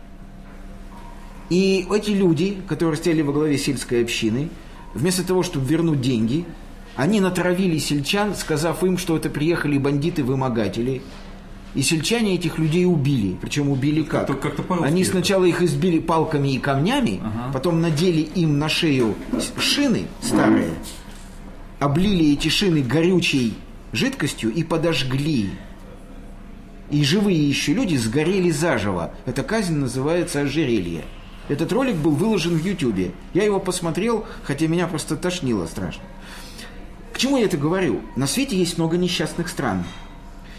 И 1.48 1.86
эти 1.92 2.10
люди, 2.10 2.58
которые 2.68 2.96
стояли 2.96 3.22
во 3.22 3.32
главе 3.32 3.58
сельской 3.58 4.02
общины, 4.02 4.48
вместо 4.94 5.26
того, 5.26 5.42
чтобы 5.42 5.66
вернуть 5.66 6.00
деньги, 6.00 6.44
они 6.96 7.20
натравили 7.20 7.78
сельчан, 7.78 8.34
сказав 8.34 8.84
им, 8.84 8.98
что 8.98 9.16
это 9.16 9.28
приехали 9.30 9.78
бандиты-вымогатели. 9.78 11.02
И 11.74 11.82
сельчане 11.82 12.34
этих 12.34 12.58
людей 12.58 12.84
убили. 12.84 13.36
Причем 13.40 13.70
убили 13.70 14.02
как? 14.02 14.26
Как-то 14.40 14.62
по-русски 14.62 14.88
Они 14.88 15.04
сначала 15.04 15.44
их 15.44 15.62
избили 15.62 16.00
палками 16.00 16.48
и 16.54 16.58
камнями, 16.58 17.20
Ага. 17.22 17.52
потом 17.52 17.80
надели 17.80 18.20
им 18.22 18.58
на 18.58 18.68
шею 18.68 19.14
шины 19.56 20.06
старые, 20.20 20.70
облили 21.78 22.32
эти 22.32 22.48
шины 22.48 22.82
горючей 22.82 23.54
жидкостью 23.92 24.52
и 24.52 24.62
подожгли. 24.62 25.50
И 26.90 27.04
живые 27.04 27.48
еще 27.48 27.72
люди 27.72 27.96
сгорели 27.96 28.50
заживо. 28.50 29.12
Эта 29.26 29.42
казнь 29.42 29.76
называется 29.76 30.40
ожерелье. 30.40 31.04
Этот 31.48 31.72
ролик 31.72 31.96
был 31.96 32.12
выложен 32.12 32.56
в 32.56 32.64
Ютубе. 32.64 33.12
Я 33.34 33.44
его 33.44 33.58
посмотрел, 33.60 34.24
хотя 34.44 34.66
меня 34.66 34.86
просто 34.86 35.16
тошнило 35.16 35.66
страшно. 35.66 36.02
К 37.12 37.18
чему 37.18 37.36
я 37.36 37.44
это 37.44 37.56
говорю? 37.56 38.02
На 38.16 38.26
свете 38.26 38.56
есть 38.56 38.78
много 38.78 38.96
несчастных 38.96 39.48
стран. 39.48 39.84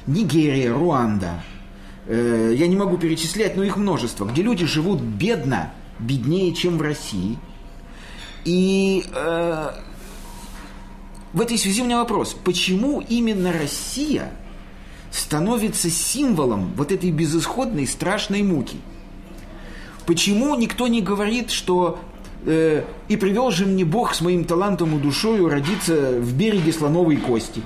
Нигерия, 0.06 0.74
Руанда. 0.74 1.44
Э, 2.08 2.54
я 2.56 2.67
не 2.67 2.76
могу 2.76 2.98
перечислять, 2.98 3.56
но 3.56 3.63
их 3.63 3.78
множество, 3.78 4.26
где 4.26 4.41
люди 4.41 4.65
живут 4.65 5.02
бедно, 5.02 5.72
беднее, 6.00 6.54
чем 6.54 6.78
в 6.78 6.82
России. 6.82 7.38
И 8.44 9.06
э, 9.13 9.72
в 11.34 11.41
этой 11.41 11.58
связи 11.58 11.82
у 11.82 11.86
меня 11.86 12.00
вопрос. 12.00 12.36
Почему 12.44 13.02
именно 13.02 13.54
Россия 13.54 14.32
становится 15.12 15.89
символом 15.89 16.74
вот 16.76 16.91
этой 16.91 17.12
безысходной 17.12 17.88
страшной 17.88 18.44
муки? 18.44 18.78
Почему 20.06 20.56
никто 20.56 20.88
не 20.88 21.02
говорит, 21.02 21.52
что 21.52 22.00
э, 22.46 22.84
и 23.08 23.17
привел 23.17 23.52
же 23.52 23.65
мне 23.65 23.86
Бог 23.86 24.13
с 24.13 24.22
моим 24.22 24.46
талантом 24.46 24.98
и 24.98 25.02
душою 25.02 25.48
родиться 25.48 26.20
в 26.20 26.34
береге 26.34 26.74
слоновой 26.74 27.17
кости? 27.17 27.62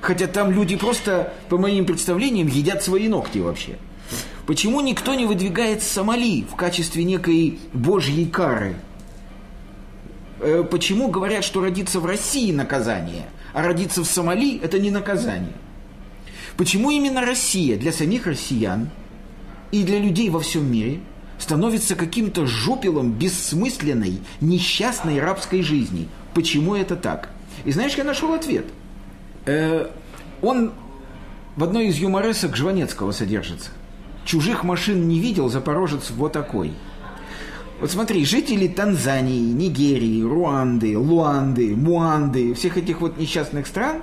Хотя 0.00 0.26
там 0.26 0.50
люди 0.50 0.76
просто, 0.76 1.32
по 1.48 1.58
моим 1.58 1.84
представлениям, 1.84 2.48
едят 2.48 2.82
свои 2.82 3.08
ногти 3.08 3.38
вообще. 3.38 3.76
Почему 4.46 4.80
никто 4.80 5.14
не 5.14 5.26
выдвигает 5.26 5.82
Сомали 5.82 6.44
в 6.50 6.56
качестве 6.56 7.04
некой 7.04 7.58
божьей 7.72 8.26
кары? 8.26 8.76
Э, 10.40 10.64
Почему 10.68 11.08
говорят, 11.08 11.44
что 11.44 11.60
родиться 11.60 12.00
в 12.00 12.06
России 12.06 12.52
наказание, 12.52 13.26
а 13.52 13.62
родиться 13.62 14.02
в 14.02 14.06
Сомали 14.06 14.58
это 14.58 14.78
не 14.78 14.90
наказание? 14.90 15.52
Почему 16.56 16.90
именно 16.90 17.20
Россия 17.20 17.76
для 17.76 17.92
самих 17.92 18.26
россиян 18.26 18.90
и 19.70 19.82
для 19.82 19.98
людей 19.98 20.30
во 20.30 20.40
всем 20.40 20.70
мире 20.70 21.00
становится 21.38 21.94
каким-то 21.94 22.46
жупелом 22.46 23.12
бессмысленной, 23.12 24.20
несчастной 24.40 25.20
рабской 25.20 25.62
жизни? 25.62 26.08
Почему 26.34 26.74
это 26.74 26.96
так? 26.96 27.30
И 27.64 27.72
знаешь, 27.72 27.94
я 27.94 28.04
нашел 28.04 28.32
ответ. 28.32 28.66
Э, 29.46 29.88
он 30.42 30.72
в 31.56 31.64
одной 31.64 31.88
из 31.88 31.96
юморесок 31.96 32.56
Жванецкого 32.56 33.12
содержится. 33.12 33.70
Чужих 34.24 34.64
машин 34.64 35.08
не 35.08 35.18
видел, 35.18 35.48
запорожец 35.48 36.10
вот 36.10 36.32
такой. 36.32 36.72
Вот 37.80 37.90
смотри, 37.90 38.26
жители 38.26 38.68
Танзании, 38.68 39.52
Нигерии, 39.52 40.22
Руанды, 40.22 40.98
Луанды, 40.98 41.74
Муанды, 41.74 42.52
всех 42.52 42.76
этих 42.76 43.00
вот 43.00 43.16
несчастных 43.16 43.66
стран, 43.66 44.02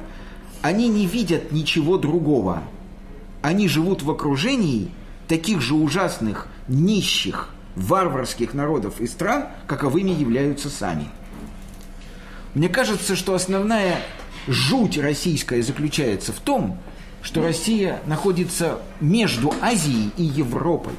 они 0.64 0.88
не 0.88 1.06
видят 1.06 1.52
ничего 1.52 2.00
другого. 2.00 2.64
Они 3.44 3.68
живут 3.68 4.02
в 4.02 4.10
окружении 4.10 4.90
таких 5.28 5.62
же 5.62 5.76
ужасных, 5.76 6.48
нищих, 6.68 7.50
варварских 7.76 8.56
народов 8.56 9.00
и 9.00 9.06
стран, 9.06 9.46
каковыми 9.68 10.10
являются 10.10 10.70
сами. 10.72 11.10
Мне 12.56 12.70
кажется, 12.70 13.16
что 13.16 13.36
основная 13.36 14.00
жуть 14.48 14.98
российская 14.98 15.62
заключается 15.62 16.34
в 16.34 16.40
том, 16.40 16.80
что 17.22 17.44
Россия 17.44 18.02
находится 18.08 18.80
между 19.02 19.54
Азией 19.62 20.12
и 20.18 20.24
Европой. 20.24 20.94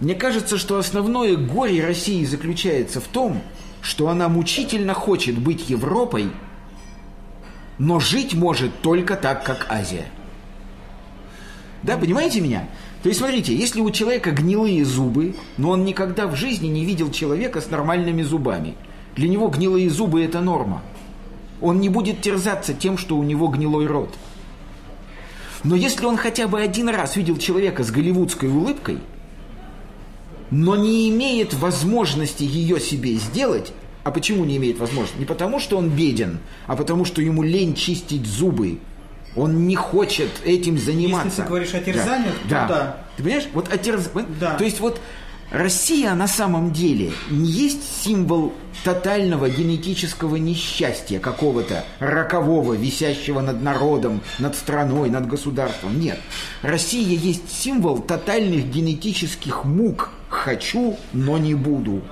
Мне 0.00 0.14
кажется, 0.14 0.58
что 0.58 0.78
основное 0.78 1.36
горе 1.36 1.84
России 1.84 2.24
заключается 2.24 3.00
в 3.00 3.04
том, 3.04 3.42
что 3.80 4.08
она 4.08 4.28
мучительно 4.28 4.92
хочет 4.92 5.38
быть 5.38 5.70
Европой, 5.70 6.30
но 7.78 7.98
жить 7.98 8.34
может 8.34 8.82
только 8.82 9.16
так, 9.16 9.44
как 9.44 9.66
Азия. 9.70 10.06
Да, 11.82 11.96
понимаете 11.96 12.40
меня? 12.40 12.68
То 13.02 13.08
есть, 13.08 13.20
смотрите, 13.20 13.54
если 13.54 13.80
у 13.80 13.90
человека 13.90 14.32
гнилые 14.32 14.84
зубы, 14.84 15.36
но 15.56 15.70
он 15.70 15.84
никогда 15.84 16.26
в 16.26 16.34
жизни 16.34 16.66
не 16.66 16.84
видел 16.84 17.10
человека 17.10 17.60
с 17.60 17.70
нормальными 17.70 18.22
зубами, 18.22 18.74
для 19.14 19.28
него 19.28 19.48
гнилые 19.48 19.88
зубы– 19.88 20.22
это 20.24 20.40
норма. 20.40 20.82
Он 21.60 21.80
не 21.80 21.88
будет 21.88 22.20
терзаться 22.20 22.74
тем, 22.74 22.98
что 22.98 23.16
у 23.16 23.22
него 23.22 23.48
гнилой 23.48 23.86
рот. 23.86 24.14
Но 25.64 25.74
если 25.74 26.04
он 26.04 26.16
хотя 26.16 26.48
бы 26.48 26.60
один 26.60 26.88
раз 26.88 27.16
видел 27.16 27.38
человека 27.38 27.82
с 27.82 27.90
голливудской 27.90 28.48
улыбкой, 28.50 28.98
но 30.50 30.76
не 30.76 31.08
имеет 31.10 31.54
возможности 31.54 32.44
ее 32.44 32.80
себе 32.80 33.14
сделать, 33.14 33.72
а 34.04 34.10
почему 34.10 34.44
не 34.44 34.56
имеет 34.56 34.78
возможности? 34.78 35.18
Не 35.18 35.24
потому, 35.24 35.58
что 35.58 35.76
он 35.76 35.90
беден, 35.90 36.38
а 36.66 36.76
потому, 36.76 37.04
что 37.04 37.20
ему 37.20 37.42
лень 37.42 37.74
чистить 37.74 38.26
зубы. 38.26 38.78
Он 39.34 39.66
не 39.66 39.76
хочет 39.76 40.30
этим 40.44 40.78
заниматься. 40.78 41.42
ты 41.42 41.48
говоришь 41.48 41.74
о 41.74 41.80
терзаниях, 41.80 42.34
то 42.44 42.48
да. 42.48 42.68
да. 42.68 42.96
Ты 43.16 43.22
понимаешь? 43.22 43.48
Вот 43.52 43.72
о 43.72 43.76
терз- 43.76 44.10
Да. 44.40 44.54
То 44.54 44.64
есть 44.64 44.80
вот 44.80 45.00
Россия 45.50 46.14
на 46.14 46.26
самом 46.26 46.72
деле 46.72 47.12
не 47.30 47.48
есть 47.48 47.82
символ 48.02 48.52
тотального 48.82 49.48
генетического 49.48 50.36
несчастья 50.36 51.18
какого-то 51.18 51.84
рокового, 51.98 52.74
висящего 52.74 53.40
над 53.40 53.62
народом, 53.62 54.22
над 54.38 54.56
страной, 54.56 55.08
над 55.10 55.28
государством. 55.28 56.00
Нет. 56.00 56.18
Россия 56.62 57.16
есть 57.16 57.50
символ 57.50 57.98
тотальных 57.98 58.70
генетических 58.70 59.64
мук, 59.64 60.10
хочу, 60.36 60.96
но 61.12 61.38
не 61.38 61.54
буду. 61.54 62.02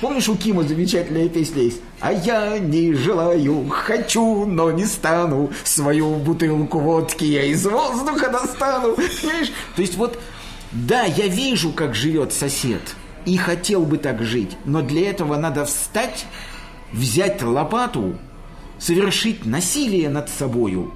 Помнишь, 0.00 0.28
у 0.28 0.36
Кима 0.36 0.62
замечательная 0.62 1.28
песня 1.28 1.62
есть? 1.62 1.80
А 2.00 2.12
я 2.12 2.58
не 2.58 2.92
желаю, 2.92 3.68
хочу, 3.68 4.44
но 4.44 4.70
не 4.70 4.84
стану. 4.84 5.50
Свою 5.64 6.16
бутылку 6.16 6.80
водки 6.80 7.24
я 7.24 7.44
из 7.44 7.64
воздуха 7.66 8.28
достану. 8.28 8.94
Понимаешь? 8.94 9.52
То 9.74 9.82
есть 9.82 9.96
вот, 9.96 10.18
да, 10.72 11.04
я 11.04 11.28
вижу, 11.28 11.72
как 11.72 11.94
живет 11.94 12.32
сосед. 12.32 12.82
И 13.24 13.36
хотел 13.38 13.84
бы 13.84 13.96
так 13.96 14.22
жить. 14.22 14.56
Но 14.66 14.82
для 14.82 15.10
этого 15.10 15.36
надо 15.36 15.64
встать, 15.64 16.26
взять 16.92 17.42
лопату, 17.42 18.18
совершить 18.78 19.46
насилие 19.46 20.10
над 20.10 20.28
собою 20.28 20.92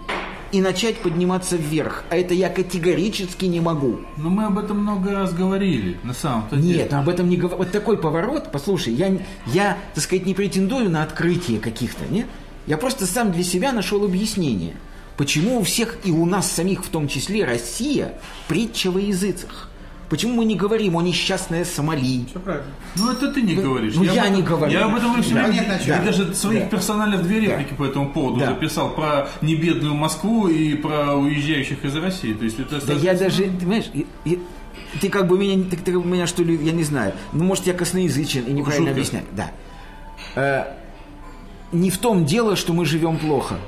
и 0.52 0.60
начать 0.60 0.98
подниматься 0.98 1.56
вверх. 1.56 2.04
А 2.10 2.16
это 2.16 2.34
я 2.34 2.48
категорически 2.48 3.44
не 3.46 3.60
могу. 3.60 4.00
Но 4.16 4.30
мы 4.30 4.44
об 4.44 4.58
этом 4.58 4.78
много 4.78 5.12
раз 5.12 5.32
говорили, 5.32 5.98
на 6.02 6.14
самом-то 6.14 6.56
деле. 6.56 6.78
Нет, 6.78 6.92
об 6.92 7.08
этом 7.08 7.28
не 7.28 7.36
говорю. 7.36 7.58
Вот 7.58 7.70
такой 7.70 7.98
поворот, 7.98 8.50
послушай, 8.52 8.94
я, 8.94 9.18
я, 9.46 9.78
так 9.94 10.04
сказать, 10.04 10.26
не 10.26 10.34
претендую 10.34 10.90
на 10.90 11.02
открытие 11.02 11.60
каких-то, 11.60 12.04
нет? 12.10 12.26
Я 12.66 12.76
просто 12.76 13.06
сам 13.06 13.32
для 13.32 13.42
себя 13.42 13.72
нашел 13.72 14.04
объяснение. 14.04 14.74
Почему 15.16 15.60
у 15.60 15.62
всех, 15.62 15.98
и 16.04 16.10
у 16.10 16.24
нас 16.24 16.50
самих 16.50 16.84
в 16.84 16.88
том 16.88 17.08
числе, 17.08 17.44
Россия 17.44 18.14
притча 18.48 18.90
во 18.90 19.00
языцах? 19.00 19.68
Почему 20.10 20.34
мы 20.34 20.44
не 20.44 20.56
говорим 20.56 20.96
о 20.96 21.02
несчастное 21.02 21.64
Сомали? 21.64 22.24
Все 22.28 22.40
правильно. 22.40 22.66
Ну, 22.96 23.12
это 23.12 23.32
ты 23.32 23.42
не 23.42 23.54
Ну, 23.54 23.62
говоришь. 23.62 23.94
ну, 23.94 24.02
я 24.02 24.10
об 24.10 24.18
этом- 24.18 24.34
не 24.34 24.42
говорю. 24.42 24.72
Я 24.72 24.84
об 24.86 24.94
этом 24.96 25.22
все 25.22 25.34
Да. 25.34 25.44
о 25.46 25.52
чем. 25.52 25.64
Я 25.86 25.98
Да. 25.98 26.04
даже 26.04 26.34
своих 26.34 26.64
Да. 26.64 26.68
персональных 26.68 27.22
две 27.22 27.40
реплики 27.40 27.74
по 27.74 27.84
этому 27.84 28.12
поводу 28.12 28.40
Да. 28.40 28.46
записал. 28.48 28.90
Про 28.90 29.28
небедную 29.40 29.94
Москву 29.94 30.48
и 30.48 30.74
про 30.74 31.14
уезжающих 31.14 31.84
из 31.84 31.94
России. 31.94 32.32
То 32.34 32.44
есть 32.44 32.58
это 32.58 32.84
Да 32.84 32.92
я 32.94 33.14
даже, 33.14 33.44
ты 33.44 33.50
понимаешь, 33.52 33.90
и- 33.94 34.40
ты 35.00 35.08
как 35.08 35.28
бы 35.28 35.38
меня, 35.38 35.62
ты, 35.70 35.76
ты 35.76 35.92
как 35.92 36.02
бы 36.02 36.08
меня 36.08 36.26
что 36.26 36.42
ли, 36.42 36.56
я 36.56 36.72
не 36.72 36.82
знаю, 36.82 37.12
ну 37.32 37.44
может 37.44 37.68
я 37.68 37.72
косноязычен 37.74 38.42
и 38.46 38.52
неправильно 38.52 38.88
Жутко. 38.88 39.00
объясняю, 39.00 39.24
да. 39.36 39.50
Э, 40.34 40.64
не 41.70 41.90
в 41.90 41.98
том 41.98 42.24
дело, 42.24 42.56
что 42.56 42.72
мы 42.72 42.84
живем 42.84 43.16
плохо. 43.18 43.58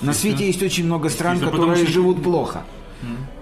На 0.00 0.14
свете 0.14 0.46
есть 0.46 0.62
очень 0.62 0.86
много 0.86 1.10
стран, 1.10 1.34
которые 1.38 1.60
потому 1.60 1.76
что- 1.76 1.86
живут 1.92 2.22
плохо. 2.22 2.64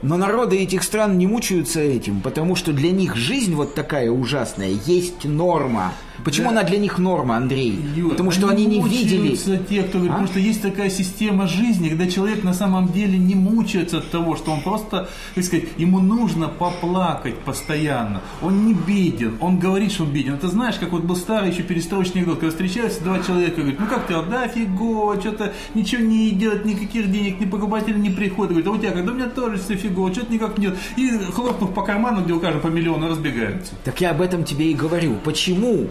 Но 0.03 0.17
народы 0.17 0.59
этих 0.59 0.83
стран 0.83 1.19
не 1.19 1.27
мучаются 1.27 1.81
этим, 1.81 2.21
потому 2.21 2.57
что 2.57 2.73
для 2.73 2.91
них 2.91 3.17
жизнь 3.17 3.55
вот 3.55 3.75
такая 3.75 4.11
ужасная 4.11 4.71
есть 4.87 5.25
норма. 5.25 5.93
Почему 6.25 6.51
Да. 6.51 6.61
она 6.61 6.62
для 6.62 6.79
них 6.79 6.99
норма, 6.99 7.37
Андрей? 7.37 7.79
Юр, 7.97 8.11
потому 8.11 8.31
что 8.31 8.49
они 8.49 8.66
не 8.66 8.81
видели. 8.83 9.37
Те, 9.68 9.83
кто 9.83 9.99
говорит, 9.99 10.11
А? 10.11 10.14
потому 10.14 10.27
что 10.29 10.39
есть 10.39 10.62
такая 10.62 10.91
система 10.91 11.47
жизни, 11.47 11.89
когда 11.89 12.07
человек 12.07 12.45
на 12.45 12.55
самом 12.55 12.93
деле 12.93 13.18
не 13.18 13.35
мучается 13.35 13.99
от 13.99 14.11
того, 14.11 14.37
что 14.37 14.53
он 14.53 14.61
просто, 14.62 15.09
так 15.35 15.45
сказать, 15.45 15.64
ему 15.79 16.01
нужно 16.01 16.49
поплакать 16.49 17.39
постоянно. 17.41 18.20
Он 18.41 18.66
не 18.66 18.75
беден, 18.75 19.37
он 19.41 19.59
говорит, 19.59 19.93
что 19.93 20.05
он 20.05 20.11
беден. 20.12 20.35
Это 20.35 20.49
знаешь, 20.49 20.77
как 20.77 20.93
вот 20.93 21.03
был 21.05 21.16
старый 21.16 21.51
еще 21.51 21.62
перестроечный 21.62 22.20
анекдот, 22.23 22.39
когда 22.41 22.51
встречаются 22.51 23.03
два 23.03 23.18
человека, 23.20 23.61
говорят, 23.61 23.81
ну 23.81 23.87
как 23.87 24.07
ты, 24.07 24.14
да 24.31 24.49
фигово, 24.49 25.20
что-то 25.20 25.53
ничего 25.75 26.03
не 26.03 26.29
идет, 26.31 26.64
никаких 26.64 27.11
денег, 27.11 27.41
ни 27.41 27.45
покупатели 27.47 27.99
не 27.99 28.11
приходят. 28.11 28.51
Говорит, 28.53 28.66
а 28.68 28.70
у 28.70 28.79
тебя, 28.79 28.91
когда 28.93 29.12
у 29.12 29.14
меня 29.14 29.29
тоже 29.29 29.59
все 29.59 29.77
фигово, 29.77 30.12
что-то 30.12 30.33
никак 30.33 30.59
не 30.59 30.66
идет. 30.66 30.79
И 30.97 31.09
хлопнув 31.33 31.73
по 31.75 31.83
карману, 31.83 32.23
где 32.23 32.33
у 32.33 32.41
каждого 32.41 32.62
по 32.62 32.66
миллиону, 32.68 33.09
разбегаются. 33.09 33.73
Так 33.85 34.01
я 34.01 34.11
об 34.11 34.20
этом 34.20 34.45
тебе 34.45 34.70
и 34.70 34.75
говорю. 34.75 35.16
Почему? 35.25 35.89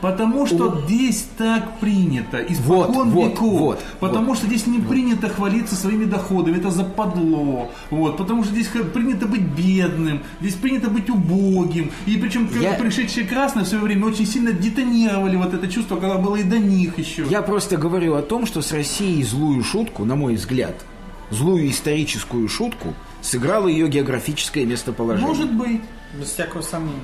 Потому 0.00 0.46
что 0.46 0.82
здесь 0.86 1.26
так 1.38 1.78
принято, 1.80 2.38
испокон 2.38 3.10
Вот, 3.10 3.14
вот, 3.14 3.30
веков. 3.32 3.60
вот, 3.60 3.84
потому 4.00 4.26
вот. 4.28 4.38
что 4.38 4.46
здесь 4.46 4.66
не 4.66 4.78
принято 4.78 5.28
хвалиться 5.28 5.74
своими 5.74 6.04
доходами, 6.04 6.58
это 6.58 6.70
западло. 6.70 7.70
Вот, 7.90 8.16
потому 8.16 8.44
что 8.44 8.52
здесь 8.52 8.68
принято 8.92 9.26
быть 9.26 9.42
бедным, 9.42 10.22
здесь 10.40 10.54
принято 10.54 10.88
быть 10.90 11.08
убогим. 11.10 11.90
И 12.06 12.16
причем 12.16 12.48
Я- 12.60 12.74
пришедшие 12.74 13.26
красные 13.26 13.64
в 13.64 13.68
свое 13.68 13.82
время 13.84 14.06
очень 14.06 14.26
сильно 14.26 14.52
детонировали 14.52 15.36
вот 15.36 15.54
это 15.54 15.66
чувство, 15.68 15.96
когда 15.96 16.18
было 16.18 16.36
и 16.36 16.42
до 16.42 16.58
них 16.58 16.98
еще. 16.98 17.24
Я 17.28 17.42
просто 17.42 17.76
говорю 17.76 18.14
о 18.14 18.22
том, 18.22 18.46
что 18.46 18.62
с 18.62 18.72
Россией 18.72 19.22
злую 19.24 19.62
шутку, 19.64 20.04
на 20.04 20.14
мой 20.14 20.34
взгляд, 20.34 20.84
злую 21.30 21.68
историческую 21.70 22.48
шутку, 22.48 22.94
сыграло 23.22 23.66
ее 23.68 23.88
географическое 23.88 24.64
местоположение. 24.66 25.26
Может 25.28 25.52
быть. 25.52 25.80
Без 26.18 26.28
всякого 26.28 26.62
сомнения. 26.62 27.00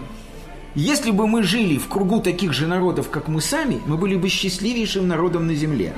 Если 0.74 1.10
бы 1.10 1.26
мы 1.26 1.42
жили 1.42 1.76
в 1.76 1.88
кругу 1.88 2.20
таких 2.20 2.52
же 2.54 2.66
народов, 2.66 3.10
как 3.10 3.28
мы 3.28 3.40
сами, 3.40 3.80
мы 3.86 3.98
были 3.98 4.16
бы 4.16 4.28
счастливейшим 4.28 5.06
народом 5.06 5.46
на 5.46 5.54
Земле. 5.54 5.92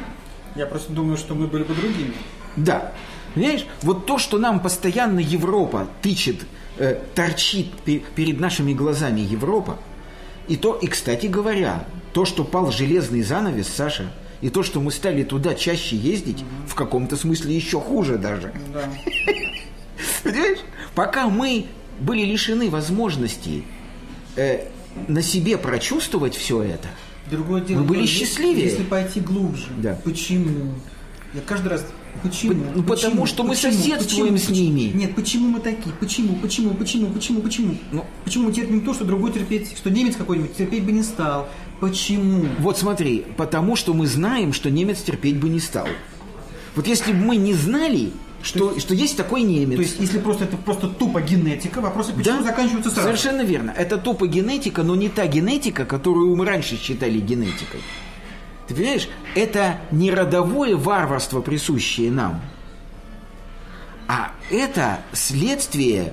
Я 0.57 0.67
просто 0.67 0.93
думаю, 0.93 1.17
что 1.17 1.35
мы 1.35 1.47
были 1.47 1.63
бы 1.63 1.75
другими. 1.75 2.13
Да. 2.57 2.93
Понимаешь, 3.35 3.67
вот 3.83 4.07
то, 4.07 4.19
что 4.19 4.39
нам 4.39 4.61
постоянно 4.61 5.21
Европа 5.21 5.89
тычет, 6.03 6.45
э, 6.79 7.01
торчит 7.15 7.73
пе- 7.85 8.03
перед 8.15 8.41
нашими 8.41 8.73
глазами 8.73 9.21
Европа, 9.21 9.79
и 10.49 10.57
то, 10.57 10.75
и, 10.75 10.87
кстати 10.87 11.27
говоря, 11.27 11.87
то, 12.13 12.25
что 12.25 12.45
пал 12.45 12.71
железный 12.71 13.23
занавес, 13.23 13.69
Саша, 13.69 14.13
и 14.41 14.51
то, 14.51 14.63
что 14.63 14.81
мы 14.81 14.91
стали 14.91 15.23
туда 15.25 15.55
чаще 15.55 15.97
ездить, 15.97 16.45
в 16.69 16.75
каком-то 16.75 17.17
смысле 17.17 17.55
еще 17.57 17.81
хуже 17.81 18.19
даже. 18.19 18.53
Да. 18.73 18.85
Понимаешь? 20.23 20.59
Пока 20.95 21.29
мы 21.29 21.67
были 21.99 22.25
лишены 22.25 22.71
возможности 22.71 23.65
э, 24.37 24.69
на 25.09 25.23
себе 25.23 25.59
прочувствовать 25.59 26.35
все 26.35 26.63
это, 26.63 26.89
Другое 27.31 27.63
дело. 27.63 27.81
Мы 27.81 27.85
были 27.87 28.07
счастливее. 28.07 28.65
Если 28.65 28.83
пойти 28.83 29.21
глубже. 29.21 29.67
Да. 29.79 29.99
Почему? 30.05 30.75
Я 31.33 31.41
каждый 31.41 31.69
раз. 31.69 31.87
Почему? 32.23 32.55
Ну, 32.75 32.83
потому 32.85 33.23
Почему? 33.23 33.27
что 33.27 33.43
мы 33.43 33.55
Почему? 33.55 33.73
соседствуем 33.73 34.35
Почему? 34.35 34.39
с 34.39 34.49
ними. 34.51 34.93
Нет, 34.95 35.17
почему 35.17 35.49
мы 35.49 35.59
такие? 35.61 35.93
Почему? 35.99 36.37
Почему? 36.37 36.75
Почему? 36.75 37.09
Почему? 37.09 37.41
Почему? 37.41 37.75
Ну. 37.91 38.05
Почему 38.25 38.45
мы 38.49 38.53
терпим 38.53 38.83
то, 38.83 38.95
что 38.95 39.05
другой 39.05 39.33
терпеть, 39.33 39.77
что 39.77 39.91
немец 39.91 40.15
какой-нибудь 40.15 40.57
терпеть 40.57 40.85
бы 40.85 40.93
не 40.93 41.03
стал? 41.03 41.49
Почему? 41.81 42.47
Вот 42.61 42.79
смотри, 42.79 43.25
потому 43.37 43.75
что 43.75 43.95
мы 43.95 44.07
знаем, 44.07 44.53
что 44.53 44.71
немец 44.71 45.03
терпеть 45.03 45.39
бы 45.39 45.49
не 45.49 45.59
стал. 45.59 45.89
Вот 46.77 46.87
если 46.87 47.13
бы 47.13 47.19
мы 47.19 47.37
не 47.37 47.55
знали, 47.55 48.13
что, 48.45 48.79
что 48.79 48.95
есть 48.95 49.17
такой 49.17 49.43
немец. 49.43 49.77
То 49.77 49.83
есть, 49.83 50.01
если 50.01 50.19
просто 50.19 50.45
это 50.45 50.57
просто 50.57 50.89
тупо 50.89 51.21
генетика, 51.21 51.81
вопросы 51.81 52.13
почему 52.13 52.39
Да, 52.39 52.45
заканчиваются 52.45 52.91
сразу. 52.91 53.09
Совершенно 53.09 53.43
верно. 53.43 53.75
Это 53.77 53.97
тупо 53.97 54.29
генетика, 54.29 54.83
но 54.83 54.95
не 54.95 55.09
та 55.09 55.27
генетика, 55.27 55.85
которую 55.85 56.37
мы 56.37 56.45
раньше 56.45 56.77
считали 56.77 57.19
генетикой. 57.19 57.81
Ты 58.69 58.75
понимаешь, 58.75 59.09
это 59.35 59.81
не 59.91 60.11
родовое 60.11 60.77
варварство, 60.77 61.41
присущее 61.41 62.11
нам, 62.11 62.41
а 64.09 64.33
это 64.51 65.01
следствие 65.13 66.13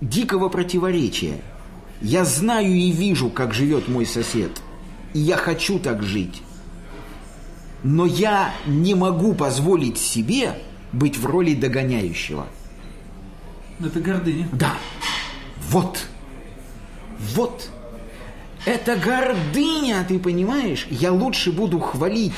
дикого 0.00 0.48
противоречия. 0.48 1.40
Я 2.00 2.24
знаю 2.24 2.72
и 2.72 2.90
вижу, 2.90 3.30
как 3.30 3.54
живет 3.54 3.88
мой 3.88 4.06
сосед, 4.06 4.50
и 5.12 5.20
я 5.20 5.36
хочу 5.36 5.78
так 5.78 6.02
жить. 6.02 6.42
Но 7.84 8.06
я 8.06 8.52
не 8.66 8.94
могу 8.94 9.34
позволить 9.34 9.98
себе 9.98 10.54
быть 10.92 11.16
в 11.18 11.26
роли 11.26 11.54
догоняющего. 11.54 12.46
Это 13.84 14.00
гордыня. 14.00 14.48
Да. 14.52 14.74
Вот. 15.68 16.00
Вот. 17.34 17.68
Это 18.64 18.96
гордыня, 18.96 20.04
ты 20.06 20.18
понимаешь? 20.18 20.86
Я 20.90 21.12
лучше 21.12 21.52
буду 21.52 21.78
хвалить 21.78 22.32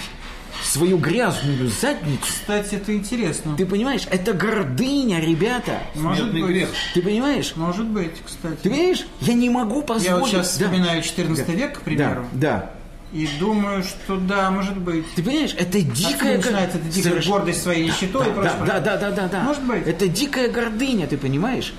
свою 0.63 0.99
грязную 0.99 1.69
задницу. 1.71 2.21
Кстати, 2.23 2.75
это 2.75 2.95
интересно. 2.95 3.57
Ты 3.57 3.65
понимаешь? 3.65 4.07
Это 4.11 4.33
гордыня, 4.35 5.21
ребята. 5.21 5.81
Может 5.95 6.21
Смертный 6.25 6.43
быть. 6.43 6.51
грех. 6.51 6.69
Ты 6.93 7.03
понимаешь? 7.03 7.53
Может 7.57 7.87
быть, 7.87 8.13
кстати. 8.25 8.57
Ты 8.63 8.69
понимаешь? 8.71 9.07
Я 9.21 9.35
не 9.35 9.49
могу 9.49 9.83
позволить. 9.83 10.09
Я 10.11 10.17
вот 10.19 10.29
сейчас 10.29 10.59
Да. 10.59 10.67
вспоминаю 10.67 11.03
14 11.03 11.47
Да. 11.47 11.53
век, 11.55 11.79
к 11.79 11.83
примеру, 11.83 12.27
Да, 12.33 12.39
да. 12.61 12.71
И 13.13 13.29
думаю, 13.41 13.83
что 13.83 14.17
да, 14.17 14.51
может 14.51 14.77
быть. 14.77 15.05
Ты 15.15 15.23
понимаешь, 15.23 15.55
это 15.59 15.81
дикая... 15.81 16.37
Начинается 16.37 16.79
эта 16.79 16.89
дикая 16.89 17.15
Соверш- 17.15 17.29
гордость 17.29 17.63
своей 17.63 17.87
нищетой 17.87 18.29
и 18.29 18.35
да, 18.35 18.57
да, 18.65 18.81
да, 18.81 18.97
да, 18.97 19.11
да, 19.11 19.29
да. 19.29 19.43
Может 19.43 19.65
быть. 19.65 19.87
Это 19.87 20.07
дикая 20.07 20.49
гордыня, 20.49 21.07
ты 21.07 21.17
понимаешь? 21.17 21.75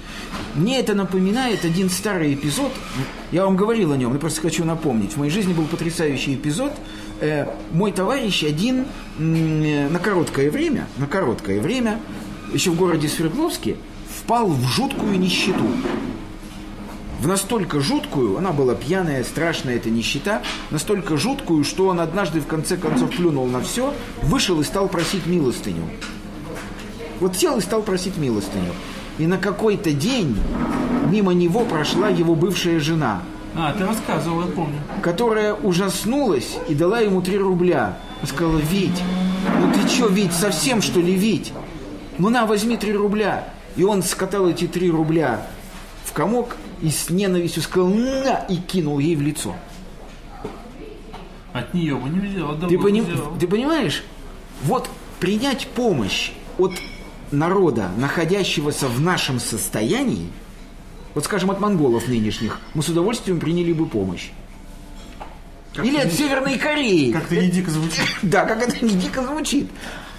Мне 0.55 0.79
это 0.79 0.93
напоминает 0.93 1.63
один 1.63 1.89
старый 1.89 2.33
эпизод. 2.33 2.71
Я 3.31 3.45
вам 3.45 3.55
говорил 3.55 3.93
о 3.93 3.97
нем, 3.97 4.13
я 4.13 4.19
просто 4.19 4.41
хочу 4.41 4.65
напомнить. 4.65 5.13
В 5.13 5.17
моей 5.17 5.31
жизни 5.31 5.53
был 5.53 5.65
потрясающий 5.65 6.35
эпизод. 6.35 6.73
Э, 7.21 7.47
мой 7.71 7.93
товарищ 7.93 8.43
один 8.43 8.85
э, 9.17 9.87
на 9.89 9.99
короткое 9.99 10.51
время, 10.51 10.87
на 10.97 11.07
короткое 11.07 11.61
время, 11.61 11.99
еще 12.53 12.71
в 12.71 12.75
городе 12.75 13.07
Свердловске, 13.07 13.77
впал 14.19 14.47
в 14.49 14.67
жуткую 14.67 15.17
нищету. 15.17 15.63
В 17.21 17.27
настолько 17.27 17.79
жуткую, 17.81 18.39
она 18.39 18.51
была 18.51 18.73
пьяная, 18.73 19.23
страшная 19.23 19.75
эта 19.75 19.91
нищета, 19.91 20.41
настолько 20.71 21.17
жуткую, 21.17 21.63
что 21.63 21.85
он 21.85 21.99
однажды 21.99 22.41
в 22.41 22.47
конце 22.47 22.77
концов 22.77 23.11
плюнул 23.15 23.45
на 23.45 23.61
все, 23.61 23.93
вышел 24.23 24.59
и 24.59 24.63
стал 24.63 24.87
просить 24.87 25.27
милостыню. 25.27 25.83
Вот 27.19 27.35
сел 27.37 27.59
и 27.59 27.61
стал 27.61 27.83
просить 27.83 28.17
милостыню. 28.17 28.73
И 29.19 29.27
на 29.27 29.37
какой-то 29.37 29.91
день 29.91 30.35
мимо 31.11 31.33
него 31.33 31.59
прошла 31.63 32.09
его 32.09 32.33
бывшая 32.33 32.79
жена, 32.79 33.21
А, 33.55 33.71
ты 33.73 33.85
рассказывал, 33.85 34.41
я 34.41 34.47
помню. 34.47 34.79
которая 35.03 35.53
ужаснулась 35.53 36.57
и 36.69 36.73
дала 36.73 37.01
ему 37.01 37.21
3 37.21 37.37
рубля. 37.37 37.99
Сказала, 38.23 38.57
Вить, 38.57 38.99
ну 39.59 39.71
ты 39.71 39.87
чё, 39.87 40.07
Вить, 40.07 40.33
совсем 40.33 40.81
что 40.81 40.99
ли, 40.99 41.13
Вить? 41.13 41.53
Ну 42.17 42.29
на, 42.29 42.47
возьми 42.47 42.77
3 42.77 42.93
рубля. 42.93 43.49
И 43.75 43.83
он 43.83 44.01
скатал 44.01 44.47
эти 44.47 44.65
3 44.65 44.89
рубля 44.89 45.45
в 46.03 46.13
комок 46.13 46.57
и 46.81 46.89
с 46.89 47.09
ненавистью 47.09 47.63
сказал 47.63 47.89
«на» 47.89 48.45
и 48.49 48.55
кинул 48.57 48.99
ей 48.99 49.15
в 49.15 49.21
лицо. 49.21 49.55
От 51.53 51.73
нее 51.73 51.95
бы 51.95 52.09
не 52.09 52.19
взял, 52.27 52.57
ты, 52.57 52.79
поним... 52.79 53.05
ты 53.39 53.47
понимаешь? 53.47 54.03
Вот 54.63 54.89
принять 55.19 55.67
помощь 55.67 56.31
от 56.57 56.73
народа, 57.31 57.91
находящегося 57.97 58.87
в 58.87 59.01
нашем 59.01 59.39
состоянии, 59.39 60.29
вот 61.13 61.25
скажем, 61.25 61.51
от 61.51 61.59
монголов 61.59 62.07
нынешних, 62.07 62.59
мы 62.73 62.83
с 62.83 62.89
удовольствием 62.89 63.39
приняли 63.39 63.73
бы 63.73 63.85
помощь. 63.85 64.29
Как 65.73 65.85
Или 65.85 65.97
от 65.97 66.05
не... 66.05 66.11
Северной 66.11 66.57
Кореи. 66.57 67.11
Как-то 67.11 67.35
не 67.35 67.49
дико 67.49 67.71
звучит. 67.71 68.05
Да, 68.21 68.45
как 68.45 68.67
это 68.67 68.85
не 68.85 68.95
дико 68.95 69.23
звучит. 69.23 69.69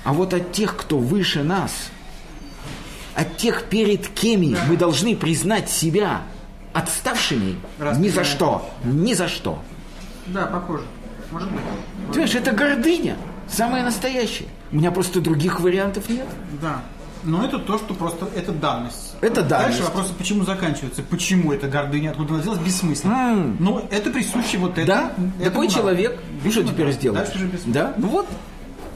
А 0.05 0.13
вот 0.13 0.35
от 0.35 0.53
тех, 0.53 0.77
кто 0.77 0.99
выше 0.99 1.43
нас, 1.43 1.91
от 3.15 3.37
тех, 3.37 3.65
перед 3.65 4.09
кеми 4.09 4.57
мы 4.69 4.77
должны 4.77 5.15
признать 5.15 5.71
себя 5.71 6.23
отставшими, 6.73 7.57
Раз 7.79 7.99
ни 7.99 8.09
за 8.09 8.25
что, 8.25 8.71
ни 8.85 9.15
за 9.15 9.29
что. 9.29 9.59
Да, 10.27 10.47
похоже. 10.47 10.85
Может 11.31 11.51
быть. 11.51 11.63
Ты 12.09 12.15
знаешь, 12.15 12.35
это 12.35 12.53
гордыня, 12.53 13.17
самая 13.49 13.83
настоящая. 13.83 14.47
У 14.71 14.77
меня 14.77 14.91
просто 14.91 15.21
других 15.21 15.61
вариантов 15.61 16.09
нет. 16.09 16.27
Да. 16.61 16.83
Но 17.25 17.45
это 17.45 17.59
то, 17.59 17.79
что 17.79 17.95
просто 17.95 18.29
это 18.35 18.53
данность. 18.53 19.15
Это 19.21 19.43
данность. 19.43 19.79
Дальше 19.79 19.83
вопрос, 19.85 20.13
почему 20.19 20.45
заканчивается, 20.45 21.03
почему 21.03 21.53
это 21.53 21.69
гордыня, 21.69 22.11
откуда 22.11 22.35
она 22.35 22.43
взялась, 22.43 22.59
бессмысленно. 22.59 23.13
Mm. 23.13 23.57
Но 23.61 23.83
это 23.91 24.11
присуще 24.11 24.59
вот 24.59 24.77
это. 24.77 24.87
Да, 24.87 25.45
такой 25.45 25.69
человек, 25.69 26.21
ну 26.43 26.51
что 26.51 26.65
теперь 26.65 26.91
сделать? 26.93 27.31
Да, 27.67 27.95
ну 27.97 28.09
вот, 28.09 28.29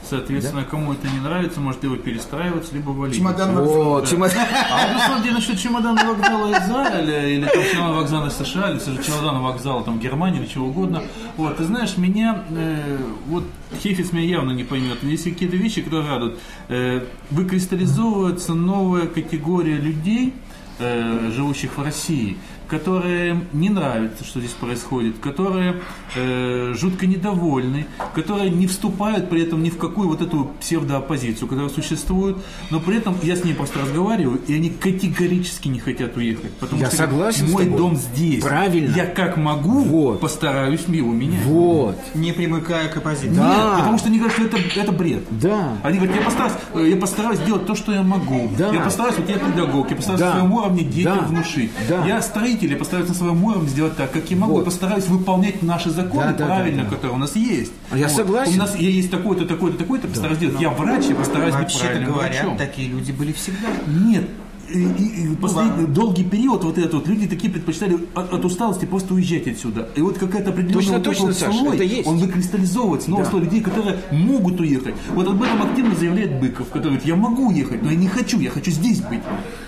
Соответственно, 0.09 0.61
да? 0.61 0.67
кому 0.69 0.93
это 0.93 1.07
не 1.07 1.19
нравится, 1.19 1.59
может 1.59 1.83
его 1.83 1.95
перестраивать, 1.95 2.71
либо 2.73 2.91
валить. 2.91 3.17
Чемодан 3.17 3.55
вокзала. 3.55 4.01
Да. 4.01 4.07
Чемодан. 4.07 4.37
А 4.69 4.93
на 4.93 4.99
самом 4.99 5.23
деле, 5.23 5.35
насчет 5.35 5.59
чемодана 5.59 6.03
вокзала 6.05 6.51
Израиля, 6.51 7.27
или 7.27 7.45
там 7.45 7.63
чемодан 7.71 7.95
вокзала 7.95 8.29
США, 8.29 8.71
или 8.71 9.01
чемодан 9.01 9.41
вокзала 9.41 9.83
там 9.83 9.99
Германии, 9.99 10.39
или 10.39 10.47
чего 10.47 10.67
угодно. 10.67 11.03
Вот, 11.35 11.57
ты 11.57 11.63
знаешь, 11.63 11.97
меня, 11.97 12.43
э, 12.49 12.97
вот 13.27 13.43
Хефиц 13.81 14.11
меня 14.13 14.25
явно 14.27 14.51
не 14.51 14.63
поймет. 14.63 14.99
Но 15.01 15.09
есть 15.09 15.23
какие-то 15.23 15.57
вещи, 15.57 15.81
которые 15.81 16.09
радуют. 16.09 16.39
Э, 16.69 17.03
выкристаллизовывается 17.31 18.53
новая 18.53 19.07
категория 19.07 19.75
людей, 19.75 20.33
э, 20.79 21.31
живущих 21.35 21.77
в 21.77 21.83
России– 21.83 22.37
которые 22.67 23.41
не 23.53 23.69
нравятся, 23.69 24.23
что 24.23 24.39
здесь 24.39 24.51
происходит, 24.51 25.19
которые 25.19 25.81
э, 26.15 26.73
жутко 26.75 27.07
недовольны, 27.07 27.87
которые 28.13 28.49
не 28.49 28.67
вступают 28.67 29.29
при 29.29 29.43
этом 29.43 29.63
ни 29.63 29.69
в 29.69 29.77
какую 29.77 30.09
вот 30.09 30.21
эту 30.21 30.51
псевдооппозицию, 30.59 31.47
которая 31.47 31.69
существует, 31.69 32.37
но 32.69 32.79
при 32.79 32.97
этом 32.97 33.15
я 33.23 33.35
с 33.35 33.43
ними 33.43 33.55
просто 33.55 33.79
разговариваю, 33.79 34.41
и 34.47 34.53
они 34.53 34.69
категорически 34.69 35.67
не 35.69 35.79
хотят 35.79 36.17
уехать. 36.17 36.51
Потому 36.53 36.81
я 36.81 36.87
что 36.87 36.97
согласен 36.97 37.49
мой 37.51 37.65
дом 37.65 37.95
здесь. 37.95 38.43
Правильно. 38.43 38.95
Я 38.95 39.05
как 39.05 39.37
могу, 39.37 39.81
вот. 39.81 40.19
постараюсь 40.19 40.85
его 40.87 41.11
менять. 41.11 41.43
Вот. 41.45 41.97
Не 42.15 42.33
примыкая 42.33 42.89
к 42.89 42.97
оппозиции. 42.97 43.35
Да. 43.35 43.47
Нет, 43.49 43.79
потому 43.79 43.97
что 43.97 44.07
они 44.07 44.17
говорят, 44.19 44.37
что 44.37 44.45
это, 44.45 44.79
это 44.79 44.91
бред. 44.91 45.23
Да. 45.29 45.77
Они 45.83 45.97
говорят, 45.97 46.17
я 46.17 46.23
постараюсь, 46.23 46.53
э, 46.73 46.89
я 46.89 46.97
постараюсь 46.97 47.39
сделать 47.39 47.65
то, 47.65 47.75
что 47.75 47.91
я 47.93 48.03
могу. 48.03 48.49
Да. 48.57 48.73
Я 48.73 48.81
постараюсь, 48.81 49.17
вот 49.17 49.29
я 49.29 49.37
педагог, 49.37 49.89
я 49.89 49.95
постараюсь 49.95 50.21
да. 50.21 50.33
на 50.33 50.39
своем 50.39 50.51
уровне 50.53 50.83
детям 50.83 51.19
да. 51.19 51.25
внушить. 51.25 51.71
Да. 51.87 52.05
Я 52.05 52.21
строитель 52.21 52.56
руководитель, 52.57 52.71
я 52.71 52.77
постараюсь 52.77 53.09
на 53.09 53.15
своем 53.15 53.43
уровне 53.43 53.69
сделать 53.69 53.95
так, 53.95 54.11
как 54.11 54.29
я 54.29 54.37
могу, 54.37 54.53
вот. 54.53 54.65
постараюсь 54.65 55.07
выполнять 55.07 55.61
наши 55.63 55.89
законы 55.89 56.33
да, 56.37 56.45
правильно, 56.45 56.83
да, 56.83 56.89
да. 56.89 56.95
которые 56.95 57.15
у 57.15 57.19
нас 57.19 57.35
есть. 57.35 57.71
А 57.89 57.97
я 57.97 58.07
вот. 58.07 58.15
согласен. 58.15 58.55
У 58.55 58.57
нас 58.57 58.75
есть 58.75 59.11
такой-то, 59.11 59.45
такой-то, 59.45 59.77
такой-то, 59.77 60.07
постараюсь 60.07 60.37
сделать. 60.37 60.59
Я 60.59 60.69
врач, 60.69 61.05
я 61.05 61.15
постараюсь 61.15 61.55
быть 61.55 61.79
правильным 61.79 62.13
говоря, 62.13 62.29
врачом. 62.29 62.57
такие 62.57 62.89
люди 62.89 63.11
были 63.11 63.31
всегда. 63.31 63.67
Нет, 63.87 64.27
и, 64.69 65.31
и, 65.31 65.35
последний 65.35 65.87
ну, 65.87 65.87
долгий 65.87 66.23
период 66.23 66.63
вот 66.63 66.77
этот 66.77 66.93
вот 66.93 67.07
люди 67.07 67.27
такие 67.27 67.51
предпочитали 67.51 67.97
от, 68.13 68.33
от 68.33 68.45
усталости 68.45 68.85
просто 68.85 69.13
уезжать 69.13 69.47
отсюда. 69.47 69.89
И 69.95 70.01
вот 70.01 70.17
какая-то 70.17 70.49
определенная 70.49 70.75
точно, 70.75 70.93
вот 70.93 71.03
точно, 71.03 71.25
вот 71.27 71.35
Саша, 71.37 71.57
слой, 71.57 71.75
это 71.75 71.83
есть. 71.83 72.07
он 72.07 72.17
выкристаллизовывается, 72.17 73.09
новый 73.09 73.23
да. 73.23 73.29
слой 73.29 73.41
людей, 73.43 73.61
которые 73.61 73.99
могут 74.11 74.59
уехать. 74.59 74.95
Вот 75.13 75.27
об 75.27 75.41
этом 75.41 75.61
активно 75.61 75.95
заявляет 75.95 76.39
Быков, 76.39 76.67
который 76.67 76.83
говорит, 76.83 77.05
я 77.05 77.15
могу 77.15 77.47
уехать, 77.47 77.81
но 77.81 77.91
я 77.91 77.95
не 77.95 78.07
хочу, 78.07 78.39
я 78.39 78.49
хочу 78.49 78.71
здесь 78.71 79.01
быть. 79.01 79.21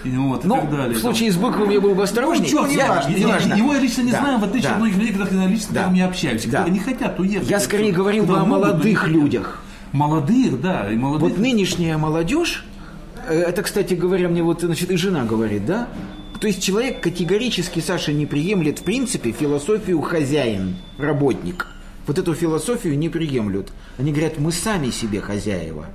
И, 0.03 0.09
вот, 0.09 0.43
ну, 0.43 0.57
и 0.57 0.59
так 0.61 0.71
далее. 0.71 0.95
В 0.95 0.99
случае 0.99 1.31
с 1.31 1.37
Быковым 1.37 1.69
я 1.69 1.79
был 1.79 1.95
бы 1.95 2.03
осторожнее. 2.03 2.49
Ну, 2.51 2.67
черт, 2.67 2.71
я, 2.71 2.89
важно, 2.89 3.15
не 3.15 3.25
важно. 3.25 3.53
Его 3.53 3.73
я 3.73 3.79
лично 3.79 4.01
не 4.01 4.11
да. 4.11 4.19
знаю, 4.19 4.39
в 4.39 4.43
отличие 4.43 4.69
да. 4.69 4.75
от 4.75 4.79
многих 4.79 4.97
людей, 4.97 5.13
которых 5.13 5.33
я 5.33 5.47
лично 5.47 5.73
да. 5.73 5.91
я 5.93 6.07
общаюсь, 6.07 6.43
да. 6.43 6.49
которые 6.49 6.73
не 6.73 6.79
хотят 6.79 7.19
уехать. 7.19 7.49
Я 7.49 7.59
скорее 7.59 7.91
говорил 7.91 8.25
бы 8.25 8.37
о 8.37 8.45
молодых 8.45 9.07
людях. 9.07 9.61
Молодых, 9.91 10.61
да. 10.61 10.91
И 10.91 10.95
молодых. 10.95 11.29
Вот 11.29 11.37
нынешняя 11.39 11.97
молодежь, 11.97 12.65
это, 13.33 13.63
кстати 13.63 13.93
говоря, 13.93 14.29
мне 14.29 14.43
вот, 14.43 14.61
значит, 14.61 14.91
и 14.91 14.97
жена 14.97 15.25
говорит, 15.25 15.65
да? 15.65 15.87
То 16.39 16.47
есть 16.47 16.63
человек 16.63 17.01
категорически, 17.01 17.79
Саша, 17.79 18.13
не 18.13 18.25
приемлет, 18.25 18.79
в 18.79 18.83
принципе, 18.83 19.31
философию 19.31 20.01
хозяин, 20.01 20.75
работник. 20.97 21.67
Вот 22.07 22.17
эту 22.17 22.33
философию 22.33 22.97
не 22.97 23.09
приемлют. 23.09 23.71
Они 23.97 24.11
говорят, 24.11 24.39
мы 24.39 24.51
сами 24.51 24.89
себе 24.89 25.21
хозяева. 25.21 25.87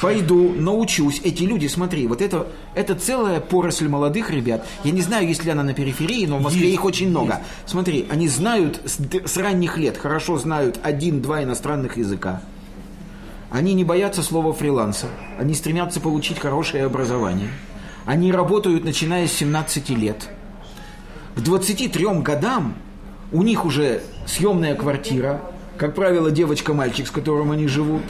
Пойду, 0.00 0.52
научусь. 0.52 1.20
Эти 1.24 1.44
люди, 1.44 1.66
смотри, 1.66 2.06
вот 2.06 2.20
это, 2.20 2.46
это 2.74 2.94
целая 2.94 3.40
поросль 3.40 3.88
молодых 3.88 4.30
ребят. 4.30 4.66
Я 4.84 4.90
не 4.90 5.00
знаю, 5.00 5.26
есть 5.26 5.44
ли 5.44 5.50
она 5.50 5.62
на 5.62 5.72
периферии, 5.72 6.26
но 6.26 6.38
в 6.38 6.42
Москве 6.42 6.64
есть, 6.64 6.74
их 6.74 6.84
очень 6.84 7.06
есть. 7.06 7.10
много. 7.10 7.40
Смотри, 7.64 8.06
они 8.10 8.28
знают 8.28 8.80
с, 8.84 8.98
с 9.24 9.36
ранних 9.38 9.78
лет, 9.78 9.96
хорошо 9.96 10.36
знают 10.38 10.78
один-два 10.82 11.42
иностранных 11.42 11.96
языка. 11.96 12.42
Они 13.50 13.74
не 13.74 13.84
боятся 13.84 14.22
слова 14.22 14.52
фрилансер. 14.52 15.08
Они 15.38 15.54
стремятся 15.54 16.00
получить 16.00 16.38
хорошее 16.38 16.84
образование. 16.84 17.48
Они 18.04 18.30
работают, 18.32 18.84
начиная 18.84 19.26
с 19.26 19.32
17 19.32 19.90
лет. 19.90 20.28
К 21.34 21.40
23 21.40 22.06
годам 22.20 22.74
у 23.32 23.42
них 23.42 23.64
уже 23.64 24.02
съемная 24.26 24.74
квартира, 24.74 25.40
как 25.76 25.94
правило, 25.94 26.30
девочка-мальчик, 26.30 27.06
с 27.06 27.10
которым 27.10 27.52
они 27.52 27.68
живут, 27.68 28.02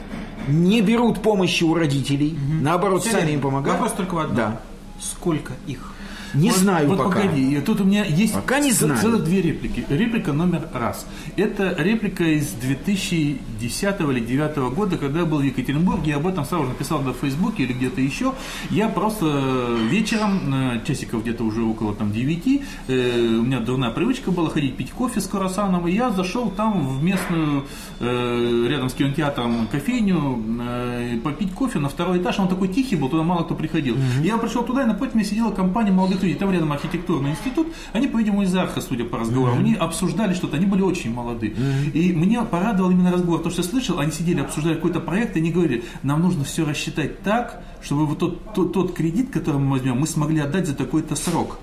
не 0.49 0.81
берут 0.81 1.21
помощи 1.23 1.63
у 1.65 1.75
родителей, 1.75 2.33
угу. 2.33 2.63
наоборот, 2.63 3.03
Все 3.03 3.13
сами 3.13 3.33
им 3.33 3.41
помогают. 3.41 3.79
Вопрос 3.79 3.97
только 3.97 4.15
в 4.15 4.19
одном. 4.19 4.37
Да. 4.37 4.61
Сколько 5.01 5.53
их? 5.67 5.93
Не 6.35 6.51
вот, 6.51 6.59
знаю 6.59 6.89
вот 6.89 6.99
пока. 6.99 7.21
погоди, 7.21 7.61
тут 7.65 7.81
у 7.81 7.85
меня 7.85 8.05
есть 8.05 8.35
пока 8.35 8.59
не 8.61 8.73
знаю. 8.73 9.01
целых 9.01 9.25
две 9.25 9.43
реплики. 9.43 9.85
Реплика 9.89 10.33
номер 10.33 10.69
раз. 10.73 11.07
Это 11.37 11.75
реплика 11.79 12.25
из 12.25 12.53
2010 12.53 14.01
или 14.01 14.21
2009 14.21 14.57
года, 14.75 14.97
когда 14.97 15.21
я 15.21 15.27
был 15.27 15.39
в 15.39 15.43
Екатеринбурге, 15.43 16.11
я 16.11 16.17
об 16.17 16.27
этом 16.27 16.45
сразу 16.45 16.65
написал 16.65 17.01
на 17.03 17.13
Фейсбуке 17.13 17.65
или 17.65 17.73
где-то 17.73 18.01
еще. 18.01 18.35
Я 18.71 18.89
просто 18.89 19.77
вечером, 19.91 20.83
часиков 20.85 21.23
где-то 21.23 21.45
уже 21.45 21.63
около 21.63 21.95
там 21.95 22.13
9, 22.13 22.63
э, 22.89 23.39
у 23.39 23.43
меня 23.43 23.61
дурная 23.61 23.91
привычка 23.91 24.31
была 24.31 24.51
ходить 24.51 24.77
пить 24.77 24.91
кофе 24.91 25.21
с 25.21 25.27
Карасаном, 25.27 25.87
и 25.89 25.93
я 25.93 26.11
зашел 26.11 26.51
там 26.51 26.87
в 26.87 27.03
местную, 27.03 27.65
э, 28.01 28.67
рядом 28.69 28.89
с 28.89 28.95
кинотеатром, 28.95 29.69
кофейню, 29.71 30.43
э, 30.61 31.19
попить 31.23 31.53
кофе 31.53 31.79
на 31.79 31.89
второй 31.89 32.19
этаж. 32.19 32.39
Он 32.39 32.49
такой 32.49 32.69
тихий 32.69 32.97
был, 32.97 33.09
туда 33.09 33.23
мало 33.23 33.45
кто 33.45 33.55
приходил. 33.55 33.97
Mm-hmm. 33.97 34.25
Я 34.25 34.39
пришел 34.39 34.65
туда, 34.65 34.83
и 34.83 34.87
напротив 34.87 35.15
меня 35.15 35.25
сидела 35.25 35.51
компания 35.51 35.93
молодых 35.93 36.18
людей, 36.23 36.37
там 36.37 36.51
рядом 36.51 36.73
архитектурный 36.73 37.31
институт, 37.31 37.69
они, 37.93 38.09
по-видимому, 38.09 38.43
из 38.43 38.55
Арха, 38.55 38.81
судя 38.81 39.05
по 39.05 39.19
разговору, 39.19 39.53
mm-hmm. 39.53 39.59
они 39.59 39.75
обсуждали 39.75 40.35
что-то, 40.35 40.57
они 40.57 40.67
были 40.67 40.83
очень 40.83 41.13
молоды. 41.13 41.55
И 41.93 42.13
меня 42.13 42.43
порадовал 42.45 42.91
именно 42.91 43.13
разговор, 43.13 43.41
то, 43.41 43.51
что 43.51 43.63
я 43.63 43.69
слышал, 43.69 43.99
они 43.99 44.13
сидели, 44.13 44.41
обсуждали 44.41 44.75
какой-то 44.75 45.01
проект, 45.01 45.37
и 45.37 45.41
они 45.41 45.51
говорили, 45.51 45.85
нам 46.03 46.23
нужно 46.23 46.45
все 46.45 46.65
рассчитать 46.65 47.23
так, 47.23 47.63
чтобы 47.81 48.07
вот 48.07 48.19
тот, 48.19 48.55
тот, 48.55 48.73
тот 48.73 48.95
кредит, 48.95 49.31
который 49.31 49.61
мы 49.61 49.73
возьмем, 49.73 49.99
мы 49.99 50.07
смогли 50.07 50.41
отдать 50.41 50.67
за 50.67 50.75
такой-то 50.75 51.17
срок 51.17 51.59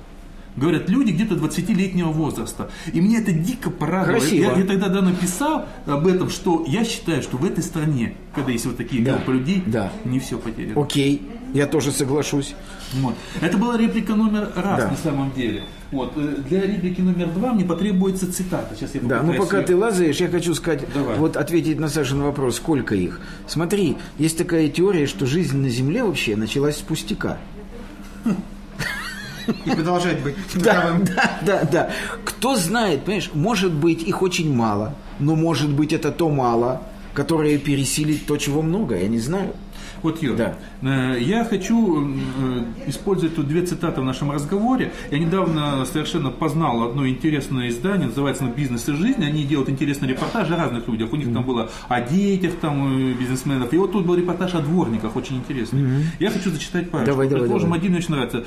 говорят 0.57 0.89
люди 0.89 1.11
где-то 1.11 1.35
20-летнего 1.35 2.09
возраста. 2.09 2.69
И 2.93 3.01
мне 3.01 3.19
это 3.19 3.31
дико 3.31 3.69
порадовало. 3.69 4.19
Красиво. 4.19 4.51
Я, 4.51 4.57
я 4.57 4.65
тогда 4.65 4.89
да, 4.89 5.01
написал 5.01 5.65
об 5.85 6.07
этом, 6.07 6.29
что 6.29 6.63
я 6.67 6.83
считаю, 6.83 7.21
что 7.21 7.37
в 7.37 7.45
этой 7.45 7.63
стране, 7.63 8.15
когда 8.33 8.51
есть 8.51 8.65
вот 8.65 8.77
такие 8.77 9.03
да. 9.03 9.13
группы 9.13 9.33
людей, 9.33 9.63
да. 9.65 9.91
не 10.03 10.19
все 10.19 10.37
потеряно. 10.37 10.81
Окей. 10.81 11.21
Я 11.53 11.67
тоже 11.67 11.91
соглашусь. 11.91 12.53
Вот. 12.95 13.15
Это 13.39 13.57
была 13.57 13.77
реплика 13.77 14.13
номер 14.13 14.51
раз 14.55 14.83
да. 14.83 14.91
на 14.91 14.97
самом 14.97 15.31
деле. 15.33 15.63
Вот. 15.89 16.11
Э, 16.17 16.35
для 16.49 16.61
реплики 16.61 16.99
номер 16.99 17.29
два 17.29 17.53
мне 17.53 17.63
потребуется 17.63 18.31
цитата. 18.31 18.75
Сейчас 18.75 18.93
я 18.93 19.01
Да, 19.01 19.23
ну 19.23 19.33
пока 19.35 19.61
ты 19.61 19.73
лазаешь, 19.73 20.17
я 20.17 20.27
хочу 20.27 20.53
сказать, 20.53 20.83
Давай. 20.93 21.17
вот 21.17 21.37
ответить 21.37 21.79
на 21.79 21.87
Сашин 21.87 22.21
вопрос, 22.21 22.57
сколько 22.57 22.93
их. 22.95 23.21
Смотри, 23.47 23.95
есть 24.17 24.37
такая 24.37 24.67
теория, 24.67 25.07
что 25.07 25.25
жизнь 25.25 25.57
на 25.57 25.69
Земле 25.69 26.03
вообще 26.03 26.35
началась 26.35 26.77
с 26.77 26.81
пустяка. 26.81 27.37
И 29.47 29.71
продолжает 29.71 30.21
быть 30.21 30.35
да, 30.55 30.97
да, 31.15 31.39
да, 31.41 31.63
да. 31.63 31.91
Кто 32.23 32.55
знает, 32.55 33.03
понимаешь, 33.03 33.31
может 33.33 33.73
быть 33.73 34.03
их 34.03 34.21
очень 34.21 34.53
мало, 34.53 34.95
но 35.19 35.35
может 35.35 35.69
быть 35.69 35.93
это 35.93 36.11
то 36.11 36.29
мало, 36.29 36.83
которое 37.13 37.57
пересилит 37.57 38.25
то, 38.25 38.37
чего 38.37 38.61
много, 38.61 38.97
я 38.97 39.07
не 39.07 39.19
знаю. 39.19 39.53
Вот, 40.01 40.21
Юр, 40.21 40.35
Да. 40.35 40.55
э, 40.81 41.17
я 41.21 41.43
хочу 41.45 42.07
э, 42.07 42.63
использовать 42.87 43.35
тут 43.35 43.47
две 43.47 43.61
цитаты 43.65 44.01
в 44.01 44.03
нашем 44.03 44.31
разговоре. 44.31 44.91
Я 45.11 45.19
недавно 45.19 45.85
совершенно 45.85 46.29
познал 46.29 46.83
одно 46.83 47.07
интересное 47.07 47.69
издание, 47.69 48.07
называется 48.07 48.43
оно 48.45 48.53
«Бизнес 48.53 48.87
и 48.89 48.93
жизнь». 48.93 49.23
Они 49.23 49.43
делают 49.43 49.69
интересные 49.69 50.11
репортажи 50.11 50.53
о 50.53 50.57
разных 50.57 50.87
людях. 50.87 51.11
У 51.13 51.15
них 51.15 51.33
там 51.33 51.43
было 51.43 51.69
о 51.87 52.01
детях, 52.01 52.53
там, 52.61 53.11
э, 53.11 53.13
бизнесменов. 53.13 53.73
И 53.73 53.77
вот 53.77 53.91
тут 53.91 54.05
был 54.05 54.15
репортаж 54.15 54.53
о 54.55 54.59
дворниках, 54.61 55.15
очень 55.15 55.37
интересный. 55.37 56.05
Я 56.19 56.29
хочу 56.29 56.49
зачитать 56.51 56.89
пару. 56.91 57.05
Давай, 57.05 57.27
давай, 57.27 57.41
Предположим, 57.41 57.69
давай. 57.69 57.79
один 57.79 57.91
мне 57.91 57.99
очень 57.99 58.11
нравится. 58.11 58.43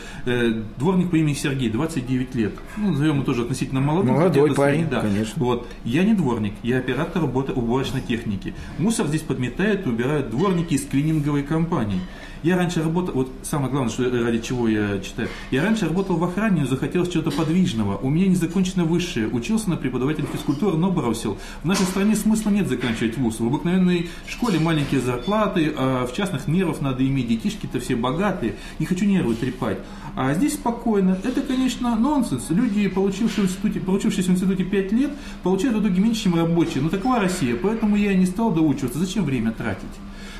Дворник 0.79 1.11
по 1.11 1.17
имени 1.17 1.35
Сергей, 1.35 1.71
29 1.71 2.35
лет. 2.35 2.53
Ну, 2.77 2.91
назовем 2.91 3.15
его 3.17 3.25
тоже 3.25 3.43
относительно 3.43 3.81
молодым. 3.81 4.15
Молодой 4.15 4.55
парень, 4.55 4.89
да. 4.89 5.01
конечно. 5.01 5.43
Вот. 5.43 5.67
Я 5.85 6.05
не 6.05 6.15
дворник, 6.15 6.55
я 6.63 6.79
оператор 6.79 7.23
работы 7.23 7.53
уборочной 7.53 8.01
техники. 8.01 8.55
Мусор 8.79 9.07
здесь 9.07 9.23
подметают 9.23 9.87
и 9.87 9.89
убирают 9.91 10.31
дворники 10.31 10.75
из 10.75 10.85
клининговой 10.87 11.38
компании. 11.43 12.01
Я 12.43 12.57
раньше 12.57 12.83
работал, 12.83 13.15
вот 13.15 13.33
самое 13.43 13.71
главное, 13.71 13.93
что 13.93 14.05
ради 14.05 14.39
чего 14.39 14.69
я 14.69 15.01
читаю. 15.01 15.29
Я 15.51 15.65
раньше 15.65 15.87
работал 15.87 16.17
в 16.17 16.25
охране, 16.25 16.67
захотелось 16.67 17.09
чего-то 17.09 17.33
подвижного. 17.33 17.97
У 17.97 18.11
меня 18.11 18.29
незаконченное 18.29 18.85
высшее. 18.85 19.27
Учился 19.27 19.69
на 19.71 19.77
преподавателя 19.77 20.27
физкультуры, 20.27 20.77
но 20.77 20.91
бросил. 20.93 21.37
В 21.65 21.67
нашей 21.67 21.87
стране 21.87 22.15
смысла 22.15 22.51
нет 22.51 22.69
заканчивать 22.69 23.19
вуз. 23.19 23.41
В 23.41 23.47
обыкновенной 23.47 24.09
школе 24.29 24.61
маленькие 24.61 25.01
зарплаты, 25.01 25.73
а 25.77 26.07
в 26.07 26.15
частных 26.15 26.47
нервов 26.47 26.81
надо 26.81 27.05
иметь. 27.05 27.27
Детишки-то 27.27 27.81
все 27.81 27.97
богатые. 27.97 28.55
Не 28.79 28.87
хочу 28.87 29.05
нервы 29.05 29.35
трепать. 29.35 29.79
А 30.15 30.33
здесь 30.35 30.55
спокойно. 30.55 31.19
Это, 31.25 31.41
конечно, 31.41 31.97
нонсенс. 31.97 32.51
Люди, 32.51 32.87
получившие 32.87 33.47
в 33.47 33.51
институте, 33.51 33.81
получившиеся 33.81 34.31
в 34.31 34.35
институте 34.35 34.63
5 34.65 34.93
лет, 34.93 35.11
получают 35.43 35.77
в 35.77 35.81
итоге 35.81 36.01
меньше, 36.01 36.25
чем 36.25 36.37
рабочие. 36.37 36.85
Но 36.85 36.89
такова 36.89 37.19
Россия. 37.19 37.57
Поэтому 37.57 37.97
я 37.97 38.15
не 38.15 38.27
стал 38.27 38.53
доучиваться. 38.53 39.01
Зачем 39.01 39.25
время 39.25 39.51
тратить? 39.51 39.89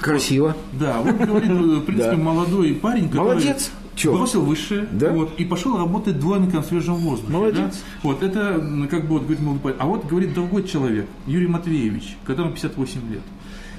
Красиво. 0.01 0.57
Да, 0.73 1.01
вот 1.01 1.17
говорит, 1.17 1.51
в 1.51 1.81
принципе, 1.83 2.17
молодой 2.17 2.75
парень, 2.75 3.09
который 3.09 3.35
Молодец. 3.35 3.71
Чё? 3.97 4.13
бросил 4.17 4.43
высшее, 4.43 4.87
Да. 4.93 5.11
вот, 5.11 5.33
и 5.39 5.45
пошел 5.45 5.77
работать 5.77 6.21
дворником 6.21 6.63
в 6.63 6.67
свежем 6.67 6.95
воздухе. 6.97 7.33
Молодец. 7.33 7.59
да. 7.73 7.99
Вот, 8.05 8.23
это, 8.23 8.87
как 8.89 9.03
бы, 9.09 9.15
вот, 9.15 9.23
говорит 9.23 9.41
молодой 9.41 9.61
парень. 9.63 9.77
А 9.81 9.87
вот, 9.87 10.07
говорит 10.07 10.35
другой 10.35 10.63
человек, 10.63 11.07
Юрий 11.27 11.49
Матвеевич, 11.49 12.17
которому 12.25 12.53
58 12.53 13.01
лет. 13.13 13.23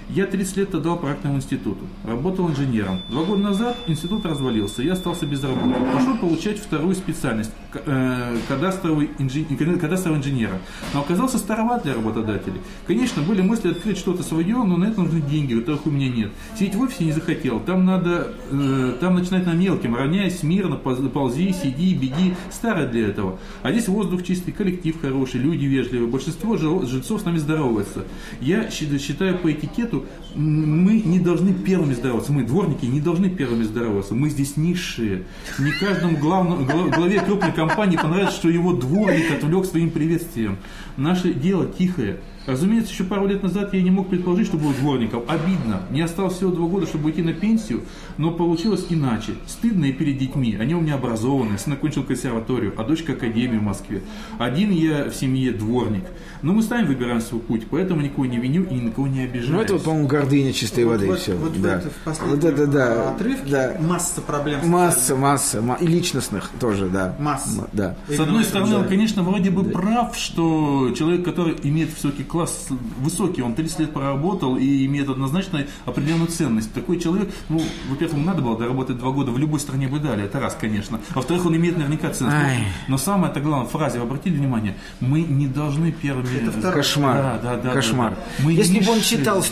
Я 0.09 0.25
30 0.25 0.57
лет 0.57 0.73
отдал 0.75 0.97
проектному 0.97 1.37
институту. 1.37 1.85
Работал 2.03 2.49
инженером. 2.49 2.99
Два 3.09 3.23
года 3.25 3.43
назад 3.43 3.77
институт 3.85 4.25
развалился, 4.25 4.81
я 4.81 4.93
остался 4.93 5.27
без 5.27 5.43
работы. 5.43 5.79
Пошел 5.93 6.17
получать 6.17 6.57
вторую 6.57 6.95
специальность 6.95 7.51
э, 7.73 8.37
кадастровый, 8.47 9.11
инжи- 9.19 9.45
кадастрового 9.77 10.17
инженера. 10.17 10.57
Но 10.95 11.01
оказался 11.01 11.37
староват 11.37 11.83
для 11.83 11.93
работодателей. 11.93 12.59
Конечно, 12.87 13.21
были 13.21 13.41
мысли 13.43 13.69
открыть 13.69 13.99
что-то 13.99 14.23
свое, 14.23 14.55
но 14.63 14.77
на 14.77 14.85
это 14.85 14.99
нужны 15.01 15.21
деньги, 15.21 15.53
которых 15.53 15.85
у 15.85 15.91
меня 15.91 16.09
нет. 16.09 16.31
Сидеть 16.57 16.73
в 16.73 16.81
офисе 16.81 17.05
не 17.05 17.11
захотел. 17.11 17.59
Там 17.59 17.85
надо, 17.85 18.33
э, 18.49 18.93
там 18.99 19.13
начинать 19.13 19.45
на 19.45 19.53
мелким, 19.53 19.95
равняясь 19.95 20.39
смирно, 20.39 20.75
поз- 20.75 20.97
ползи, 21.13 21.51
сиди, 21.53 21.93
беги. 21.93 22.33
Старое 22.49 22.87
для 22.87 23.09
этого. 23.09 23.37
А 23.61 23.71
здесь 23.71 23.87
воздух 23.87 24.23
чистый, 24.23 24.53
коллектив 24.53 24.95
хороший, 24.99 25.39
люди 25.39 25.65
вежливые. 25.65 26.09
Большинство 26.09 26.57
жил- 26.57 26.87
жильцов 26.87 27.21
с 27.21 27.25
нами 27.25 27.37
здороваются. 27.37 28.05
Я 28.41 28.71
считаю 28.71 29.37
по 29.37 29.51
этикету, 29.51 29.98
м, 29.99 30.07
мы 30.35 31.01
не 31.01 31.19
должны 31.19 31.53
первыми 31.53 31.93
здороваться. 31.93 32.31
Мы, 32.31 32.43
дворники, 32.43 32.85
не 32.85 33.01
должны 33.01 33.29
первыми 33.29 33.63
здороваться. 33.63 34.13
Мы 34.13 34.29
здесь 34.29 34.57
низшие. 34.57 35.23
Не 35.57 35.71
каждому 35.71 36.17
главному, 36.17 36.65
гла- 36.65 36.89
главе 36.89 37.19
крупной 37.21 37.51
компании 37.51 37.97
понравится, 37.97 38.35
что 38.35 38.49
его 38.49 38.73
дворник 38.73 39.31
отвлек 39.31 39.65
своим 39.65 39.89
приветствием. 39.89 40.57
Наше 40.97 41.33
дело 41.33 41.65
тихое. 41.65 42.19
Разумеется, 42.45 42.91
еще 42.91 43.03
пару 43.03 43.27
лет 43.27 43.43
назад 43.43 43.73
я 43.75 43.81
не 43.81 43.91
мог 43.91 44.09
предположить, 44.09 44.47
что 44.47 44.57
буду 44.57 44.73
дворником. 44.79 45.23
Обидно. 45.27 45.83
Мне 45.91 46.03
осталось 46.03 46.35
всего 46.35 46.49
два 46.49 46.67
года, 46.67 46.87
чтобы 46.87 47.05
уйти 47.05 47.21
на 47.21 47.33
пенсию, 47.33 47.81
но 48.17 48.31
получилось 48.31 48.87
иначе. 48.89 49.33
Стыдно 49.45 49.85
и 49.85 49.91
перед 49.91 50.17
детьми. 50.17 50.57
Они 50.59 50.73
у 50.73 50.81
меня 50.81 50.95
образованные. 50.95 51.59
Сын 51.59 51.73
окончил 51.73 52.03
консерваторию, 52.03 52.73
а 52.75 52.83
дочка 52.83 53.13
академию 53.13 53.59
в 53.59 53.63
Москве. 53.63 54.01
Один 54.39 54.71
я 54.71 55.09
в 55.09 55.13
семье 55.15 55.51
дворник. 55.51 56.05
Но 56.41 56.53
мы 56.53 56.63
сами 56.63 56.87
выбираем 56.87 57.21
свой 57.21 57.41
путь, 57.41 57.67
поэтому 57.69 58.01
никого 58.01 58.25
не 58.25 58.37
виню 58.37 58.63
и 58.63 58.73
ни 58.73 58.81
на 58.81 58.91
кого 58.91 59.07
не 59.07 59.21
обижаюсь. 59.21 59.51
Ну, 59.51 59.61
это, 59.75 59.77
по-моему, 59.77 60.07
гордыня 60.21 60.53
чистой 60.53 60.83
Вот- 60.85 60.91
воды. 60.93 61.07
вот, 61.07 61.19
все. 61.19 61.35
вот 61.35 61.61
да. 61.61 61.75
это- 61.77 61.89
в 61.89 61.93
последнем 62.05 62.35
вот 62.35 62.43
это, 62.45 62.67
да. 62.67 63.09
отрывке 63.11 63.51
да. 63.51 63.75
масса 63.79 64.21
проблем. 64.21 64.67
Масса, 64.67 65.15
масса, 65.15 65.61
ма- 65.61 65.77
и 65.79 65.87
личностных 65.87 66.49
тоже, 66.59 66.87
да. 66.89 67.15
Масса. 67.19 67.61
М, 67.61 67.67
Да. 67.73 67.95
С 68.07 68.19
одной 68.19 68.43
стороны, 68.43 68.75
он, 68.75 68.81
Да. 68.83 68.87
конечно, 68.87 69.23
вроде 69.23 69.49
бы 69.51 69.63
прав, 69.65 70.15
что 70.17 70.91
человек, 70.97 71.23
который 71.25 71.55
имеет 71.63 71.93
высокий 71.93 72.23
класс, 72.23 72.67
высокий, 72.99 73.41
он 73.41 73.53
30 73.55 73.79
лет 73.79 73.93
проработал 73.93 74.57
и 74.57 74.85
имеет 74.85 75.09
однозначно 75.09 75.65
определенную 75.85 76.27
ценность. 76.29 76.73
Такой 76.73 76.99
человек, 76.99 77.29
ну, 77.49 77.61
во-первых, 77.89 78.17
ему 78.17 78.25
надо 78.25 78.41
было 78.41 78.57
доработать 78.57 78.97
два 78.97 79.11
года, 79.11 79.31
в 79.31 79.37
любой 79.37 79.59
стране 79.59 79.87
бы 79.87 79.99
дали, 79.99 80.23
это 80.25 80.39
раз, 80.39 80.57
конечно. 80.59 80.99
А 81.11 81.15
во-вторых, 81.15 81.45
он 81.45 81.55
имеет 81.55 81.77
наверняка 81.77 82.09
ценность. 82.09 82.37
Ай. 82.37 82.63
Но 82.87 82.97
самое 82.97 83.31
это 83.31 83.39
главное, 83.39 83.67
фразе, 83.67 83.99
вы 83.99 84.05
обратили 84.05 84.35
внимание, 84.37 84.75
мы 84.99 85.21
не 85.21 85.47
должны 85.47 85.91
первыми... 85.91 86.49
Кошмар. 86.61 87.15
Да, 87.15 87.39
да, 87.43 87.57
да, 87.57 87.71
Кошмар. 87.73 88.11
да, 88.11 88.15
да. 88.37 88.43
Мы 88.45 88.53
Если 88.53 88.79
бы 88.79 88.91
он 88.91 89.01
читал 89.01 89.39
здесь. 89.39 89.51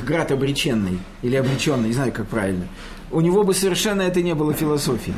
Стругацких 0.00 0.04
«Град 0.04 0.32
обреченный» 0.32 0.98
или 1.22 1.36
«Обреченный», 1.36 1.88
не 1.88 1.94
знаю, 1.94 2.12
как 2.12 2.26
правильно, 2.26 2.66
у 3.10 3.20
него 3.20 3.42
бы 3.44 3.54
совершенно 3.54 4.02
это 4.02 4.22
не 4.22 4.34
было 4.34 4.52
философии. 4.54 5.14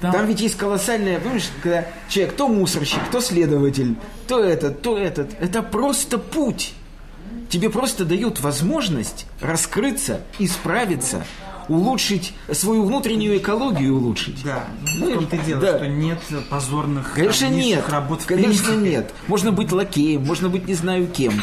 Там- 0.00 0.12
Там, 0.12 0.26
ведь 0.26 0.40
есть 0.40 0.56
колоссальная, 0.56 1.18
понимаешь, 1.18 1.48
когда 1.62 1.86
человек 2.08 2.34
то 2.36 2.48
мусорщик, 2.48 3.00
то 3.10 3.20
следователь, 3.20 3.96
то 4.26 4.40
этот, 4.42 4.82
то 4.82 4.98
этот. 4.98 5.30
Это 5.40 5.62
просто 5.62 6.18
путь. 6.18 6.74
Тебе 7.48 7.70
просто 7.70 8.04
дают 8.04 8.40
возможность 8.40 9.26
раскрыться, 9.40 10.20
исправиться, 10.38 11.24
улучшить 11.68 12.34
свою 12.52 12.84
внутреннюю 12.84 13.38
экологию 13.38 13.96
улучшить. 13.96 14.42
Да, 14.44 14.64
Ну, 14.98 15.10
в 15.10 15.14
том-то 15.14 15.36
и 15.36 15.38
дело, 15.38 15.60
да. 15.60 15.76
что 15.78 15.86
нет 15.88 16.18
позорных 16.50 17.12
Конечно 17.14 17.48
нет, 17.48 17.84
работ 17.88 18.22
в 18.22 18.26
конечно 18.26 18.72
нет. 18.72 19.12
Можно 19.28 19.52
быть 19.52 19.72
лакеем, 19.72 20.24
можно 20.24 20.48
быть 20.48 20.66
не 20.66 20.74
знаю 20.74 21.06
кем. 21.06 21.34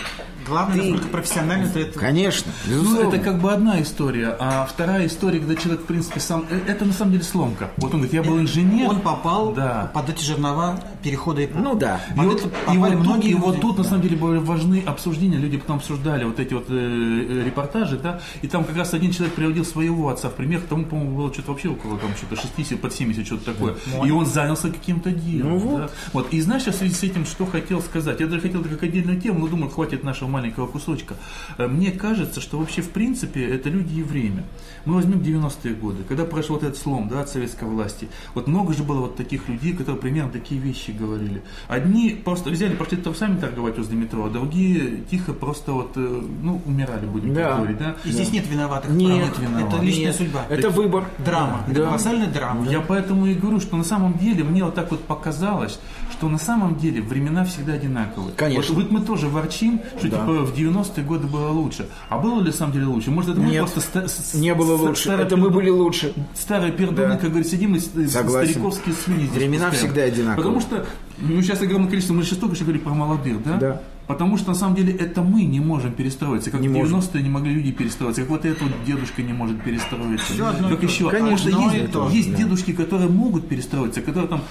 Главное, 0.45 0.77
Ты- 0.81 0.89
насколько 0.91 1.07
профессионально 1.11 1.69
ты 1.69 1.79
это... 1.81 1.99
Конечно, 1.99 2.51
Ну, 2.67 2.81
безусловно. 2.81 3.07
это 3.15 3.19
как 3.23 3.39
бы 3.39 3.51
одна 3.51 3.81
история, 3.81 4.35
а 4.39 4.65
вторая 4.65 5.07
история, 5.07 5.39
когда 5.39 5.55
человек, 5.55 5.81
в 5.81 5.85
принципе, 5.85 6.19
сам... 6.19 6.45
э, 6.49 6.59
Это 6.67 6.85
на 6.85 6.93
самом 6.93 7.11
деле 7.13 7.23
сломка. 7.23 7.71
Вот 7.77 7.93
он 7.93 8.01
говорит, 8.01 8.13
я 8.13 8.23
был 8.23 8.39
инженер. 8.39 8.89
Он 8.89 9.01
попал 9.01 9.53
Да. 9.53 9.91
под 9.93 10.09
эти 10.09 10.23
жернова 10.23 10.79
перехода 11.03 11.43
эпохи. 11.45 11.61
Ну 11.63 11.75
да. 11.75 11.99
И 12.15 12.19
вот, 12.19 12.39
это 12.39 12.49
и 12.73 12.77
вот 12.77 12.91
тут, 12.91 12.99
многие 12.99 13.31
и 13.31 13.35
вот 13.35 13.61
тут, 13.61 13.77
на 13.77 13.83
самом 13.83 14.01
деле, 14.01 14.15
были 14.17 14.37
важны 14.39 14.83
обсуждения. 14.85 15.37
Люди 15.37 15.57
потом 15.57 15.77
обсуждали 15.77 16.23
вот 16.23 16.39
эти 16.39 16.53
вот 16.53 16.65
э, 16.69 16.73
э, 16.73 17.43
репортажи, 17.45 17.97
да, 17.97 18.19
и 18.41 18.47
там 18.47 18.63
как 18.63 18.75
раз 18.77 18.93
один 18.93 19.11
человек 19.11 19.35
приводил 19.35 19.65
своего 19.65 20.09
отца 20.09 20.29
в 20.29 20.33
пример, 20.35 20.61
тому, 20.67 20.85
по-моему, 20.85 21.17
было 21.17 21.33
что-то 21.33 21.51
вообще 21.51 21.69
около 21.69 21.97
там 21.97 22.09
что-то 22.15 22.35
60, 22.41 22.79
под 22.79 22.93
70, 22.93 23.25
что-то 23.25 23.45
такое. 23.53 23.75
И 24.05 24.11
он 24.11 24.25
занялся 24.25 24.69
каким-то 24.69 25.11
делом. 25.11 25.51
Ну 25.51 25.57
вот. 25.57 25.77
да. 25.81 25.89
вот. 26.13 26.33
И 26.33 26.41
знаешь, 26.41 26.63
я 26.63 26.71
в 26.71 26.75
связи 26.75 26.93
с 26.93 27.03
этим 27.03 27.25
что 27.25 27.45
хотел 27.45 27.81
сказать? 27.81 28.19
Я 28.19 28.27
даже 28.27 28.41
хотел 28.41 28.63
как 28.63 28.83
отдельную 28.83 29.19
тему, 29.19 29.39
но 29.39 29.47
думаю, 29.47 29.69
хватит 29.69 30.03
нашего 30.03 30.29
маленького 30.41 30.67
кусочка. 30.67 31.13
Э, 31.57 31.67
Мне 31.67 31.91
кажется, 31.91 32.41
что 32.41 32.57
вообще, 32.57 32.81
в 32.81 32.89
принципе, 32.89 33.45
это 33.47 33.69
люди 33.69 33.99
и 33.99 34.03
время. 34.03 34.43
Мы 34.85 34.95
возьмем 34.95 35.19
90-е 35.19 35.75
годы, 35.75 36.03
когда 36.07 36.25
прошел 36.25 36.55
вот 36.55 36.63
этот 36.63 36.77
слом 36.77 37.07
да, 37.07 37.21
от 37.21 37.29
советской 37.29 37.65
власти. 37.65 38.09
Вот 38.33 38.47
много 38.47 38.73
же 38.73 38.83
было 38.83 39.01
вот 39.01 39.15
таких 39.15 39.47
людей, 39.47 39.73
которые 39.73 40.01
примерно 40.01 40.31
такие 40.31 40.59
вещи 40.59 40.91
говорили. 40.91 41.43
Одни 41.67 42.09
просто 42.25 42.49
взяли, 42.49 42.75
пошли 42.75 42.97
там 42.97 43.13
сами 43.15 43.39
торговать 43.39 43.77
возле 43.77 43.95
метро, 43.95 44.25
а 44.25 44.29
другие 44.29 45.03
тихо 45.11 45.33
просто 45.33 45.73
вот, 45.73 45.91
э, 45.95 45.99
ну, 46.41 46.61
умирали, 46.65 47.05
будем 47.05 47.33
Да. 47.35 47.49
так 47.49 47.57
говорить, 47.57 47.77
да? 47.77 47.95
И 48.03 48.09
здесь 48.11 48.31
нет 48.31 48.47
виноватых. 48.49 48.89
Нет, 48.91 49.37
виноват. 49.39 49.73
Это 49.73 49.83
личная 49.83 50.05
Нет, 50.07 50.15
судьба. 50.15 50.45
Это 50.49 50.69
выбор. 50.71 51.05
драма. 51.19 51.63
Это 51.67 51.81
Да. 51.81 51.85
колоссальная 51.87 52.27
драма. 52.31 52.65
Я 52.67 52.81
поэтому 52.81 53.27
и 53.27 53.35
говорю, 53.35 53.59
что 53.59 53.77
на 53.77 53.83
самом 53.83 54.17
деле 54.17 54.43
мне 54.43 54.63
вот 54.63 54.73
так 54.73 54.89
вот 54.89 55.03
показалось, 55.03 55.79
что 56.21 56.29
на 56.29 56.37
самом 56.37 56.77
деле 56.77 57.01
времена 57.01 57.43
всегда 57.45 57.73
одинаковые. 57.73 58.31
Конечно. 58.35 58.75
Вот, 58.75 58.83
вот 58.83 58.91
мы 58.91 59.01
тоже 59.01 59.27
ворчим, 59.27 59.81
что 59.97 60.07
Да. 60.07 60.19
типа 60.19 60.33
в 60.45 60.53
90-е 60.55 61.03
годы 61.03 61.25
было 61.25 61.49
лучше. 61.49 61.87
А 62.09 62.19
было 62.19 62.39
ли 62.41 62.45
на 62.47 62.51
самом 62.51 62.73
деле 62.73 62.85
лучше? 62.85 63.09
Может, 63.09 63.31
это 63.31 63.41
мы 63.41 63.49
Нет, 63.49 63.61
просто 63.67 64.05
ста- 64.07 64.37
Не 64.37 64.53
было 64.53 64.75
лучше. 64.75 65.01
старые 65.05 65.25
Это 65.25 65.35
мы 65.35 65.47
перду- 65.47 65.55
были 65.55 65.69
лучше. 65.71 66.13
Старые 66.35 66.73
пердуны, 66.73 67.07
Да. 67.07 67.17
как 67.17 67.29
говорят, 67.31 67.47
сидим 67.47 67.73
и 67.75 67.79
Согласен. 67.79 68.51
стариковские 68.51 68.93
слюни 68.93 69.21
здесь 69.25 69.31
Времена 69.35 69.69
пускаем. 69.69 69.87
всегда 69.93 70.03
одинаковые. 70.03 70.35
Потому 70.35 70.59
что, 70.61 70.85
ну, 71.17 71.41
сейчас 71.41 71.59
огромное 71.63 71.89
количество, 71.89 72.13
мы 72.13 72.21
сейчас 72.23 72.37
только 72.37 72.53
что 72.53 72.65
говорили 72.65 72.83
про 72.83 72.93
молодых, 72.93 73.43
да? 73.43 73.57
Да. 73.57 73.81
Потому 74.05 74.37
что, 74.37 74.49
на 74.49 74.55
самом 74.55 74.75
деле, 74.75 74.93
это 74.93 75.23
мы 75.23 75.43
не 75.45 75.59
можем 75.59 75.91
перестроиться. 75.93 76.51
Как 76.51 76.61
Не 76.61 76.67
в 76.67 76.71
можем. 76.73 76.99
90-е 76.99 77.23
не 77.23 77.29
могли 77.29 77.51
люди 77.55 77.71
перестроиться. 77.71 78.21
Как 78.21 78.29
вот 78.29 78.45
этот 78.45 78.61
вот 78.61 78.71
дедушка 78.85 79.23
не 79.23 79.33
может 79.33 79.59
перестроиться. 79.63 80.33
И 80.33 80.37
как 80.37 80.81
же. 80.81 80.85
еще. 80.85 81.09
Конечно, 81.09 81.19
Потому 81.19 81.37
что 81.37 81.47
одно 81.49 81.71
есть, 81.73 81.91
то 81.91 82.09
же, 82.09 82.15
есть 82.15 82.31
да. 82.31 82.37
дедушки, 82.37 82.73
которые 82.73 83.09
могут 83.09 83.47
перестроиться, 83.49 84.01
которые 84.01 84.27
там 84.27 84.41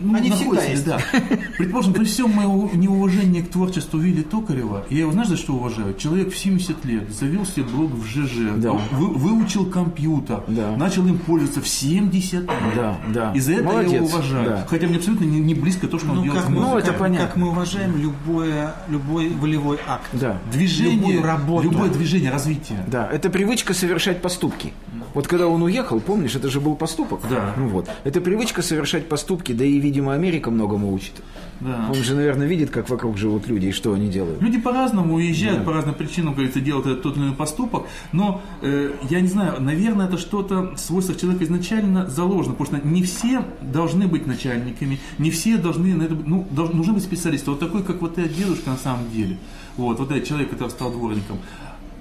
ну, 0.00 0.14
Они 0.16 0.30
всегда 0.30 0.62
есть. 0.64 0.84
да. 0.84 0.98
Предположим, 1.58 1.92
при 1.92 2.04
всем 2.04 2.30
моем 2.30 2.70
неуважении 2.78 3.40
к 3.42 3.48
творчеству 3.50 3.98
Вилли 3.98 4.22
Токарева, 4.22 4.84
я 4.90 5.00
его 5.00 5.12
знаешь, 5.12 5.28
за 5.28 5.36
что 5.36 5.54
уважаю? 5.54 5.94
Человек 5.94 6.32
в 6.32 6.38
70 6.38 6.84
лет 6.84 7.10
завел 7.12 7.44
себе 7.46 7.64
блог 7.64 7.92
в 7.92 8.04
ЖЖ, 8.06 8.52
Да. 8.56 8.72
вы- 8.72 9.14
выучил 9.14 9.66
компьютер, 9.66 10.42
Да. 10.48 10.76
начал 10.76 11.06
им 11.06 11.18
пользоваться 11.18 11.60
в 11.60 11.68
70 11.68 12.40
лет. 12.40 12.50
Да, 12.74 12.96
да. 13.12 13.32
И 13.32 13.40
за 13.40 13.52
это 13.52 13.62
я 13.62 13.66
Молодец, 13.68 13.92
его 13.92 14.06
уважаю. 14.06 14.48
да. 14.48 14.66
Хотя 14.68 14.86
мне 14.86 14.96
абсолютно 14.96 15.24
не, 15.24 15.40
не 15.40 15.54
близко 15.54 15.86
то, 15.88 15.98
что 15.98 16.10
он 16.10 16.16
Ну, 16.16 16.22
делает 16.24 16.42
как, 16.42 16.50
Ну, 16.50 16.76
это 16.78 16.88
как- 16.88 16.98
понятно. 16.98 17.26
как 17.26 17.36
мы 17.36 17.48
уважаем 17.48 17.96
любое, 17.96 18.74
любой 18.88 19.28
волевой 19.30 19.78
акт. 19.86 20.08
Да. 20.12 20.38
Движение, 20.52 20.96
любую 20.96 21.22
работу. 21.22 21.70
любое 21.70 21.90
движение, 21.90 22.30
развитие. 22.30 22.84
Да, 22.86 23.08
это 23.10 23.30
привычка 23.30 23.74
совершать 23.74 24.20
поступки. 24.22 24.72
Вот 25.16 25.26
когда 25.28 25.48
он 25.48 25.62
уехал, 25.62 25.98
помнишь, 25.98 26.34
это 26.34 26.50
же 26.50 26.60
был 26.60 26.76
поступок. 26.76 27.20
Да. 27.30 27.54
Ну 27.56 27.68
вот. 27.68 27.88
Это 28.04 28.20
привычка 28.20 28.60
совершать 28.60 29.08
поступки, 29.08 29.52
да 29.52 29.64
и, 29.64 29.78
видимо, 29.80 30.12
Америка 30.12 30.50
многому 30.50 30.92
учит. 30.92 31.14
Да. 31.60 31.86
Он 31.88 31.94
же, 31.94 32.14
наверное, 32.14 32.46
видит, 32.46 32.68
как 32.68 32.90
вокруг 32.90 33.16
живут 33.16 33.48
люди 33.48 33.68
и 33.68 33.72
что 33.72 33.94
они 33.94 34.08
делают. 34.08 34.42
Люди 34.42 34.60
по-разному 34.60 35.14
уезжают, 35.14 35.64
по 35.64 35.72
разным 35.72 35.94
причинам, 35.94 36.34
как 36.34 36.36
говорится, 36.36 36.60
делают 36.60 36.86
этот 36.86 37.02
тот 37.02 37.16
или 37.16 37.22
иной 37.24 37.34
поступок, 37.34 37.86
но 38.12 38.42
э, 38.60 38.92
я 39.08 39.22
не 39.22 39.28
знаю, 39.28 39.58
наверное, 39.58 40.06
это 40.06 40.18
что-то 40.18 40.74
в 40.74 40.78
свойствах 40.78 41.18
человека 41.18 41.44
изначально 41.44 42.10
заложено, 42.10 42.54
потому 42.54 42.78
что 42.78 42.86
не 42.86 43.02
все 43.02 43.42
должны 43.62 44.08
быть 44.08 44.26
начальниками, 44.26 45.00
не 45.16 45.30
все 45.30 45.56
должны, 45.56 45.94
на 45.94 46.02
это, 46.02 46.14
ну, 46.14 46.46
долж- 46.50 46.76
нужны 46.76 46.92
быть 46.92 47.04
специалисты. 47.04 47.50
Вот 47.50 47.58
такой, 47.58 47.82
как 47.82 48.02
вот 48.02 48.18
этот 48.18 48.36
дедушка 48.36 48.68
на 48.68 48.76
самом 48.76 49.10
деле, 49.10 49.38
вот, 49.78 49.98
вот 49.98 50.10
этот 50.10 50.28
человек, 50.28 50.50
который 50.50 50.68
стал 50.68 50.90
дворником. 50.90 51.38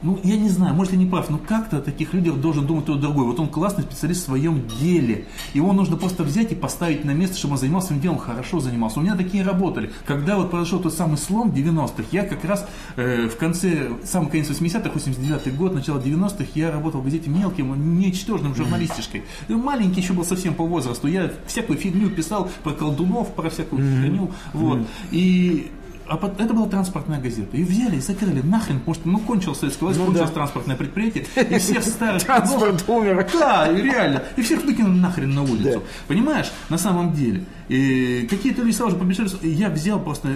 Ну, 0.06 0.20
я 0.24 0.38
не 0.38 0.50
знаю, 0.50 0.76
может, 0.76 0.94
я 0.94 1.00
не 1.00 1.08
прав, 1.08 1.32
но 1.32 1.40
как-то 1.40 1.78
о 1.78 1.82
таких 1.82 2.14
людях 2.14 2.36
должен 2.36 2.68
думать 2.68 2.86
тот 2.86 3.02
другой. 3.02 3.26
Вот 3.26 3.40
он 3.40 3.48
классный 3.48 3.84
специалист 3.84 4.22
в 4.22 4.26
своем 4.26 4.68
деле. 4.80 5.26
Его 5.56 5.74
нужно 5.74 5.98
просто 5.98 6.24
взять 6.24 6.52
и 6.52 6.56
поставить 6.56 7.04
на 7.06 7.10
место, 7.10 7.38
чтобы 7.38 7.54
он 7.54 7.58
занимался 7.58 7.88
своим 7.88 8.04
делом, 8.04 8.20
хорошо 8.20 8.60
занимался. 8.60 9.00
У 9.00 9.02
меня 9.02 9.16
такие 9.16 9.44
работали. 9.44 9.92
Когда 10.06 10.38
вот 10.38 10.52
произошел 10.52 10.80
тот 10.80 10.94
самый 10.94 11.18
слом 11.18 11.50
90-х, 11.50 12.04
я 12.12 12.24
как 12.24 12.46
раз 12.46 12.68
э, 12.98 13.28
в 13.28 13.36
конце, 13.38 13.90
самый 14.04 14.30
конец 14.30 14.48
80-х, 14.48 14.92
89-й 14.92 15.52
год, 15.52 15.74
начало 15.74 16.00
90-х, 16.00 16.52
я 16.54 16.72
работал 16.72 17.02
в 17.02 17.06
газете 17.06 17.32
мелким, 17.32 17.98
ничтожным 17.98 18.54
журналистишкой. 18.54 19.24
И 19.48 19.56
маленький 19.56 20.02
еще 20.02 20.14
был 20.14 20.24
совсем 20.24 20.54
по 20.54 20.68
возрасту. 20.68 21.08
Я 21.08 21.32
всякую 21.48 21.80
фигню 21.80 22.12
писал 22.12 22.48
про 22.64 22.74
колдунов, 22.74 23.34
про 23.34 23.50
всякую 23.50 23.82
фигню. 23.82 24.32
Вот. 24.54 24.86
И 25.10 25.72
а 26.08 26.18
пот- 26.18 26.40
это 26.40 26.54
была 26.54 26.68
транспортная 26.68 27.20
газета. 27.20 27.58
И 27.58 27.64
взяли 27.64 27.98
и 27.98 28.00
закрыли 28.00 28.42
нахрен, 28.42 28.80
потому 28.80 28.96
что 28.96 29.08
ну, 29.10 29.20
кончилась 29.20 29.60
советская 29.60 29.88
власть, 29.90 30.06
кончилось 30.06 30.32
транспортное 30.32 30.76
предприятие, 30.76 31.26
и 31.36 31.58
всех 31.58 31.84
старых... 31.84 32.24
Транспорт 32.26 32.84
умер. 32.88 33.28
Да, 33.34 33.72
реально. 33.72 34.24
И 34.36 34.42
всех 34.42 34.64
выкинули 34.64 34.98
нахрен 34.98 35.34
на 35.34 35.44
улицу. 35.44 35.84
Понимаешь? 36.08 36.52
На 36.70 36.78
самом 36.78 37.14
деле. 37.14 37.46
И 37.70 38.28
какие-то 38.30 38.62
люди 38.62 38.76
сразу 38.76 38.92
же 38.92 38.98
побежали. 38.98 39.30
Я 39.42 39.70
взял 39.70 40.00
просто 40.00 40.30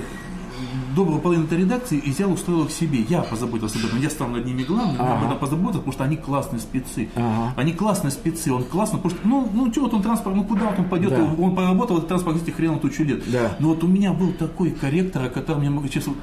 добрую 0.96 1.22
половину 1.22 1.46
этой 1.46 1.60
редакции 1.60 1.98
и 1.98 2.12
взял, 2.12 2.32
устроил 2.32 2.66
их 2.66 2.72
себе. 2.72 3.02
Я 3.10 3.22
позаботился 3.22 3.80
об 3.80 3.86
этом. 3.86 4.02
Я 4.02 4.10
стал 4.10 4.28
над 4.28 4.46
ними 4.46 4.64
главным, 4.64 5.02
об 5.02 5.24
этом 5.24 5.38
позаботился, 5.38 5.80
потому 5.80 5.94
что 5.94 6.04
они 6.04 6.18
классные 6.18 6.60
спецы. 6.60 7.10
Ага. 7.16 7.54
Они 7.58 7.74
классные 7.74 8.12
спецы, 8.12 8.52
он 8.52 8.64
классно, 8.64 8.98
потому 9.00 9.20
что, 9.20 9.28
ну, 9.28 9.50
ну, 9.54 9.72
что 9.72 9.82
вот 9.82 9.94
он 9.94 10.02
транспорт, 10.02 10.36
ну, 10.36 10.44
куда 10.44 10.66
вот 10.70 10.80
он 10.80 10.86
пойдет, 10.86 11.10
Да. 11.12 11.36
он, 11.38 11.56
поработал 11.56 11.96
в 11.96 12.00
этом 12.00 12.10
транспорте 12.10 12.52
хрен 12.52 12.80
тучу 12.80 13.04
лет. 13.04 13.24
Да. 13.32 13.56
Но 13.60 13.70
вот 13.70 13.84
у 13.84 13.88
меня 13.88 14.14
был 14.14 14.32
такой 14.34 14.72
корректор, 14.72 15.24
о 15.24 15.30
котором 15.30 15.62
я 15.64 15.70
могу 15.70 15.88
честно, 15.88 16.14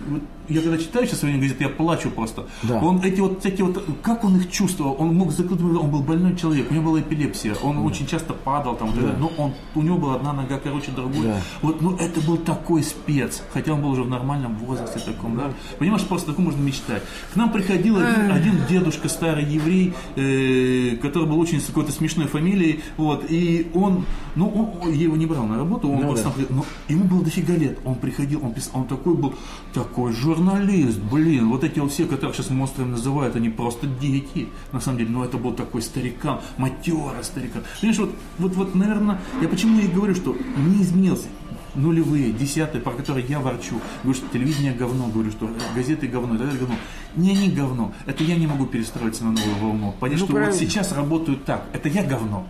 я 0.49 0.61
когда 0.61 0.79
читаю 0.79 1.07
сейчас 1.07 1.21
сегодня 1.21 1.41
газеты, 1.41 1.65
я 1.65 1.71
плачу 1.71 2.11
просто. 2.11 2.47
Да. 2.63 2.81
Он 2.81 3.01
эти 3.03 3.21
вот 3.21 3.41
всякие 3.41 3.67
вот, 3.67 3.85
как 4.03 4.25
он 4.25 4.37
их 4.37 4.51
чувствовал, 4.51 4.97
он 4.99 5.15
мог 5.15 5.33
закрыть, 5.33 5.61
он 5.61 5.91
был 5.91 6.01
больной 6.01 6.37
человек, 6.37 6.71
у 6.71 6.75
него 6.75 6.91
была 6.91 7.01
эпилепсия, 7.01 7.55
он 7.63 7.79
очень 7.79 8.07
часто 8.07 8.33
падал 8.33 8.77
там, 8.77 8.91
но 9.19 9.31
он, 9.37 9.53
у 9.75 9.83
него 9.83 9.99
была 9.99 10.15
одна 10.17 10.33
нога 10.33 10.59
короче 10.59 10.91
другой. 10.93 11.27
Да. 11.27 11.37
Вот, 11.63 11.81
ну 11.83 11.97
это 11.97 12.21
был 12.21 12.37
такой 12.37 12.83
спец, 12.83 13.43
хотя 13.53 13.73
он 13.75 13.83
был 13.83 13.91
уже 13.91 14.03
в 14.03 14.09
нормальном 14.09 14.56
возрасте 14.65 14.99
таком, 15.01 15.37
да. 15.37 15.53
Понимаешь, 15.79 16.05
просто 16.05 16.31
таком 16.31 16.47
можно 16.47 16.61
мечтать. 16.61 17.03
К 17.33 17.37
нам 17.37 17.53
приходил 17.53 17.97
один, 17.97 18.31
один 18.31 18.55
дедушка, 18.69 19.09
старый 19.09 19.45
еврей, 19.45 19.95
э, 20.17 20.97
который 21.03 21.29
был 21.29 21.39
очень 21.39 21.61
с 21.61 21.67
какой-то 21.67 21.93
смешной 21.93 22.27
фамилией, 22.27 22.81
вот, 22.97 23.25
и 23.29 23.71
он, 23.75 24.05
ну, 24.35 24.49
он, 24.83 24.93
я 24.93 25.05
его 25.05 25.17
не 25.17 25.27
брал 25.27 25.47
на 25.47 25.57
работу, 25.57 25.89
он 25.89 26.01
Ну 26.01 26.09
просто 26.09 26.33
да. 26.37 26.45
но 26.51 26.67
ему 26.89 27.05
было 27.05 27.23
дофига 27.25 27.55
лет, 27.55 27.79
он 27.85 27.97
приходил, 27.97 28.45
он 28.45 28.53
писал, 28.53 28.81
он 28.81 28.87
такой 28.87 29.15
был, 29.15 29.35
такой 29.73 30.13
журналист, 30.13 30.99
блин, 30.99 31.49
вот 31.49 31.65
эти 31.65 31.79
вот 31.79 31.93
все, 31.93 32.07
которых 32.07 32.35
сейчас 32.37 32.51
монстрами 32.51 32.91
называют, 32.91 33.37
они 33.37 33.49
просто 33.49 33.87
дети, 33.87 34.49
на 34.73 34.81
самом 34.81 34.99
деле, 34.99 35.11
но 35.11 35.25
это 35.25 35.37
был 35.39 35.53
такой 35.53 35.83
старикан, 35.83 36.41
матерый 36.57 37.23
старикан. 37.23 37.63
Понимаешь, 37.81 37.99
вот, 38.01 38.11
вот, 38.39 38.55
вот, 38.55 38.75
наверное, 38.75 39.21
я 39.41 39.49
почему 39.49 39.81
и 39.81 39.87
говорю, 39.87 40.15
что 40.15 40.37
не 40.57 40.83
изменился, 40.83 41.27
нулевые, 41.77 42.33
десятые, 42.33 42.83
про 42.83 42.93
которые 42.93 43.27
я 43.27 43.39
ворчу. 43.41 43.81
Говорю, 44.03 44.19
что 44.19 44.29
телевидение 44.33 44.73
говно, 44.73 45.07
говорю, 45.09 45.31
что 45.31 45.49
газеты 45.75 46.07
говно, 46.09 46.35
это 46.37 46.57
говно. 46.57 46.75
Не 47.15 47.31
они 47.33 47.51
говно. 47.51 47.93
Это 48.07 48.25
я 48.25 48.37
не 48.37 48.47
могу 48.47 48.67
перестроиться 48.67 49.25
на 49.25 49.33
новую 49.33 49.57
волну. 49.57 49.95
Понять, 50.01 50.19
Ну, 50.21 50.25
что 50.27 50.33
вот 50.35 50.43
правильно. 50.43 50.59
сейчас 50.59 50.93
работают 50.93 51.45
так. 51.45 51.65
Это 51.73 51.89
я 51.89 52.03
говно. 52.03 52.47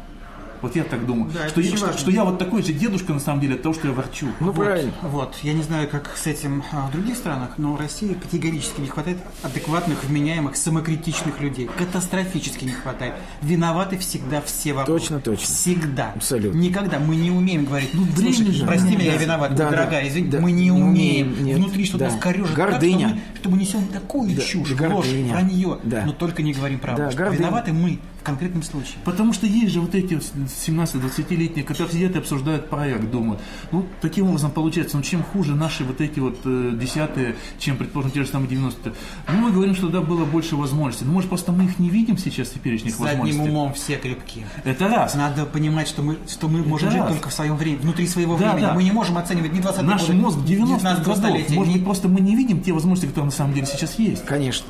Вот 0.62 0.74
я 0.76 0.84
так 0.84 1.04
думаю. 1.06 1.30
Да, 1.32 1.48
что, 1.48 1.60
я, 1.60 1.76
что, 1.76 1.96
что 1.96 2.10
я 2.10 2.24
вот 2.24 2.38
такой 2.38 2.62
же 2.62 2.72
дедушка, 2.72 3.12
на 3.12 3.20
самом 3.20 3.40
деле, 3.40 3.54
от 3.54 3.62
того, 3.62 3.74
что 3.74 3.88
я 3.88 3.92
ворчу. 3.94 4.26
Ну, 4.40 4.52
правильно. 4.52 4.92
Вот, 5.02 5.36
я 5.42 5.52
не 5.52 5.62
знаю, 5.62 5.88
как 5.88 6.16
с 6.16 6.26
этим 6.26 6.62
а, 6.72 6.88
в 6.88 6.92
других 6.92 7.16
странах, 7.16 7.50
но 7.58 7.72
в 7.74 7.80
России 7.80 8.14
категорически 8.14 8.80
не 8.80 8.88
хватает 8.88 9.18
адекватных, 9.42 10.04
вменяемых, 10.04 10.56
самокритичных 10.56 11.40
людей. 11.40 11.68
Катастрофически 11.78 12.64
не 12.64 12.72
хватает. 12.72 13.14
Виноваты 13.42 13.98
всегда 13.98 14.40
все 14.42 14.72
вокруг. 14.72 14.98
Точно, 15.00 15.20
точно. 15.20 15.44
Всегда. 15.44 16.12
Абсолютно. 16.14 16.58
Никогда. 16.58 16.98
Мы 16.98 17.16
не 17.16 17.30
умеем 17.30 17.64
говорить, 17.64 17.90
ну, 17.94 18.02
время 18.02 18.32
слушай, 18.34 18.52
же. 18.52 18.66
прости 18.66 18.90
Да, 18.90 18.96
меня, 18.96 19.12
я 19.12 19.18
да. 19.18 19.24
виноват, 19.24 19.54
Да, 19.54 19.70
дорогая, 19.70 20.02
да. 20.02 20.08
извини, 20.08 20.28
Да. 20.28 20.40
мы 20.40 20.52
не 20.52 20.64
Не 20.66 20.70
умеем. 20.72 21.44
нет. 21.44 21.56
Внутри 21.58 21.84
что-то 21.84 22.04
Да. 22.06 22.10
нас 22.10 22.20
корежит 22.20 22.54
Гордыня. 22.54 23.08
так, 23.10 23.16
что 23.18 23.18
мы, 23.18 23.36
что 23.36 23.50
мы 23.50 23.58
несем 23.58 23.86
такую 23.88 24.34
Да, 24.36 24.42
чушь, 24.42 24.70
гордыня. 24.72 24.94
ложь, 24.94 25.06
вранье, 25.30 25.78
Да. 25.84 26.02
но 26.06 26.12
только 26.12 26.42
не 26.42 26.52
говорим 26.52 26.78
правду. 26.78 27.02
Да, 27.02 27.12
гордыня. 27.16 27.38
Виноваты 27.42 27.72
мы 27.72 27.98
конкретном 28.26 28.62
случае. 28.62 28.96
Потому 29.04 29.32
что 29.32 29.46
есть 29.46 29.72
же 29.72 29.80
вот 29.80 29.94
эти 29.94 30.14
вот 30.14 30.24
17-20-летние, 30.24 31.64
которые 31.64 31.92
сидят 31.94 32.14
и 32.16 32.18
обсуждают 32.18 32.68
проект, 32.68 33.10
думают. 33.10 33.40
Ну, 33.72 33.86
таким 34.00 34.28
образом 34.28 34.50
получается, 34.50 34.96
ну, 34.96 35.02
чем 35.02 35.22
хуже 35.22 35.54
наши 35.54 35.84
вот 35.84 36.00
эти 36.00 36.18
вот 36.20 36.38
э, 36.44 36.72
десятые, 36.80 37.36
чем, 37.58 37.76
предположим, 37.76 38.10
те 38.12 38.22
же 38.22 38.28
самые 38.28 38.50
90-е. 38.50 38.92
Ну, 39.32 39.38
мы 39.40 39.50
говорим, 39.52 39.74
что 39.74 39.88
да, 39.88 40.00
было 40.00 40.24
больше 40.24 40.56
возможностей. 40.56 41.04
Ну, 41.06 41.12
может, 41.12 41.28
просто 41.28 41.52
мы 41.52 41.64
их 41.64 41.78
не 41.78 41.88
видим 41.88 42.18
сейчас, 42.18 42.50
теперешних 42.50 42.92
Задним 42.96 43.20
возможностей. 43.20 43.50
умом 43.50 43.74
все 43.74 43.96
крепкие. 43.96 44.46
Это 44.64 44.88
раз. 44.88 45.14
Надо 45.14 45.46
понимать, 45.46 45.88
что 45.88 46.02
мы, 46.02 46.18
что 46.28 46.48
мы 46.48 46.62
можем 46.62 46.90
жить 46.90 47.06
только 47.06 47.28
в 47.28 47.32
своем 47.32 47.56
времени, 47.56 47.80
внутри 47.82 48.06
своего 48.06 48.36
Да, 48.36 48.52
времени. 48.52 48.66
да. 48.66 48.74
Мы 48.74 48.84
не 48.84 48.92
можем 48.92 49.16
оценивать 49.18 49.52
ни 49.52 49.60
20 49.60 49.82
Наш 49.82 50.02
годы, 50.02 50.14
мозг 50.14 50.38
90-х 50.38 50.46
19 50.46 50.98
годов. 51.04 51.16
столетия. 51.18 51.54
Может 51.54 51.72
быть, 51.72 51.84
просто 51.84 52.08
мы 52.08 52.20
не 52.20 52.34
видим 52.36 52.60
те 52.60 52.72
возможности, 52.72 53.06
которые 53.06 53.26
на 53.26 53.36
самом 53.36 53.54
деле 53.54 53.66
сейчас 53.66 53.98
есть. 53.98 54.24
Конечно. 54.24 54.66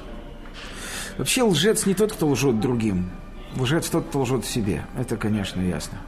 Вообще 1.19 1.43
лжец 1.43 1.87
не 1.87 1.95
тот, 1.95 2.13
кто 2.13 2.29
лжет 2.29 2.61
другим. 2.61 3.11
Лжец 3.57 3.89
тот, 3.89 4.07
кто 4.09 4.21
лжет 4.21 4.45
себе. 4.45 4.85
Это, 4.99 5.17
конечно, 5.17 5.61
ясно. 5.61 5.99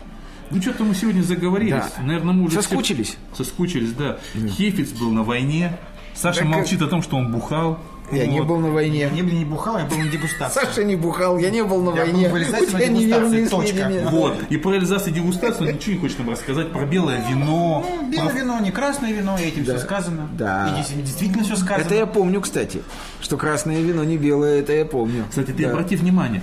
Ну, 0.51 0.61
что-то 0.63 0.85
мы 0.85 0.95
сегодня 0.95 1.23
заговорились. 1.23 1.73
Да. 1.73 2.03
Наверное, 2.03 2.33
мы 2.35 2.45
уже... 2.45 2.61
все- 2.61 2.69
Соскучились? 2.69 3.17
Соскучились, 3.35 3.93
да. 3.93 4.19
Хефиц 4.35 4.91
был 4.93 5.11
на 5.11 5.23
войне. 5.23 5.77
Саша 6.15 6.41
Так, 6.41 6.49
молчит 6.49 6.83
о 6.83 6.87
том, 6.89 7.03
что 7.03 7.17
он 7.17 7.31
бухал. 7.31 7.79
Я 8.11 8.27
не 8.27 8.39
Вот. 8.39 8.49
был 8.49 8.57
на 8.59 8.71
войне. 8.71 9.01
Я 9.01 9.11
не 9.11 9.45
бухал, 9.45 9.79
я 9.79 9.85
был 9.85 9.99
на 9.99 10.09
дегустации. 10.09 10.61
Саша 10.65 10.83
не 10.83 10.97
бухал, 10.97 11.37
я 11.37 11.51
не 11.51 11.63
был 11.63 11.83
на 11.83 11.95
Я 11.95 12.07
был 12.07 12.13
войне. 12.13 12.29
в 12.31 12.37
реализации 12.37 12.73
на 12.73 12.79
дегустации, 12.99 13.47
точка. 13.47 14.09
Вот. 14.11 14.37
И 14.49 14.57
про 14.57 14.73
реализацию 14.73 15.13
дегустацию 15.15 15.75
ничего 15.75 15.93
не 15.97 16.01
хочешь 16.01 16.17
нам 16.17 16.31
рассказать. 16.31 16.73
Про 16.73 16.87
белое 16.87 17.23
вино. 17.29 17.87
Ну, 17.87 18.11
белое 18.11 18.33
вино, 18.33 18.59
не 18.61 18.71
красное 18.71 19.13
вино, 19.13 19.37
этим 19.39 19.65
все 19.65 19.79
сказано. 19.79 20.27
Да. 20.33 20.69
И 20.73 20.77
действительно, 20.77 21.05
действительно 21.07 21.45
все 21.45 21.57
сказано. 21.57 21.85
Это 21.85 21.95
я 21.95 22.07
помню, 22.07 22.41
кстати, 22.41 22.81
что 23.21 23.37
красное 23.37 23.79
вино 23.83 24.03
не 24.05 24.17
белое, 24.17 24.61
это 24.61 24.73
я 24.73 24.87
помню. 24.87 25.25
Кстати, 25.29 25.51
ты 25.53 25.65
Да. 25.65 25.71
обрати 25.73 25.95
внимание. 25.97 26.41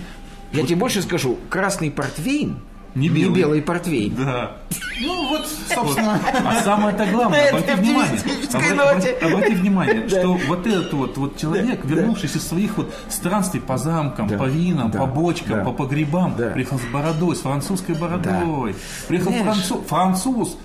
Я 0.56 0.64
тебе 0.66 0.76
больше 0.78 1.02
скажу, 1.02 1.38
красный 1.50 1.92
портвейн, 1.92 2.58
Не 2.96 3.08
не 3.10 3.16
белый. 3.16 3.36
белый 3.36 3.62
портвейн. 3.62 4.16
Да. 4.16 4.58
Ну 5.02 5.28
вот, 5.30 5.46
собственно. 5.74 6.20
А 6.46 6.62
самое-то 6.64 7.06
главное, 7.08 7.50
обрати 7.50 7.76
внимание, 7.76 9.16
обрати, 9.22 9.54
внимание, 9.56 10.08
что 10.08 10.34
вот 10.48 10.66
этот 10.66 10.94
вот, 10.94 11.18
вот 11.18 11.38
человек, 11.38 11.84
вернувшись 11.84 12.36
из 12.36 12.48
своих 12.48 12.78
вот 12.78 12.94
странствий 13.10 13.60
по 13.62 13.78
замкам, 13.78 14.30
по 14.30 14.46
винам, 14.46 14.92
по 14.92 15.06
бочкам, 15.06 15.64
по 15.66 15.72
погребам, 15.72 16.36
приехал 16.36 16.80
с 16.80 16.94
бородой, 16.94 17.36
с 17.36 17.42
французской 17.42 17.96
бородой. 17.96 18.76
Приехал 19.08 19.32
француз, 19.34 19.80
француз 19.88 20.58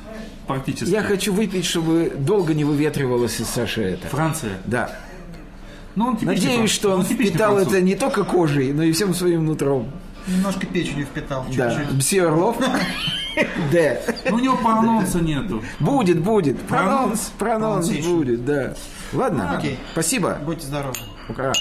практически. 0.47 0.91
Я 0.91 1.03
хочу 1.03 1.33
выпить, 1.33 1.65
чтобы 1.65 2.13
долго 2.17 2.55
не 2.55 2.65
выветривалось 2.65 3.41
из 3.41 3.49
Саши 3.49 3.83
это. 3.83 4.09
Франция. 4.09 4.59
Да. 4.65 4.91
Ну, 5.97 6.07
он 6.07 6.17
типичный 6.17 6.35
Надеюсь, 6.35 6.55
француз. 6.57 6.77
что 6.77 6.95
он 6.97 7.05
типичный 7.05 7.31
впитал 7.31 7.53
француз. 7.55 7.73
это 7.75 7.83
не 7.83 7.95
только 7.97 8.25
кожей, 8.25 8.73
но 8.73 8.83
и 8.83 8.93
всем 8.93 9.15
своим 9.15 9.45
нутром. 9.47 9.91
Немножко 10.27 10.67
печенью 10.67 11.07
впитал. 11.07 11.45
Да. 11.57 11.81
Мсье 11.93 12.27
Орлов? 12.27 12.57
Да. 13.73 13.97
Ну, 14.29 14.37
у 14.37 14.39
него 14.41 14.57
прононса 14.57 15.21
нету. 15.21 15.63
Будет, 15.79 16.21
будет. 16.21 16.61
Прононс, 16.63 17.33
прононс 17.39 17.89
будет, 17.89 18.45
да. 18.45 18.75
Ладно, 19.13 19.49
Ну, 19.53 19.59
окей. 19.59 19.79
спасибо. 19.93 20.37
Будьте 20.45 20.67
здоровы. 20.67 20.97
Пока. 21.29 21.53